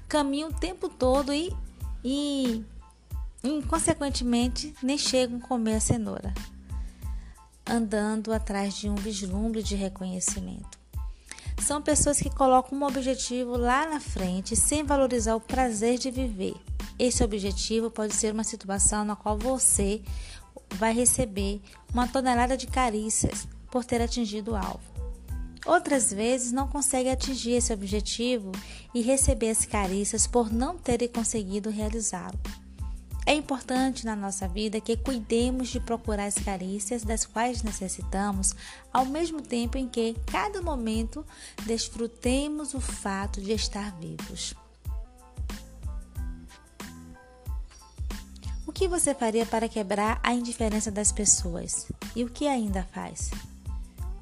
Caminham 0.07 0.51
o 0.51 0.53
tempo 0.53 0.91
todo 0.91 1.33
e, 1.33 1.51
e, 2.05 2.63
e 3.43 3.63
consequentemente, 3.63 4.75
nem 4.83 4.99
chegam 4.99 5.39
a 5.39 5.49
comer 5.49 5.77
a 5.77 5.81
cenoura, 5.81 6.35
andando 7.67 8.31
atrás 8.31 8.75
de 8.75 8.91
um 8.91 8.95
vislumbre 8.95 9.63
de 9.63 9.75
reconhecimento. 9.75 10.78
São 11.61 11.83
pessoas 11.83 12.19
que 12.19 12.31
colocam 12.31 12.79
um 12.79 12.85
objetivo 12.85 13.57
lá 13.57 13.87
na 13.89 14.01
frente 14.01 14.57
sem 14.57 14.85
valorizar 14.85 15.35
o 15.35 15.41
prazer 15.41 15.99
de 15.99 16.11
viver. 16.11 16.55
Esse 16.99 17.23
objetivo 17.23 17.91
pode 17.91 18.15
ser 18.15 18.33
uma 18.33 18.45
situação 18.45 19.05
na 19.05 19.15
qual 19.15 19.37
você 19.37 20.03
vai 20.75 20.93
receber 20.93 21.61
uma 21.93 22.09
tonelada 22.09 22.57
de 22.57 22.67
carícias 22.67 23.47
por 23.71 23.85
ter 23.85 24.01
atingido 24.01 24.53
o 24.53 24.57
alvo. 24.57 24.81
Outras 25.67 26.13
vezes 26.13 26.51
não 26.51 26.67
consegue 26.67 27.11
atingir 27.11 27.53
esse 27.53 27.73
objetivo 27.73 28.53
e 28.95 29.03
receber 29.03 29.51
as 29.51 29.67
carícias 29.67 30.27
por 30.27 30.51
não 30.51 30.79
ter 30.79 31.07
conseguido 31.09 31.69
realizá-lo. 31.69 32.39
É 33.29 33.35
importante 33.35 34.07
na 34.07 34.17
nossa 34.17 34.49
vida 34.49 34.81
que 34.81 34.97
cuidemos 34.97 35.69
de 35.69 35.79
procurar 35.79 36.25
as 36.25 36.37
carícias 36.37 37.05
das 37.05 37.27
quais 37.27 37.63
necessitamos, 37.63 38.57
ao 38.91 39.05
mesmo 39.05 39.43
tempo 39.43 39.77
em 39.77 39.87
que, 39.87 40.17
cada 40.25 40.63
momento, 40.63 41.27
desfrutemos 41.67 42.73
o 42.73 42.81
fato 42.81 43.39
de 43.43 43.53
estar 43.53 43.95
vivos. 43.99 44.55
O 48.67 48.73
que 48.73 48.89
você 48.89 49.15
faria 49.15 49.45
para 49.45 49.69
quebrar 49.69 50.19
a 50.23 50.33
indiferença 50.33 50.91
das 50.91 51.13
pessoas? 51.13 51.87
E 52.17 52.25
o 52.25 52.31
que 52.31 52.49
ainda 52.49 52.89
faz? 52.95 53.31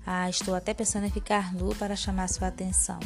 Ah, 0.05 0.29
estou 0.29 0.53
até 0.53 0.75
pensando 0.75 1.07
em 1.07 1.13
ficar 1.13 1.55
nu 1.55 1.73
para 1.77 1.95
chamar 1.95 2.29
sua 2.29 2.49
atenção. 2.49 2.99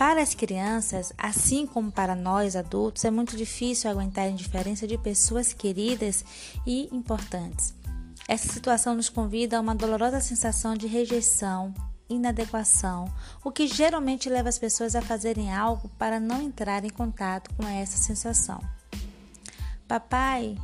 Para 0.00 0.22
as 0.22 0.34
crianças, 0.34 1.12
assim 1.18 1.66
como 1.66 1.92
para 1.92 2.14
nós 2.14 2.56
adultos, 2.56 3.04
é 3.04 3.10
muito 3.10 3.36
difícil 3.36 3.90
aguentar 3.90 4.24
a 4.24 4.30
indiferença 4.30 4.86
de 4.86 4.96
pessoas 4.96 5.52
queridas 5.52 6.24
e 6.66 6.88
importantes. 6.90 7.74
Essa 8.26 8.50
situação 8.50 8.94
nos 8.94 9.10
convida 9.10 9.58
a 9.58 9.60
uma 9.60 9.74
dolorosa 9.74 10.18
sensação 10.18 10.74
de 10.74 10.86
rejeição, 10.86 11.74
inadequação, 12.08 13.12
o 13.44 13.52
que 13.52 13.66
geralmente 13.66 14.30
leva 14.30 14.48
as 14.48 14.58
pessoas 14.58 14.96
a 14.96 15.02
fazerem 15.02 15.54
algo 15.54 15.90
para 15.98 16.18
não 16.18 16.40
entrar 16.40 16.82
em 16.82 16.88
contato 16.88 17.54
com 17.54 17.68
essa 17.68 17.98
sensação. 17.98 18.58
Papai, 19.86 20.56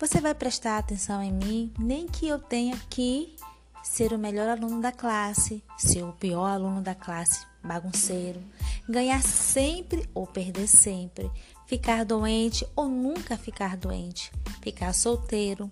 você 0.00 0.20
vai 0.20 0.34
prestar 0.34 0.78
atenção 0.78 1.22
em 1.22 1.32
mim, 1.32 1.72
nem 1.78 2.08
que 2.08 2.26
eu 2.26 2.40
tenha 2.40 2.76
que 2.90 3.36
ser 3.84 4.12
o 4.12 4.18
melhor 4.18 4.48
aluno 4.48 4.80
da 4.80 4.90
classe, 4.90 5.62
ser 5.76 6.02
o 6.02 6.12
pior 6.12 6.48
aluno 6.48 6.82
da 6.82 6.96
classe, 6.96 7.46
bagunceiro, 7.62 8.40
ganhar 8.88 9.22
sempre 9.22 10.08
ou 10.14 10.26
perder 10.26 10.66
sempre, 10.66 11.30
ficar 11.66 12.04
doente 12.04 12.66
ou 12.74 12.88
nunca 12.88 13.36
ficar 13.36 13.76
doente, 13.76 14.32
ficar 14.62 14.92
solteiro, 14.92 15.70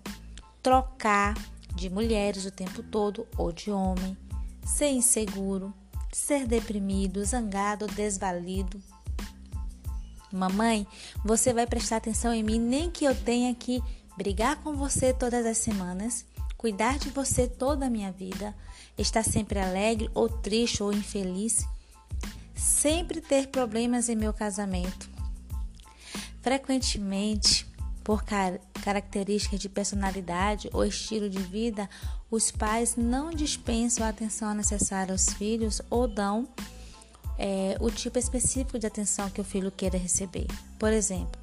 trocar 0.61 1.33
de 1.75 1.89
mulheres 1.89 2.45
o 2.45 2.51
tempo 2.51 2.83
todo 2.83 3.27
ou 3.37 3.51
de 3.51 3.71
homem, 3.71 4.17
ser 4.65 4.89
inseguro, 4.89 5.73
ser 6.11 6.45
deprimido, 6.45 7.23
zangado 7.23 7.87
desvalido, 7.87 8.81
Mamãe, 10.31 10.85
você 11.23 11.53
vai 11.53 11.65
prestar 11.65 11.97
atenção 11.97 12.33
em 12.33 12.43
mim, 12.43 12.59
nem 12.59 12.91
que 12.91 13.05
eu 13.05 13.15
tenha 13.15 13.53
que 13.55 13.81
brigar 14.17 14.57
com 14.57 14.75
você 14.75 15.13
todas 15.13 15.45
as 15.45 15.57
semanas, 15.57 16.25
cuidar 16.57 16.99
de 16.99 17.09
você 17.09 17.47
toda 17.47 17.85
a 17.85 17.89
minha 17.89 18.11
vida, 18.11 18.53
estar 18.97 19.23
sempre 19.23 19.59
alegre 19.59 20.09
ou 20.13 20.27
triste 20.27 20.83
ou 20.83 20.91
infeliz, 20.91 21.65
sempre 22.57 23.21
ter 23.21 23.47
problemas 23.47 24.09
em 24.09 24.15
meu 24.15 24.33
casamento. 24.33 25.09
Frequentemente, 26.41 27.67
por 28.03 28.23
car 28.23 28.59
características 28.83 29.59
de 29.59 29.67
personalidade 29.67 30.69
ou 30.71 30.85
estilo 30.85 31.29
de 31.29 31.39
vida, 31.39 31.89
os 32.31 32.51
pais 32.51 32.95
não 32.95 33.31
dispensam 33.31 34.05
a 34.05 34.09
atenção 34.09 34.53
necessária 34.53 35.11
aos 35.11 35.33
filhos 35.33 35.81
ou 35.89 36.07
dão 36.07 36.47
é, 37.37 37.77
o 37.79 37.91
tipo 37.91 38.17
específico 38.17 38.79
de 38.79 38.87
atenção 38.87 39.29
que 39.29 39.41
o 39.41 39.43
filho 39.43 39.71
queira 39.71 39.97
receber. 39.97 40.47
Por 40.79 40.91
exemplo, 40.91 41.39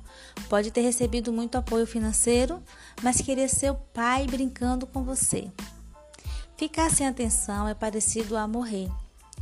pode 0.48 0.70
ter 0.70 0.80
recebido 0.80 1.32
muito 1.32 1.56
apoio 1.56 1.86
financeiro, 1.86 2.62
mas 3.02 3.20
querer 3.20 3.48
ser 3.48 3.70
o 3.70 3.74
pai 3.74 4.26
brincando 4.26 4.86
com 4.86 5.04
você. 5.04 5.50
Ficar 6.56 6.90
sem 6.90 7.06
atenção 7.06 7.68
é 7.68 7.74
parecido 7.74 8.36
a 8.36 8.48
morrer. 8.48 8.88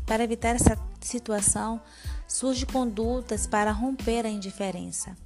Para 0.07 0.25
evitar 0.25 0.57
essa 0.57 0.79
situação, 1.01 1.81
surgem 2.27 2.67
condutas 2.67 3.47
para 3.47 3.73
romper 3.73 4.27
a 4.27 4.31
indiferença. 4.31 5.17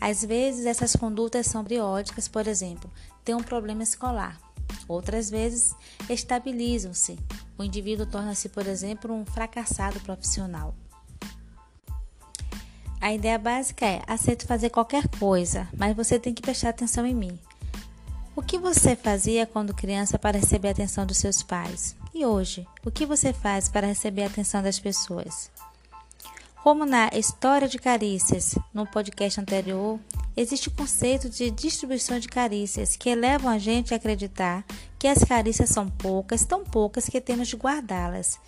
Às 0.00 0.24
vezes, 0.24 0.66
essas 0.66 0.96
condutas 0.96 1.46
são 1.46 1.62
periódicas, 1.62 2.26
por 2.28 2.46
exemplo, 2.46 2.90
ter 3.24 3.34
um 3.34 3.42
problema 3.42 3.82
escolar. 3.82 4.38
Outras 4.88 5.28
vezes, 5.28 5.74
estabilizam-se. 6.08 7.18
O 7.58 7.62
indivíduo 7.62 8.06
torna-se, 8.06 8.48
por 8.48 8.66
exemplo, 8.66 9.14
um 9.14 9.26
fracassado 9.26 10.00
profissional. 10.00 10.74
A 13.00 13.12
ideia 13.12 13.38
básica 13.38 13.86
é: 13.86 14.02
aceito 14.06 14.46
fazer 14.46 14.70
qualquer 14.70 15.08
coisa, 15.08 15.68
mas 15.76 15.96
você 15.96 16.18
tem 16.18 16.34
que 16.34 16.42
prestar 16.42 16.70
atenção 16.70 17.06
em 17.06 17.14
mim. 17.14 17.38
O 18.36 18.42
que 18.42 18.58
você 18.58 18.94
fazia 18.94 19.46
quando 19.46 19.74
criança 19.74 20.18
para 20.18 20.38
receber 20.38 20.68
a 20.68 20.72
atenção 20.72 21.04
dos 21.04 21.18
seus 21.18 21.42
pais? 21.42 21.96
E 22.12 22.26
hoje, 22.26 22.66
o 22.84 22.90
que 22.90 23.06
você 23.06 23.32
faz 23.32 23.68
para 23.68 23.86
receber 23.86 24.24
a 24.24 24.26
atenção 24.26 24.62
das 24.62 24.80
pessoas? 24.80 25.50
Como 26.62 26.84
na 26.84 27.08
História 27.14 27.68
de 27.68 27.78
Carícias, 27.78 28.58
no 28.74 28.84
podcast 28.84 29.40
anterior, 29.40 29.98
existe 30.36 30.68
o 30.68 30.72
conceito 30.72 31.30
de 31.30 31.50
distribuição 31.52 32.18
de 32.18 32.28
carícias 32.28 32.96
que 32.96 33.14
levam 33.14 33.50
a 33.50 33.58
gente 33.58 33.94
a 33.94 33.96
acreditar 33.96 34.64
que 34.98 35.06
as 35.06 35.22
carícias 35.22 35.70
são 35.70 35.88
poucas, 35.88 36.44
tão 36.44 36.64
poucas 36.64 37.06
que 37.06 37.20
temos 37.20 37.48
de 37.48 37.56
guardá-las. 37.56 38.40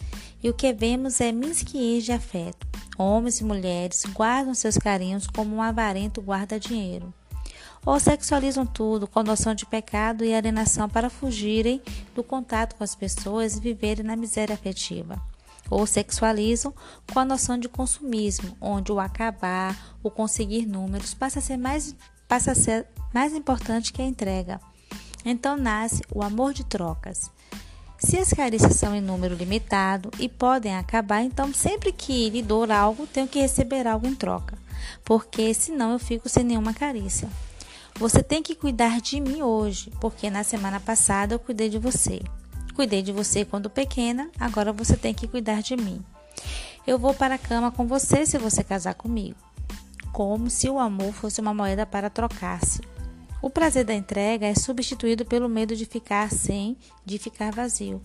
E 0.43 0.51
o 0.51 0.55
que 0.55 0.73
vemos 0.73 1.21
é 1.21 1.31
mesquinhez 1.31 2.05
de 2.05 2.13
afeto. 2.13 2.67
Homens 2.99 3.41
e 3.41 3.45
mulheres 3.45 4.05
guardam 4.13 4.55
seus 4.55 4.77
carinhos 4.77 5.27
como 5.29 5.55
um 5.55 5.63
avarento 5.63 6.21
guarda 6.21 6.59
dinheiro. 6.59 7.15
Ou 7.85 7.99
sexualizam 7.99 8.65
tudo 8.65 9.09
com 9.09 9.23
noção 9.23 9.55
de 9.55 9.67
pecado 9.67 10.25
e 10.25 10.35
alienação 10.35 10.89
para 10.89 11.11
fugirem 11.11 11.83
do 12.15 12.23
contato 12.23 12.77
com 12.77 12.85
as 12.85 12.95
pessoas 12.95 13.57
e 13.57 13.61
viverem 13.61 14.05
na 14.05 14.17
miséria 14.17 14.55
afetiva 14.55 15.21
ou 15.73 15.87
sexualizam 15.87 16.75
com 17.13 17.19
a 17.19 17.25
noção 17.25 17.57
de 17.57 17.67
consumismo, 17.67 18.55
onde 18.61 18.93
o 18.93 19.01
acabar, 19.01 19.97
o 20.03 20.11
conseguir 20.11 20.67
números 20.67 21.15
passa 21.15 21.39
a 21.39 21.43
ser 21.43 21.57
mais, 21.57 21.97
passa 22.29 22.53
a 22.53 22.55
ser 22.55 22.87
mais 23.13 23.33
importante 23.33 23.91
que 23.91 24.03
a 24.03 24.07
entrega. 24.07 24.61
Então 25.25 25.57
nasce 25.57 26.03
o 26.13 26.23
amor 26.23 26.53
de 26.53 26.63
trocas. 26.65 27.31
Se 27.99 28.19
as 28.19 28.33
carícias 28.33 28.75
são 28.75 28.95
em 28.95 29.01
número 29.01 29.35
limitado 29.35 30.11
e 30.19 30.29
podem 30.29 30.77
acabar, 30.77 31.23
então 31.23 31.55
sempre 31.55 31.91
que 31.91 32.29
lhe 32.29 32.43
dou 32.43 32.71
algo, 32.71 33.07
tenho 33.07 33.29
que 33.29 33.41
receber 33.41 33.87
algo 33.87 34.07
em 34.07 34.15
troca, 34.15 34.59
porque 35.05 35.55
senão 35.55 35.93
eu 35.93 35.99
fico 35.99 36.29
sem 36.29 36.45
nenhuma 36.45 36.75
carícia. 36.75 37.31
Você 37.97 38.23
tem 38.23 38.43
que 38.43 38.55
cuidar 38.55 39.01
de 39.01 39.21
mim 39.21 39.43
hoje, 39.43 39.93
porque 40.01 40.31
na 40.31 40.43
semana 40.43 40.81
passada 40.81 41.35
eu 41.35 41.39
cuidei 41.39 41.69
de 41.69 41.79
você. 41.79 42.21
Cuidei 42.75 43.03
de 43.03 43.13
você 43.13 43.45
quando 43.45 43.71
pequena, 43.71 44.31
agora 44.41 44.73
você 44.73 44.97
tem 44.97 45.13
que 45.15 45.29
cuidar 45.29 45.63
de 45.63 45.77
mim. 45.77 46.03
Eu 46.87 46.99
vou 46.99 47.15
para 47.15 47.37
a 47.37 47.39
cama 47.39 47.71
com 47.71 47.87
você 47.87 48.27
se 48.27 48.39
você 48.39 48.65
casar 48.65 48.95
comigo. 48.95 49.37
Como 50.13 50.51
se 50.51 50.69
o 50.69 50.79
amor 50.79 51.13
fosse 51.13 51.41
uma 51.41 51.55
moeda 51.55 51.87
para 51.87 52.11
trocar-se. 52.11 52.81
O 53.41 53.51
prazer 53.51 53.85
da 53.85 53.95
entrega 53.95 54.47
é 54.47 54.55
substituído 54.55 55.25
pelo 55.25 55.49
medo 55.49 55.77
de 55.77 55.85
ficar 55.85 56.31
sem, 56.31 56.77
de 57.05 57.19
ficar 57.19 57.53
vazio. 57.53 58.01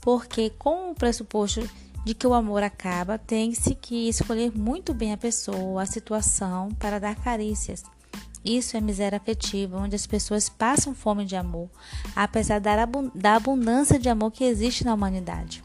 Porque, 0.00 0.50
com 0.50 0.90
o 0.90 0.94
pressuposto 0.94 1.68
de 2.04 2.14
que 2.14 2.26
o 2.26 2.34
amor 2.34 2.62
acaba, 2.62 3.18
tem-se 3.18 3.74
que 3.74 4.08
escolher 4.08 4.50
muito 4.56 4.94
bem 4.94 5.12
a 5.12 5.16
pessoa, 5.16 5.82
a 5.82 5.86
situação 5.86 6.70
para 6.78 6.98
dar 6.98 7.14
carícias. 7.16 7.82
Isso 8.44 8.76
é 8.76 8.80
miséria 8.80 9.16
afetiva, 9.16 9.76
onde 9.76 9.94
as 9.94 10.06
pessoas 10.06 10.48
passam 10.48 10.94
fome 10.94 11.24
de 11.24 11.36
amor, 11.36 11.68
apesar 12.16 12.58
da 12.60 13.36
abundância 13.36 13.98
de 13.98 14.08
amor 14.08 14.30
que 14.30 14.44
existe 14.44 14.84
na 14.84 14.94
humanidade. 14.94 15.62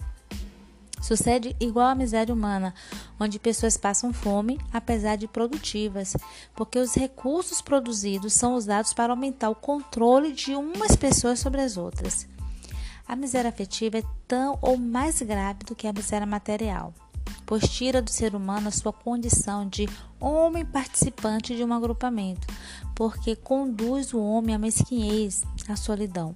Sucede 1.01 1.55
igual 1.59 1.87
à 1.87 1.95
miséria 1.95 2.33
humana, 2.33 2.73
onde 3.19 3.37
pessoas 3.37 3.77
passam 3.77 4.11
fome, 4.11 4.59
apesar 4.73 5.15
de 5.15 5.27
produtivas, 5.27 6.17
porque 6.55 6.79
os 6.79 6.95
recursos 6.95 7.61
produzidos 7.61 8.33
são 8.33 8.55
usados 8.55 8.91
para 8.91 9.13
aumentar 9.13 9.49
o 9.49 9.55
controle 9.55 10.33
de 10.33 10.55
umas 10.55 10.95
pessoas 10.95 11.39
sobre 11.39 11.61
as 11.61 11.77
outras. 11.77 12.27
A 13.07 13.15
miséria 13.15 13.49
afetiva 13.49 13.99
é 13.99 14.03
tão 14.27 14.57
ou 14.61 14.77
mais 14.77 15.21
grave 15.21 15.59
do 15.63 15.75
que 15.75 15.87
a 15.87 15.93
miséria 15.93 16.25
material 16.25 16.91
pois 17.45 17.67
tira 17.69 18.01
do 18.01 18.09
ser 18.09 18.35
humano 18.35 18.67
a 18.67 18.71
sua 18.71 18.91
condição 18.91 19.67
de 19.67 19.87
homem 20.19 20.65
participante 20.65 21.55
de 21.55 21.63
um 21.63 21.73
agrupamento, 21.73 22.47
porque 22.95 23.35
conduz 23.35 24.13
o 24.13 24.19
homem 24.19 24.55
à 24.55 24.57
mesquinhez, 24.57 25.43
à 25.67 25.75
solidão. 25.75 26.35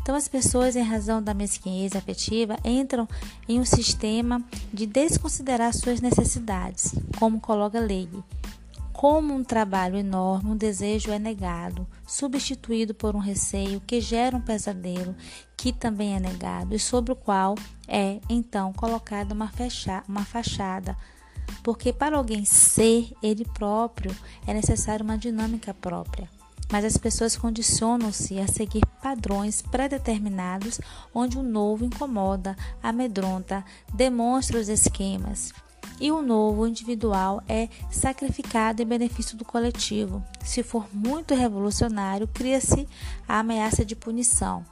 Então, 0.00 0.14
as 0.14 0.28
pessoas, 0.28 0.76
em 0.76 0.82
razão 0.82 1.20
da 1.20 1.34
mesquinhez 1.34 1.96
afetiva, 1.96 2.56
entram 2.64 3.08
em 3.48 3.58
um 3.58 3.64
sistema 3.64 4.40
de 4.72 4.86
desconsiderar 4.86 5.74
suas 5.74 6.00
necessidades, 6.00 6.94
como 7.18 7.40
coloca 7.40 7.80
Leigh. 7.80 8.22
Como 8.92 9.34
um 9.34 9.44
trabalho 9.44 9.98
enorme, 9.98 10.50
um 10.52 10.56
desejo 10.56 11.10
é 11.10 11.18
negado, 11.18 11.86
substituído 12.06 12.94
por 12.94 13.14
um 13.14 13.18
receio 13.18 13.80
que 13.86 14.00
gera 14.00 14.36
um 14.36 14.40
pesadelo, 14.40 15.14
que 15.56 15.72
também 15.72 16.14
é 16.14 16.20
negado 16.20 16.74
e 16.74 16.78
sobre 16.78 17.12
o 17.12 17.16
qual 17.16 17.54
é 17.88 18.20
então 18.28 18.72
colocada 18.72 19.32
uma, 19.34 19.50
uma 20.08 20.24
fachada. 20.24 20.96
Porque 21.62 21.92
para 21.92 22.16
alguém 22.16 22.44
ser 22.44 23.12
ele 23.22 23.44
próprio 23.44 24.14
é 24.46 24.52
necessário 24.52 25.04
uma 25.04 25.16
dinâmica 25.16 25.72
própria. 25.72 26.28
Mas 26.70 26.84
as 26.84 26.96
pessoas 26.96 27.36
condicionam-se 27.36 28.40
a 28.40 28.48
seguir 28.48 28.84
padrões 29.00 29.62
pré-determinados 29.62 30.80
onde 31.14 31.38
o 31.38 31.42
novo 31.42 31.84
incomoda, 31.84 32.56
amedronta, 32.82 33.64
demonstra 33.94 34.58
os 34.58 34.68
esquemas 34.68 35.52
e 36.00 36.10
o 36.10 36.20
novo 36.20 36.66
individual 36.66 37.42
é 37.48 37.68
sacrificado 37.90 38.82
em 38.82 38.86
benefício 38.86 39.36
do 39.36 39.44
coletivo. 39.44 40.22
Se 40.44 40.62
for 40.62 40.86
muito 40.92 41.34
revolucionário, 41.34 42.28
cria-se 42.28 42.86
a 43.26 43.38
ameaça 43.38 43.84
de 43.84 43.96
punição. 43.96 44.64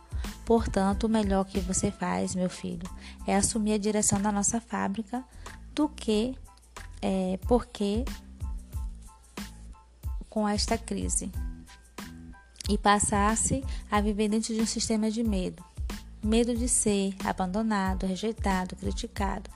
Portanto, 0.45 1.05
o 1.05 1.09
melhor 1.09 1.45
que 1.45 1.61
você 1.61 1.91
faz, 1.91 2.35
meu 2.35 2.51
filho, 2.51 2.89
é 3.27 3.37
assumir 3.37 3.73
a 3.75 3.79
direção 3.79 4.21
da 4.21 4.31
nossa 4.31 4.61
fábrica 4.61 5.25
do 5.75 5.89
que 5.89 6.35
é, 7.01 7.39
porque 7.49 8.05
com 10.29 10.49
esta 10.49 10.77
crise 10.77 11.31
e 12.69 12.79
passasse 12.79 13.63
a 13.91 14.01
viver 14.01 14.29
dentro 14.29 14.55
de 14.55 14.61
um 14.61 14.67
sistema 14.67 15.11
de 15.11 15.23
medo. 15.23 15.63
Medo 16.23 16.57
de 16.57 16.69
ser 16.69 17.15
abandonado, 17.25 18.07
rejeitado, 18.07 18.75
criticado 18.77 19.51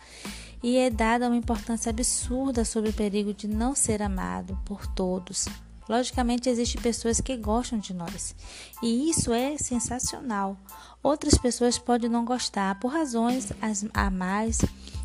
e 0.63 0.77
é 0.77 0.91
dada 0.91 1.27
uma 1.27 1.37
importância 1.37 1.91
absurda 1.91 2.65
sobre 2.65 2.91
o 2.91 2.93
perigo 2.93 3.33
de 3.33 3.47
não 3.47 3.75
ser 3.75 4.03
amado 4.03 4.59
por 4.65 4.87
todos. 4.87 5.47
Logicamente, 5.89 6.51
existem 6.51 6.81
pessoas 6.83 7.21
que 7.21 7.37
gostam 7.37 7.79
de 7.79 7.95
nós, 7.95 8.35
e 8.83 9.09
isso 9.09 9.33
é 9.33 9.57
sensacional. 9.57 10.57
Outras 11.03 11.39
pessoas 11.39 11.79
podem 11.79 12.11
não 12.11 12.25
gostar 12.25 12.79
por 12.79 12.89
razões 12.89 13.51
as, 13.63 13.87
a 13.95 14.11
mais, 14.11 14.61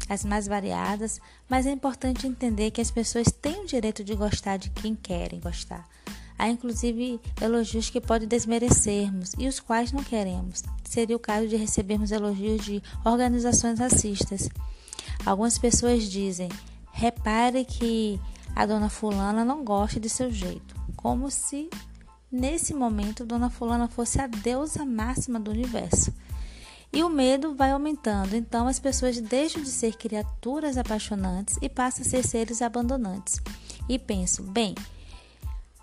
as 0.09 0.25
mais 0.25 0.47
variadas, 0.47 1.21
mas 1.47 1.65
é 1.65 1.71
importante 1.71 2.27
entender 2.27 2.71
que 2.71 2.81
as 2.81 2.91
pessoas 2.91 3.27
têm 3.31 3.61
o 3.61 3.65
direito 3.65 4.03
de 4.03 4.13
gostar 4.13 4.57
de 4.57 4.69
quem 4.71 4.93
querem 4.93 5.39
gostar. 5.39 5.87
Há 6.37 6.49
inclusive 6.49 7.21
elogios 7.41 7.89
que 7.89 8.01
podem 8.01 8.27
desmerecermos 8.27 9.31
e 9.37 9.47
os 9.47 9.59
quais 9.59 9.91
não 9.91 10.03
queremos. 10.03 10.63
Seria 10.83 11.15
o 11.15 11.19
caso 11.19 11.47
de 11.47 11.55
recebermos 11.55 12.11
elogios 12.11 12.65
de 12.65 12.83
organizações 13.05 13.79
racistas. 13.79 14.49
Algumas 15.25 15.57
pessoas 15.57 16.03
dizem: 16.03 16.49
repare 16.91 17.63
que 17.63 18.19
a 18.55 18.65
dona 18.65 18.89
Fulana 18.89 19.45
não 19.45 19.63
gosta 19.63 19.99
de 19.99 20.09
seu 20.09 20.31
jeito, 20.31 20.72
como 21.03 21.29
se 21.29 21.69
nesse 22.31 22.73
momento 22.73 23.25
dona 23.25 23.49
Fulana 23.49 23.89
fosse 23.89 24.21
a 24.21 24.25
deusa 24.25 24.85
máxima 24.85 25.37
do 25.37 25.51
universo. 25.51 26.13
E 26.93 27.03
o 27.03 27.09
medo 27.09 27.53
vai 27.55 27.71
aumentando, 27.71 28.35
então 28.35 28.67
as 28.67 28.79
pessoas 28.79 29.19
deixam 29.19 29.61
de 29.61 29.69
ser 29.69 29.97
criaturas 29.97 30.77
apaixonantes 30.77 31.57
e 31.61 31.67
passam 31.67 32.05
a 32.05 32.09
ser 32.09 32.25
seres 32.25 32.61
abandonantes. 32.61 33.41
E 33.89 33.99
penso, 33.99 34.43
bem, 34.43 34.75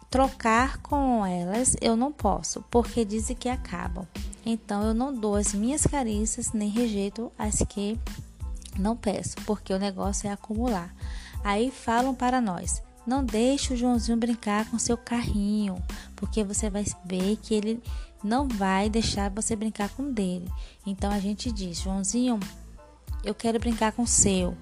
trocar 0.08 0.78
com 0.78 1.26
elas 1.26 1.76
eu 1.82 1.96
não 1.96 2.10
posso, 2.10 2.64
porque 2.70 3.04
dizem 3.04 3.36
que 3.36 3.48
acabam. 3.48 4.06
Então 4.46 4.82
eu 4.82 4.94
não 4.94 5.12
dou 5.12 5.34
as 5.34 5.52
minhas 5.52 5.86
carícias 5.86 6.52
nem 6.52 6.70
rejeito 6.70 7.30
as 7.38 7.58
que 7.68 8.00
não 8.78 8.96
peço, 8.96 9.36
porque 9.44 9.74
o 9.74 9.78
negócio 9.78 10.28
é 10.28 10.32
acumular. 10.32 10.94
Aí 11.44 11.70
falam 11.70 12.14
para 12.14 12.40
nós: 12.40 12.82
não 13.06 13.24
deixe 13.24 13.74
o 13.74 13.76
Joãozinho 13.76 14.18
brincar 14.18 14.68
com 14.70 14.78
seu 14.78 14.96
carrinho, 14.96 15.82
porque 16.16 16.44
você 16.44 16.68
vai 16.68 16.84
ver 17.04 17.36
que 17.36 17.54
ele 17.54 17.82
não 18.22 18.46
vai 18.46 18.90
deixar 18.90 19.30
você 19.30 19.56
brincar 19.56 19.88
com 19.90 20.12
dele. 20.12 20.50
Então 20.86 21.10
a 21.10 21.18
gente 21.18 21.50
diz: 21.50 21.78
Joãozinho, 21.78 22.38
eu 23.24 23.34
quero 23.34 23.58
brincar 23.58 23.92
com 23.92 24.02
o 24.02 24.06
seu, 24.06 24.56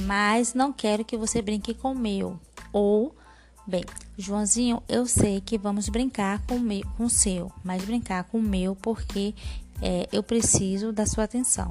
mas 0.00 0.54
não 0.54 0.72
quero 0.72 1.04
que 1.04 1.16
você 1.16 1.40
brinque 1.40 1.74
com 1.74 1.92
o 1.92 1.98
meu. 1.98 2.38
Ou, 2.72 3.14
bem, 3.66 3.84
Joãozinho, 4.16 4.82
eu 4.88 5.06
sei 5.06 5.40
que 5.40 5.58
vamos 5.58 5.88
brincar 5.88 6.44
com 6.46 6.56
o, 6.56 6.60
meu, 6.60 6.82
com 6.96 7.04
o 7.04 7.10
seu, 7.10 7.50
mas 7.62 7.84
brincar 7.84 8.24
com 8.24 8.38
o 8.38 8.42
meu 8.42 8.74
porque 8.76 9.34
é, 9.80 10.08
eu 10.12 10.22
preciso 10.22 10.92
da 10.92 11.06
sua 11.06 11.24
atenção. 11.24 11.68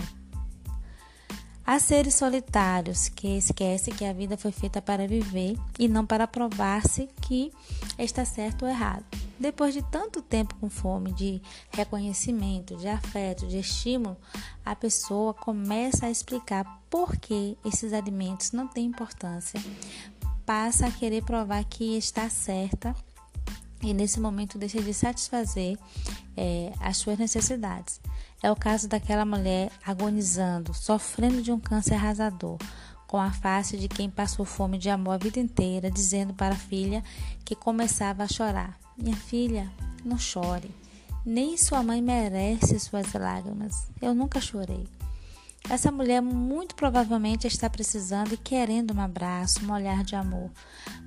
Há 1.66 1.80
seres 1.80 2.16
solitários 2.16 3.07
que 3.07 3.38
esquecem 3.38 3.93
que 3.93 4.03
a 4.03 4.11
vida 4.11 4.38
foi 4.38 4.51
feita 4.51 4.82
para 4.82 5.07
viver 5.07 5.57
e 5.80 5.88
não 5.88 6.05
para 6.05 6.28
provar-se 6.28 7.07
que 7.22 7.53
está 7.97 8.26
certo 8.26 8.64
ou 8.64 8.70
errado. 8.70 9.05
Depois 9.39 9.74
de 9.74 9.82
tanto 9.84 10.22
tempo 10.22 10.55
com 10.55 10.70
fome 10.70 11.14
de 11.14 11.41
reconhecimento, 11.72 12.76
de 12.76 12.89
afeto, 12.89 13.47
de 13.47 13.59
estímulo, 13.59 14.18
a 14.66 14.76
pessoa 14.76 15.34
começa 15.34 16.05
a 16.05 16.11
explicar 16.11 16.66
por 16.89 17.16
que 17.16 17.57
esses 17.64 17.93
alimentos 17.93 18.51
não 18.51 18.68
têm 18.68 18.88
importância. 18.88 19.57
Passa 20.45 20.88
a 20.88 20.91
querer 20.91 21.24
provar 21.24 21.64
que 21.64 21.97
está 21.97 22.30
certa 22.30 22.93
e 23.84 23.93
nesse 23.93 24.19
momento 24.19 24.57
deixa 24.57 24.81
de 24.81 24.93
satisfazer 24.93 25.77
é, 26.36 26.71
as 26.79 26.97
suas 26.97 27.17
necessidades. 27.17 27.99
É 28.41 28.51
o 28.51 28.55
caso 28.55 28.88
daquela 28.88 29.25
mulher 29.25 29.71
agonizando, 29.86 30.73
sofrendo 30.73 31.41
de 31.41 31.51
um 31.51 31.59
câncer 31.59 31.95
arrasador. 31.95 32.57
com 33.07 33.19
a 33.19 33.31
face 33.31 33.77
de 33.77 33.88
quem 33.88 34.09
passou 34.09 34.43
fome 34.43 34.75
de 34.79 34.89
amor 34.89 35.13
a 35.13 35.17
vida 35.17 35.39
inteira, 35.39 35.91
dizendo 35.91 36.34
para 36.34 36.55
a 36.55 36.57
filha 36.57 37.03
que 37.45 37.55
começava 37.55 38.23
a 38.23 38.27
chorar: 38.27 38.79
Minha 38.97 39.15
filha, 39.15 39.71
não 40.03 40.17
chore. 40.17 40.71
Nem 41.23 41.55
sua 41.55 41.84
mãe 41.84 42.01
merece 42.01 42.79
suas 42.79 43.13
lágrimas. 43.13 43.88
Eu 44.01 44.15
nunca 44.15 44.41
chorei. 44.41 44.88
Essa 45.69 45.91
mulher 45.91 46.21
muito 46.21 46.75
provavelmente 46.75 47.47
está 47.47 47.69
precisando 47.69 48.34
e 48.34 48.38
querendo 48.38 48.93
um 48.93 48.99
abraço, 48.99 49.65
um 49.65 49.71
olhar 49.71 50.03
de 50.03 50.15
amor, 50.15 50.51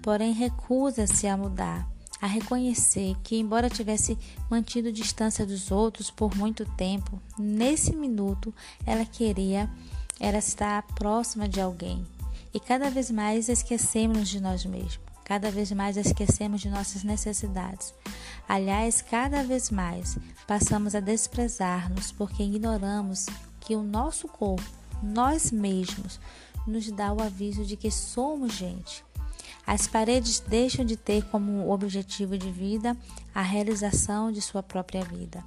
porém 0.02 0.32
recusa-se 0.32 1.26
a 1.26 1.36
mudar, 1.36 1.86
a 2.20 2.26
reconhecer 2.26 3.14
que, 3.22 3.36
embora 3.36 3.68
tivesse 3.68 4.18
mantido 4.50 4.92
distância 4.92 5.44
dos 5.44 5.70
outros 5.70 6.10
por 6.10 6.34
muito 6.36 6.64
tempo, 6.76 7.20
nesse 7.38 7.94
minuto 7.94 8.54
ela 8.84 9.04
queria 9.04 9.70
era 10.18 10.38
estar 10.38 10.82
próxima 10.94 11.48
de 11.48 11.60
alguém. 11.60 12.06
E 12.52 12.60
cada 12.60 12.88
vez 12.88 13.10
mais 13.10 13.48
esquecemos 13.48 14.28
de 14.28 14.40
nós 14.40 14.64
mesmos. 14.64 14.98
Cada 15.24 15.50
vez 15.50 15.72
mais 15.72 15.96
esquecemos 15.96 16.60
de 16.60 16.70
nossas 16.70 17.02
necessidades. 17.02 17.92
Aliás, 18.48 19.02
cada 19.02 19.42
vez 19.42 19.70
mais 19.70 20.16
passamos 20.46 20.94
a 20.94 21.00
desprezar-nos 21.00 22.12
porque 22.12 22.44
ignoramos 22.44 23.26
que 23.60 23.74
o 23.74 23.82
nosso 23.82 24.28
corpo, 24.28 24.62
nós 25.02 25.50
mesmos, 25.50 26.20
nos 26.64 26.90
dá 26.92 27.12
o 27.12 27.20
aviso 27.20 27.64
de 27.64 27.76
que 27.76 27.90
somos 27.90 28.52
gente. 28.52 29.04
As 29.66 29.88
paredes 29.88 30.38
deixam 30.38 30.84
de 30.84 30.96
ter 30.96 31.24
como 31.24 31.72
objetivo 31.72 32.38
de 32.38 32.52
vida 32.52 32.96
a 33.34 33.42
realização 33.42 34.30
de 34.30 34.40
sua 34.40 34.62
própria 34.62 35.02
vida, 35.02 35.42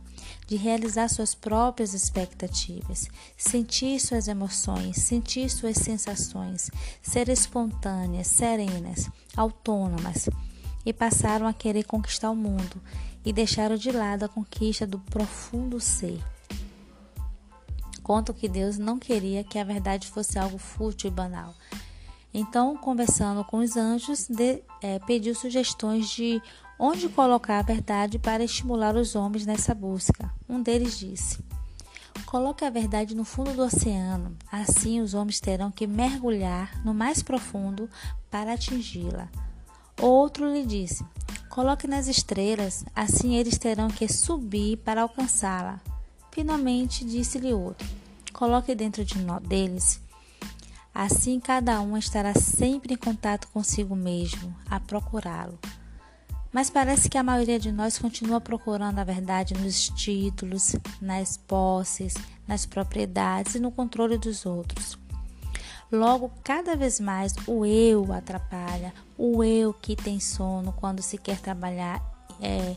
de 0.45 0.57
realizar 0.57 1.07
suas 1.07 1.34
próprias 1.34 1.93
expectativas, 1.93 3.07
sentir 3.38 3.97
suas 4.01 4.28
emoções, 4.28 4.97
sentir 4.97 5.49
suas 5.49 5.78
sensações, 5.78 6.70
ser 7.01 7.30
espontâneas, 7.30 8.28
serenas, 8.28 9.09
autônomas, 9.38 10.30
e 10.86 10.91
passaram 10.91 11.47
a 11.47 11.53
querer 11.53 11.84
conquistar 11.84 12.30
o 12.30 12.36
mundo 12.36 12.82
e 13.24 13.32
deixaram 13.32 13.78
de 13.78 13.91
lado 13.91 14.24
a 14.24 14.30
conquista 14.30 14.86
do 14.86 14.99
profundo 14.99 15.80
ser. 15.80 16.22
Contam 18.03 18.36
que 18.36 18.49
Deus 18.49 18.78
não 18.78 18.99
queria 18.99 19.43
que 19.43 19.59
a 19.59 19.63
verdade 19.63 20.07
fosse 20.07 20.38
algo 20.38 20.57
fútil 20.57 21.09
e 21.09 21.13
banal 21.13 21.53
então, 22.34 22.77
conversando 22.77 23.43
com 23.43 23.57
os 23.57 23.75
anjos, 23.75 24.27
de, 24.27 24.61
é, 24.82 24.99
pediu 24.99 25.34
sugestões 25.34 26.09
de 26.09 26.41
onde 26.77 27.09
colocar 27.09 27.59
a 27.59 27.63
verdade 27.63 28.19
para 28.19 28.43
estimular 28.43 28.95
os 28.95 29.15
homens 29.15 29.45
nessa 29.45 29.73
busca. 29.73 30.32
Um 30.47 30.61
deles 30.61 30.97
disse: 30.97 31.39
Coloque 32.25 32.63
a 32.63 32.69
verdade 32.69 33.15
no 33.15 33.25
fundo 33.25 33.53
do 33.53 33.63
oceano, 33.63 34.38
assim 34.51 35.01
os 35.01 35.15
homens 35.15 35.39
terão 35.39 35.71
que 35.71 35.88
mergulhar 35.88 36.80
no 36.86 36.93
mais 36.93 37.23
profundo 37.23 37.89
para 38.30 38.53
atingi-la. 38.53 39.27
Outro 39.99 40.53
lhe 40.53 40.63
disse: 40.63 41.03
Coloque 41.49 41.88
nas 41.88 42.07
estrelas, 42.07 42.86
assim 42.95 43.36
eles 43.36 43.57
terão 43.57 43.88
que 43.88 44.07
subir 44.07 44.77
para 44.77 45.01
alcançá-la. 45.01 45.82
Finalmente 46.32 47.03
disse-lhe 47.03 47.51
outro: 47.53 47.88
Coloque 48.32 48.75
dentro 48.75 49.03
de 49.03 49.15
deles 49.47 49.99
Assim, 51.01 51.39
cada 51.39 51.79
um 51.79 51.95
estará 51.95 52.33
sempre 52.33 52.95
em 52.95 52.97
contato 52.97 53.47
consigo 53.53 53.95
mesmo, 53.95 54.53
a 54.69 54.81
procurá-lo. 54.81 55.57
Mas 56.51 56.69
parece 56.69 57.09
que 57.09 57.17
a 57.17 57.23
maioria 57.23 57.57
de 57.57 57.71
nós 57.71 57.97
continua 57.97 58.41
procurando 58.41 58.99
a 58.99 59.05
verdade 59.05 59.53
nos 59.53 59.87
títulos, 59.87 60.75
nas 61.01 61.37
posses, 61.37 62.15
nas 62.45 62.65
propriedades 62.65 63.55
e 63.55 63.61
no 63.61 63.71
controle 63.71 64.17
dos 64.17 64.45
outros. 64.45 64.99
Logo, 65.89 66.29
cada 66.43 66.75
vez 66.75 66.99
mais 66.99 67.33
o 67.47 67.65
eu 67.65 68.11
atrapalha, 68.11 68.93
o 69.17 69.41
eu 69.41 69.73
que 69.73 69.95
tem 69.95 70.19
sono 70.19 70.73
quando 70.73 71.01
se 71.01 71.17
quer 71.17 71.39
trabalhar 71.39 72.03
é, 72.41 72.75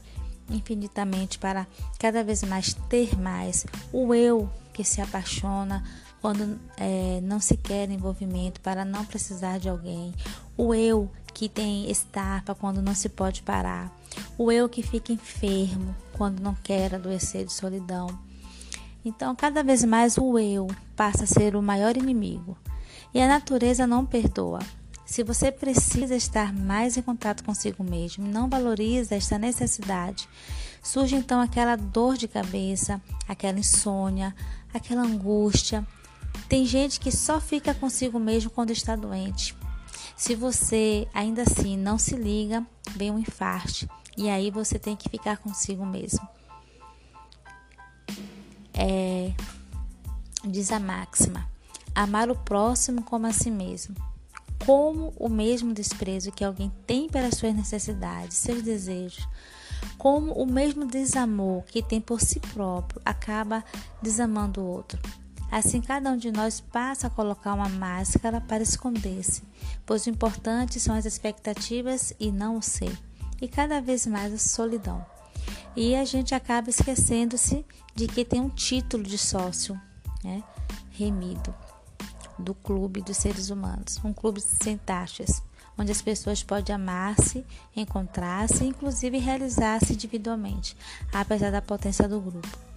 infinitamente 0.49 1.41
para 1.41 1.67
cada 1.99 2.23
vez 2.23 2.45
mais 2.45 2.73
ter 2.89 3.19
mais, 3.19 3.67
o 3.93 4.15
eu 4.15 4.49
que 4.73 4.85
se 4.85 5.01
apaixona 5.01 5.83
quando 6.23 6.57
é, 6.77 7.21
não 7.21 7.41
se 7.41 7.57
quer 7.57 7.91
envolvimento 7.91 8.61
para 8.61 8.85
não 8.85 9.05
precisar 9.05 9.59
de 9.59 9.69
alguém, 9.69 10.15
o 10.57 10.73
eu 10.73 11.11
que 11.35 11.49
tem 11.49 11.91
estarpa 11.91 12.55
quando 12.55 12.81
não 12.81 12.95
se 12.95 13.09
pode 13.09 13.43
parar, 13.43 13.93
o 14.39 14.53
eu 14.53 14.69
que 14.69 14.85
fica 14.85 15.13
enfermo 15.13 15.95
quando 16.13 16.39
não 16.39 16.55
quer 16.55 16.95
adoecer 16.95 17.45
de 17.45 17.53
solidão. 17.53 18.07
Então, 19.05 19.35
cada 19.35 19.65
vez 19.65 19.83
mais 19.83 20.17
o 20.17 20.39
eu 20.39 20.69
passa 20.95 21.25
a 21.25 21.27
ser 21.27 21.57
o 21.57 21.63
maior 21.63 21.97
inimigo 21.97 22.57
e 23.13 23.21
a 23.21 23.27
natureza 23.27 23.85
não 23.85 24.07
perdoa. 24.07 24.61
Se 25.05 25.25
você 25.25 25.51
precisa 25.51 26.15
estar 26.15 26.55
mais 26.55 26.97
em 26.97 27.03
contato 27.03 27.43
consigo 27.43 27.83
mesmo, 27.83 28.29
não 28.29 28.49
valoriza 28.49 29.17
esta 29.17 29.37
necessidade, 29.39 30.29
surge 30.81 31.17
então 31.17 31.41
aquela 31.41 31.75
dor 31.75 32.17
de 32.17 32.29
cabeça, 32.29 33.03
aquela 33.27 33.59
insônia, 33.59 34.33
aquela 34.73 35.03
angústia, 35.03 35.85
tem 36.49 36.65
gente 36.65 37.01
que 37.01 37.11
só 37.11 37.41
fica 37.41 37.75
consigo 37.75 38.19
mesmo 38.19 38.51
quando 38.51 38.71
está 38.71 38.95
doente. 38.95 39.57
Se 40.17 40.35
você 40.35 41.09
ainda 41.13 41.43
assim 41.43 41.77
não 41.77 41.99
se 41.99 42.15
liga, 42.15 42.65
vem 42.95 43.11
um 43.11 43.19
infarto 43.19 43.89
e 44.17 44.29
aí 44.29 44.51
você 44.51 44.79
tem 44.79 44.95
que 44.95 45.09
ficar 45.09 45.39
consigo 45.39 45.85
mesmo. 45.85 46.27
É, 48.75 49.33
diz 50.45 50.71
a 50.71 50.79
máxima: 50.79 51.49
amar 51.95 52.31
o 52.31 52.37
próximo 52.37 53.03
como 53.03 53.27
a 53.27 53.33
si 53.33 53.51
mesmo. 53.51 53.95
Como 54.65 55.13
o 55.17 55.29
mesmo 55.29 55.75
desprezo 55.75 56.31
que 56.31 56.45
alguém 56.45 56.71
tem 56.87 57.09
pelas 57.09 57.35
suas 57.35 57.53
necessidades, 57.53 58.37
seus 58.37 58.63
desejos, 58.63 59.27
como 59.99 60.33
o 60.33 60.47
mesmo 60.47 60.87
desamor 60.87 61.65
que 61.65 61.83
tem 61.83 62.01
por 62.01 62.21
si 62.21 62.39
próprio 62.39 63.03
acaba 63.05 63.65
desamando 64.01 64.61
o 64.61 64.67
outro. 64.67 65.01
Assim, 65.53 65.83
cada 65.83 66.11
um 66.11 66.17
de 66.17 66.33
nós 66.33 66.63
passa 66.63 67.09
a 67.09 67.11
colocar 67.11 67.53
uma 67.53 67.69
máscara 67.69 68.41
para 68.41 68.63
esconder-se, 68.63 69.43
pois 69.85 70.07
o 70.07 70.09
importante 70.09 70.81
são 70.81 70.95
as 70.95 71.05
expectativas 71.05 72.15
e 72.19 72.33
não 72.33 72.57
o 72.57 72.63
ser, 72.63 72.99
e 73.39 73.47
cada 73.47 73.79
vez 73.79 74.07
mais 74.07 74.33
a 74.33 74.39
solidão. 74.39 75.05
E 75.77 75.95
a 75.95 76.07
gente 76.07 76.35
acaba 76.35 76.71
esquecendo-se 76.71 77.67
de 77.95 78.07
que 78.07 78.25
tem 78.25 78.41
um 78.41 78.49
título 78.49 79.03
de 79.03 79.19
sócio, 79.19 79.79
né, 80.25 80.43
remido, 80.91 81.55
do 82.39 82.55
clube 82.55 83.03
dos 83.03 83.19
seres 83.19 83.51
humanos, 83.51 84.01
um 84.03 84.15
clube 84.15 84.41
sem 84.41 84.79
taxas, 84.79 85.43
onde 85.77 85.93
as 85.93 86.01
pessoas 86.01 86.43
podem 86.43 86.75
amar-se, 86.75 87.45
encontrar-se 87.77 88.65
e 88.65 88.69
inclusive 88.69 89.19
realizar-se 89.19 89.93
individualmente, 89.93 90.75
apesar 91.13 91.51
da 91.51 91.61
potência 91.61 92.09
do 92.09 92.23
grupo. 92.23 92.72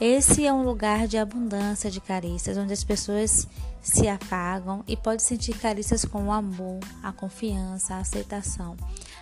Esse 0.00 0.46
é 0.46 0.52
um 0.52 0.62
lugar 0.62 1.08
de 1.08 1.18
abundância 1.18 1.90
de 1.90 2.00
carícias, 2.00 2.56
onde 2.56 2.72
as 2.72 2.84
pessoas 2.84 3.48
se 3.82 4.06
afagam 4.06 4.84
e 4.86 4.96
pode 4.96 5.24
sentir 5.24 5.58
carícias 5.58 6.04
com 6.04 6.26
o 6.26 6.32
amor, 6.32 6.78
a 7.02 7.10
confiança, 7.10 7.94
a 7.94 7.98
aceitação. 7.98 8.76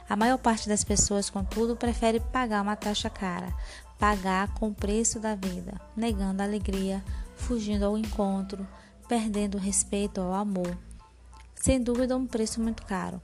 A 0.06 0.14
maior 0.14 0.36
parte 0.36 0.68
das 0.68 0.84
pessoas, 0.84 1.30
contudo, 1.30 1.76
prefere 1.76 2.20
pagar 2.20 2.60
uma 2.60 2.76
taxa 2.76 3.08
cara, 3.08 3.54
pagar 3.98 4.52
com 4.52 4.68
o 4.68 4.74
preço 4.74 5.18
da 5.18 5.34
vida, 5.34 5.80
negando 5.96 6.42
a 6.42 6.44
alegria, 6.44 7.02
fugindo 7.36 7.86
ao 7.86 7.96
encontro, 7.96 8.68
perdendo 9.08 9.56
o 9.56 9.60
respeito 9.60 10.20
ao 10.20 10.34
amor. 10.34 10.76
Sem 11.54 11.80
dúvida, 11.80 12.14
um 12.14 12.26
preço 12.26 12.60
muito 12.60 12.84
caro. 12.84 13.18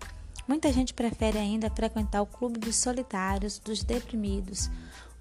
Muita 0.48 0.72
gente 0.72 0.94
prefere 0.94 1.38
ainda 1.38 1.68
frequentar 1.70 2.22
o 2.22 2.26
clube 2.26 2.58
dos 2.58 2.76
solitários, 2.76 3.58
dos 3.58 3.84
deprimidos, 3.84 4.70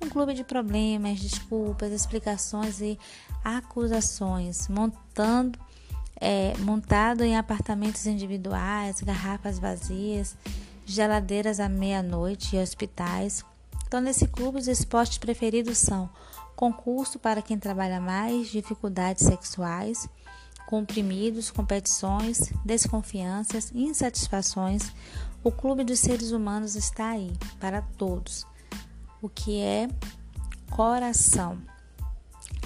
um 0.01 0.09
clube 0.09 0.33
de 0.33 0.43
problemas, 0.43 1.19
desculpas, 1.19 1.91
explicações 1.91 2.81
e 2.81 2.97
acusações, 3.43 4.67
montando, 4.67 5.59
é, 6.19 6.55
montado 6.59 7.23
em 7.23 7.37
apartamentos 7.37 8.05
individuais, 8.07 9.01
garrafas 9.01 9.59
vazias, 9.59 10.35
geladeiras 10.85 11.59
à 11.59 11.69
meia-noite 11.69 12.55
e 12.55 12.59
hospitais. 12.59 13.45
Então, 13.87 14.01
nesse 14.01 14.27
clube, 14.27 14.57
os 14.57 14.67
esportes 14.67 15.17
preferidos 15.17 15.77
são 15.77 16.09
concurso 16.55 17.19
para 17.19 17.41
quem 17.41 17.57
trabalha 17.57 17.99
mais, 17.99 18.49
dificuldades 18.49 19.25
sexuais, 19.25 20.07
comprimidos, 20.65 21.51
competições, 21.51 22.51
desconfianças, 22.65 23.71
insatisfações. 23.73 24.91
O 25.43 25.51
clube 25.51 25.83
dos 25.83 25.99
seres 25.99 26.31
humanos 26.31 26.75
está 26.75 27.09
aí 27.09 27.33
para 27.59 27.81
todos 27.81 28.50
o 29.21 29.29
que 29.29 29.59
é 29.59 29.87
coração 30.69 31.61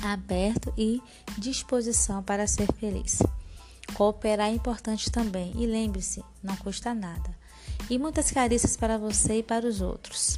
aberto 0.04 0.74
e 0.78 1.02
disposição 1.38 2.22
para 2.24 2.48
ser 2.48 2.72
feliz. 2.74 3.20
Cooperar 3.94 4.50
é 4.50 4.54
importante 4.54 5.12
também 5.12 5.54
e 5.56 5.66
lembre-se, 5.66 6.24
não 6.44 6.56
custa 6.58 6.94
nada. 6.94 7.36
E 7.90 7.98
muitas 7.98 8.32
carícias 8.32 8.76
para 8.76 8.98
você 8.98 9.40
e 9.40 9.44
para 9.44 9.68
os 9.68 9.82
outros. 9.82 10.38